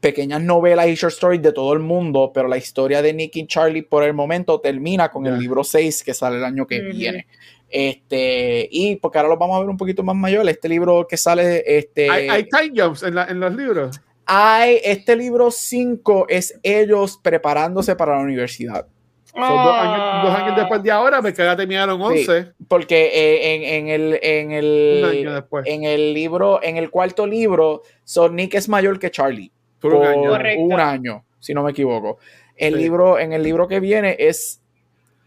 [0.00, 3.46] pequeñas novelas y short stories de todo el mundo, pero la historia de Nick y
[3.46, 7.26] Charlie por el momento termina con el libro 6 que sale el año que viene.
[7.72, 11.16] Este, y porque ahora lo vamos a ver un poquito más mayor, este libro que
[11.16, 12.10] sale, este...
[12.10, 14.00] ¿Hay, time jumps en, en los libros?
[14.26, 18.86] Hay, este libro 5 es ellos preparándose para la universidad.
[19.34, 22.52] Son dos, años, después de ahora, me queda terminaron 11.
[22.68, 28.36] porque eh, en, en, el, en, el, en el libro, en el cuarto libro, Son
[28.36, 29.50] Nick es mayor que Charlie.
[29.80, 30.32] Por, un, año.
[30.58, 31.24] un, año.
[31.40, 32.18] si no me equivoco.
[32.56, 34.61] El libro, en el libro que viene es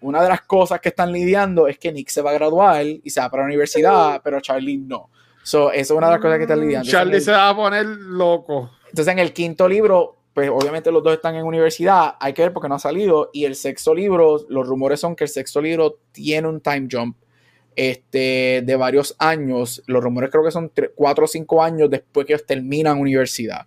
[0.05, 3.09] una de las cosas que están lidiando es que Nick se va a graduar y
[3.09, 5.09] se va para la universidad, pero Charlie no.
[5.41, 6.89] So, eso es una de las cosas que están lidiando.
[6.89, 8.71] Charlie se va a poner loco.
[8.89, 12.53] Entonces, en el quinto libro, pues obviamente los dos están en universidad, hay que ver
[12.53, 13.31] porque no ha salido.
[13.33, 17.17] Y el sexto libro, los rumores son que el sexto libro tiene un time jump
[17.75, 19.81] este, de varios años.
[19.87, 23.65] Los rumores creo que son cuatro o cinco años después que ellos terminan universidad.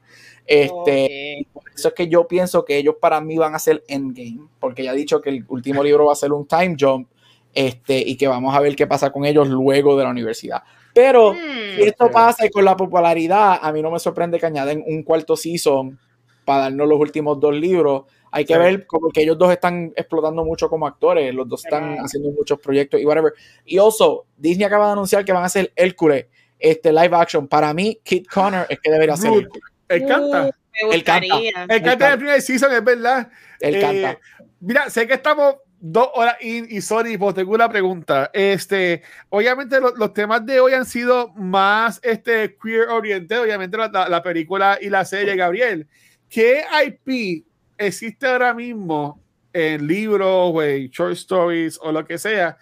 [0.48, 4.48] Este, Por eso es que yo pienso que ellos para mí van a ser endgame,
[4.58, 7.06] porque ya he dicho que el último libro va a ser un time jump
[7.54, 10.62] este, y que vamos a ver qué pasa con ellos luego de la universidad.
[10.94, 11.76] Pero hmm.
[11.76, 15.02] si esto pasa y con la popularidad, a mí no me sorprende que añaden un
[15.02, 15.98] cuarto season
[16.46, 18.04] para darnos los últimos dos libros.
[18.30, 21.96] Hay que ver como que ellos dos están explotando mucho como actores, los dos están
[21.96, 23.34] haciendo muchos proyectos y whatever.
[23.66, 26.26] Y also, Disney acaba de anunciar que van a hacer Hércules,
[26.58, 27.48] este live action.
[27.48, 29.48] Para mí, Kit Connor es que debería ser
[29.88, 30.50] Él canta.
[30.92, 31.38] él canta.
[31.68, 33.30] Él canta el primer season, es verdad.
[33.60, 34.18] Él eh, canta.
[34.60, 38.30] Mira, sé que estamos dos horas y, y sorry, pues tengo una pregunta.
[38.32, 44.22] Este, obviamente los temas de hoy han sido más este, queer oriented, obviamente la, la
[44.22, 45.86] película y la serie, Gabriel.
[46.28, 47.46] ¿Qué IP
[47.78, 52.56] existe ahora mismo en libros, o short stories o lo que sea,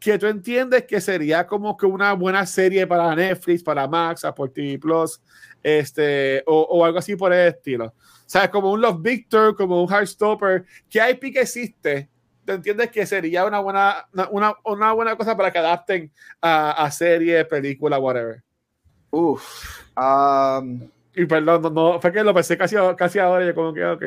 [0.00, 4.48] que tú entiendes que sería como que una buena serie para Netflix, para Max, Apple
[4.48, 5.20] TV Plus,
[5.62, 7.86] este, o, algo así por el estilo?
[7.86, 12.08] O sea, como un Love Victor, como un Heartstopper, ¿qué IP que existe?
[12.44, 16.10] ¿Tú entiendes que sería una buena, una, una buena cosa para que adapten
[16.40, 18.42] a, a serie, película, whatever?
[19.10, 19.82] Uf.
[19.96, 24.02] Um, y perdón, no, fue que lo pensé casi, casi ahora y como que, ok.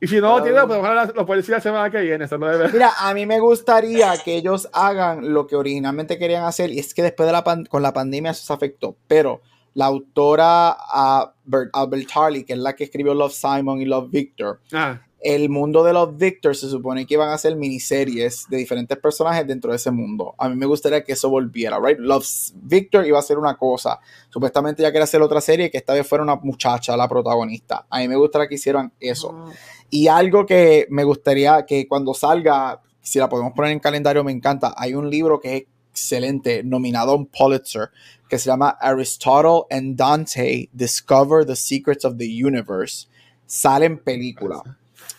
[0.00, 2.24] Y si no lo tiene, pues lo puedes decir la semana que viene.
[2.24, 6.80] Eso Mira, a mí me gustaría que ellos hagan lo que originalmente querían hacer, y
[6.80, 9.42] es que después de la con la pandemia eso se afectó, pero
[9.74, 14.60] la autora Albert, Albert Harley, que es la que escribió Love Simon y Love Victor,
[14.72, 18.98] ah el mundo de los Victor se supone que iban a ser miniseries de diferentes
[18.98, 20.34] personajes dentro de ese mundo.
[20.36, 21.98] A mí me gustaría que eso volviera, right?
[21.98, 24.00] Love Victor iba a ser una cosa.
[24.28, 27.86] Supuestamente ya quería hacer otra serie que esta vez fuera una muchacha la protagonista.
[27.88, 29.32] A mí me gustaría que hicieran eso.
[29.32, 29.52] Ah.
[29.90, 34.32] Y algo que me gustaría que cuando salga, si la podemos poner en calendario, me
[34.32, 34.74] encanta.
[34.76, 37.90] Hay un libro que es excelente, nominado a un Pulitzer,
[38.28, 43.06] que se llama Aristotle and Dante Discover the Secrets of the Universe.
[43.46, 44.62] Sale en película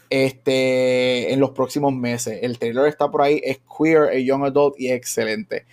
[0.09, 2.39] este, en los próximos meses.
[2.41, 5.65] El trailer está por ahí, es queer, es young adult y es excelente.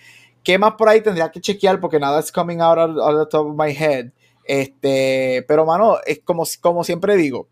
[0.43, 1.79] ¿Qué más por ahí tendría que chequear?
[1.79, 4.11] Porque nada es coming out of, the top of my head.
[4.43, 7.47] Este, pero mano, es como, como siempre digo,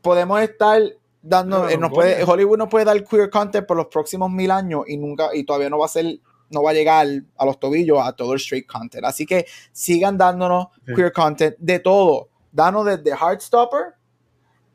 [0.00, 0.80] podemos estar
[1.28, 4.96] dando, eh, puede, Hollywood no puede dar queer content por los próximos mil años y
[4.96, 6.20] nunca, y todavía no va a ser,
[6.50, 9.04] no va a llegar a los tobillos a todo el straight content.
[9.04, 12.28] Así que sigan dándonos queer content de todo.
[12.52, 13.96] Danos desde Heartstopper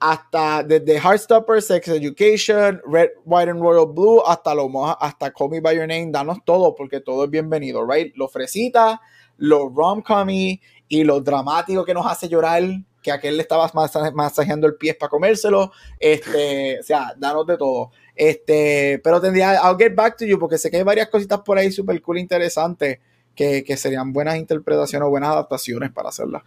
[0.02, 4.68] hasta desde Heartstopper, Sex Education, Red, White and Royal Blue, hasta lo
[5.00, 8.12] hasta Call Me By Your Name, danos todo porque todo es bienvenido, right?
[8.16, 9.00] Lo fresita,
[9.38, 12.64] lo rom y lo dramático que nos hace llorar,
[13.02, 13.70] que aquel le estaba
[14.14, 17.92] masajeando el pie para comérselo, este, o sea, danos de todo.
[18.16, 21.58] Este, pero tendría, I'll get back to you porque sé que hay varias cositas por
[21.58, 23.00] ahí super cool, interesantes,
[23.36, 26.44] que, que serían buenas interpretaciones o buenas adaptaciones para hacerlas.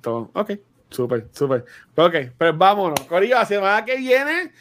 [0.00, 0.52] Todo, ok.
[0.90, 1.64] Súper, súper.
[1.96, 3.00] Ok, pues vámonos.
[3.00, 4.52] Corillo, la semana que viene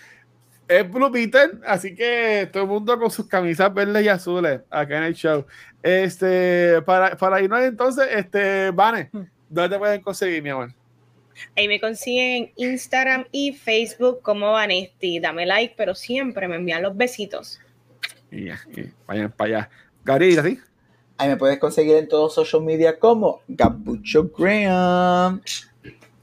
[0.67, 4.97] es Blue Peter, así que todo el mundo con sus camisas verdes y azules acá
[4.97, 5.45] en el show.
[5.81, 9.09] Este, para, para irnos entonces, este, Vane,
[9.49, 10.72] ¿dónde te pueden conseguir, mi amor?
[11.56, 15.19] Ahí me consiguen en Instagram y Facebook como Vanesti.
[15.19, 17.60] Dame like, pero siempre me envían los besitos.
[18.32, 18.60] Y ya,
[19.06, 19.69] vayan para allá.
[20.03, 20.60] Gary, ¿sí?
[21.18, 25.41] Ahí me puedes conseguir en todos social media como Gabucho Graham.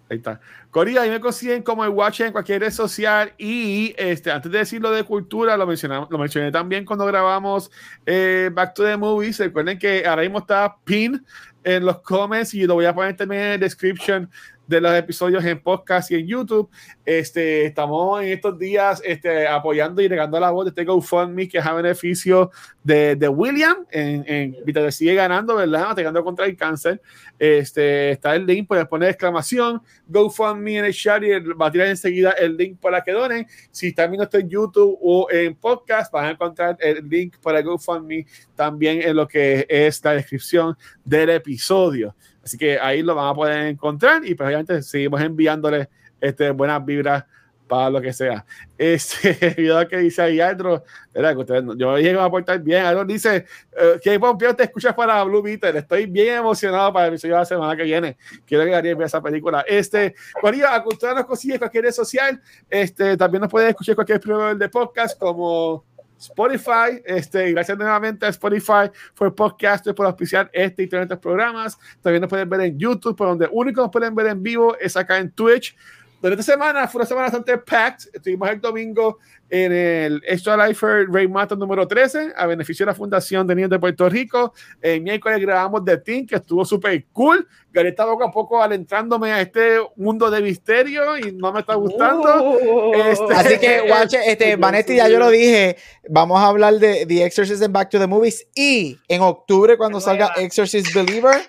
[0.09, 0.41] Ahí está.
[0.71, 3.33] Corilla, ahí me consiguen como el Watch en cualquier red social.
[3.39, 7.71] Y este, antes de decirlo de cultura, lo, mencionamos, lo mencioné también cuando grabamos
[8.05, 9.39] eh, Back to the Movies.
[9.39, 11.25] Recuerden que ahora mismo está pin
[11.65, 14.31] en los comments y lo voy a poner también en la description
[14.67, 16.69] de los episodios en podcast y en YouTube.
[17.05, 21.59] Este, estamos en estos días este, apoyando y regando la voz de este GoFundMe que
[21.59, 22.51] es a beneficio
[22.83, 25.91] de, de William en, en sigue ganando, ¿verdad?
[25.91, 27.01] Atacando contra el cáncer.
[27.39, 31.89] Este, está el link, puedes poner exclamación GoFundMe en el chat y va a tirar
[31.89, 33.47] enseguida el link para que donen.
[33.71, 37.61] Si están viendo esto en YouTube o en podcast, van a encontrar el link para
[37.63, 42.15] GoFundMe también en lo que es la descripción del episodio.
[42.45, 45.89] Así que ahí lo van a poder encontrar y pues obviamente seguimos enviándoles
[46.21, 47.25] este, buenas vibras
[47.67, 48.45] para lo que sea.
[48.77, 50.85] Este video que dice ahí otro,
[51.15, 51.37] ¿verdad?
[51.37, 52.85] Que yo llego a aportar bien.
[52.85, 53.47] Algo dice
[53.77, 55.79] eh, que Pompeo te escuchas para Blue Beetle.
[55.79, 58.17] Estoy bien emocionado para el episodio de la semana que viene.
[58.45, 59.65] Quiero que Gabriel vea esa película.
[59.67, 60.85] Este, María, a
[61.15, 62.43] nos consigue cualquier red social.
[62.69, 65.85] Este, también nos puede escuchar cualquier proveedor de podcast como
[66.19, 67.03] Spotify.
[67.05, 71.79] Este, gracias nuevamente a Spotify por podcast, por auspiciar este y todos estos programas.
[72.01, 74.97] También nos pueden ver en YouTube, por donde único nos pueden ver en vivo es
[74.97, 75.77] acá en Twitch.
[76.25, 78.09] Durante esta semana fue una semana bastante packed.
[78.15, 79.19] Estuvimos el domingo
[79.51, 83.69] en el Extra Life Ray Mato número 13, a beneficio de la Fundación de Niños
[83.69, 84.55] de Puerto Rico.
[84.81, 87.47] El miércoles grabamos The Team, que estuvo súper cool.
[87.71, 91.75] Gary está poco a poco alentrándome a este mundo de misterio y no me está
[91.75, 92.31] gustando.
[92.43, 92.95] Oh.
[92.95, 95.77] Este, Así que, watch, este, Vanetti, ya yo lo dije,
[96.09, 100.01] vamos a hablar de The Exorcist and Back to the Movies y en octubre cuando
[100.01, 101.43] salga Exorcist Believer,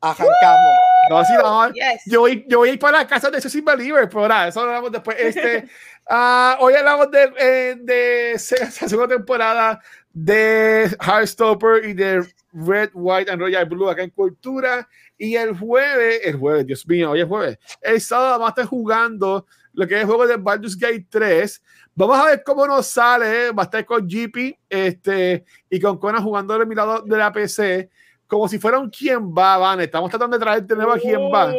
[0.00, 0.87] arrancamos.
[1.08, 1.72] No, sí, no.
[2.06, 4.60] Yo, voy, yo voy a ir para la casa de Exorcist Believer, pero nada, eso
[4.60, 5.16] lo hablamos después.
[5.18, 5.68] Este,
[6.10, 9.80] uh, hoy hablamos de, eh, de, la segunda temporada
[10.12, 14.88] de Heartstopper y de Red, White and Royal Blue acá en Cultura.
[15.16, 17.58] Y el jueves, el jueves, Dios mío, hoy es jueves.
[17.80, 21.62] El sábado vamos a estar jugando lo que es el juego de Baldur's Gate 3.
[21.94, 23.52] Vamos a ver cómo nos sale.
[23.52, 27.90] Va a estar con GP este, y con Conan jugando del lado de la PC.
[28.28, 29.80] Como si fuera un quien va, van.
[29.80, 31.52] Estamos tratando de traer de nuevo a quien va.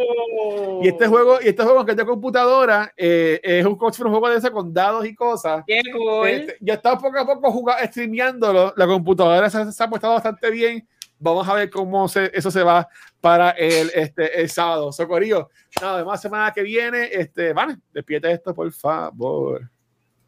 [0.81, 4.29] Y este juego, y este juego que es de computadora, eh, es un, un juego
[4.29, 5.63] de ese con dados y cosas.
[5.67, 6.27] Qué cool.
[6.27, 8.73] Este, ya está poco a poco jugando, streameándolo.
[8.77, 10.87] La computadora se, se ha puesto bastante bien
[11.21, 12.87] Vamos a ver cómo se, eso se va
[13.19, 14.91] para el, este, el sábado.
[14.93, 15.49] Socorillo,
[15.81, 19.69] nada más semana que viene, este, vale, despierte esto, por favor.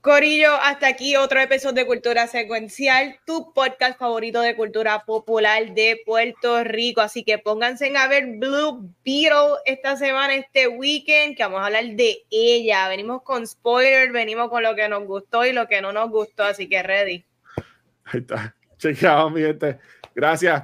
[0.01, 6.01] Corillo, hasta aquí otro episodio de Cultura Secuencial, tu podcast favorito de cultura popular de
[6.07, 7.01] Puerto Rico.
[7.01, 11.85] Así que pónganse a ver Blue Beetle esta semana, este weekend, que vamos a hablar
[11.85, 12.87] de ella.
[12.87, 16.45] Venimos con spoilers, venimos con lo que nos gustó y lo que no nos gustó,
[16.45, 17.23] así que ready.
[18.05, 18.55] Ahí está.
[18.79, 19.77] Chequeado, mi gente.
[20.15, 20.63] Gracias.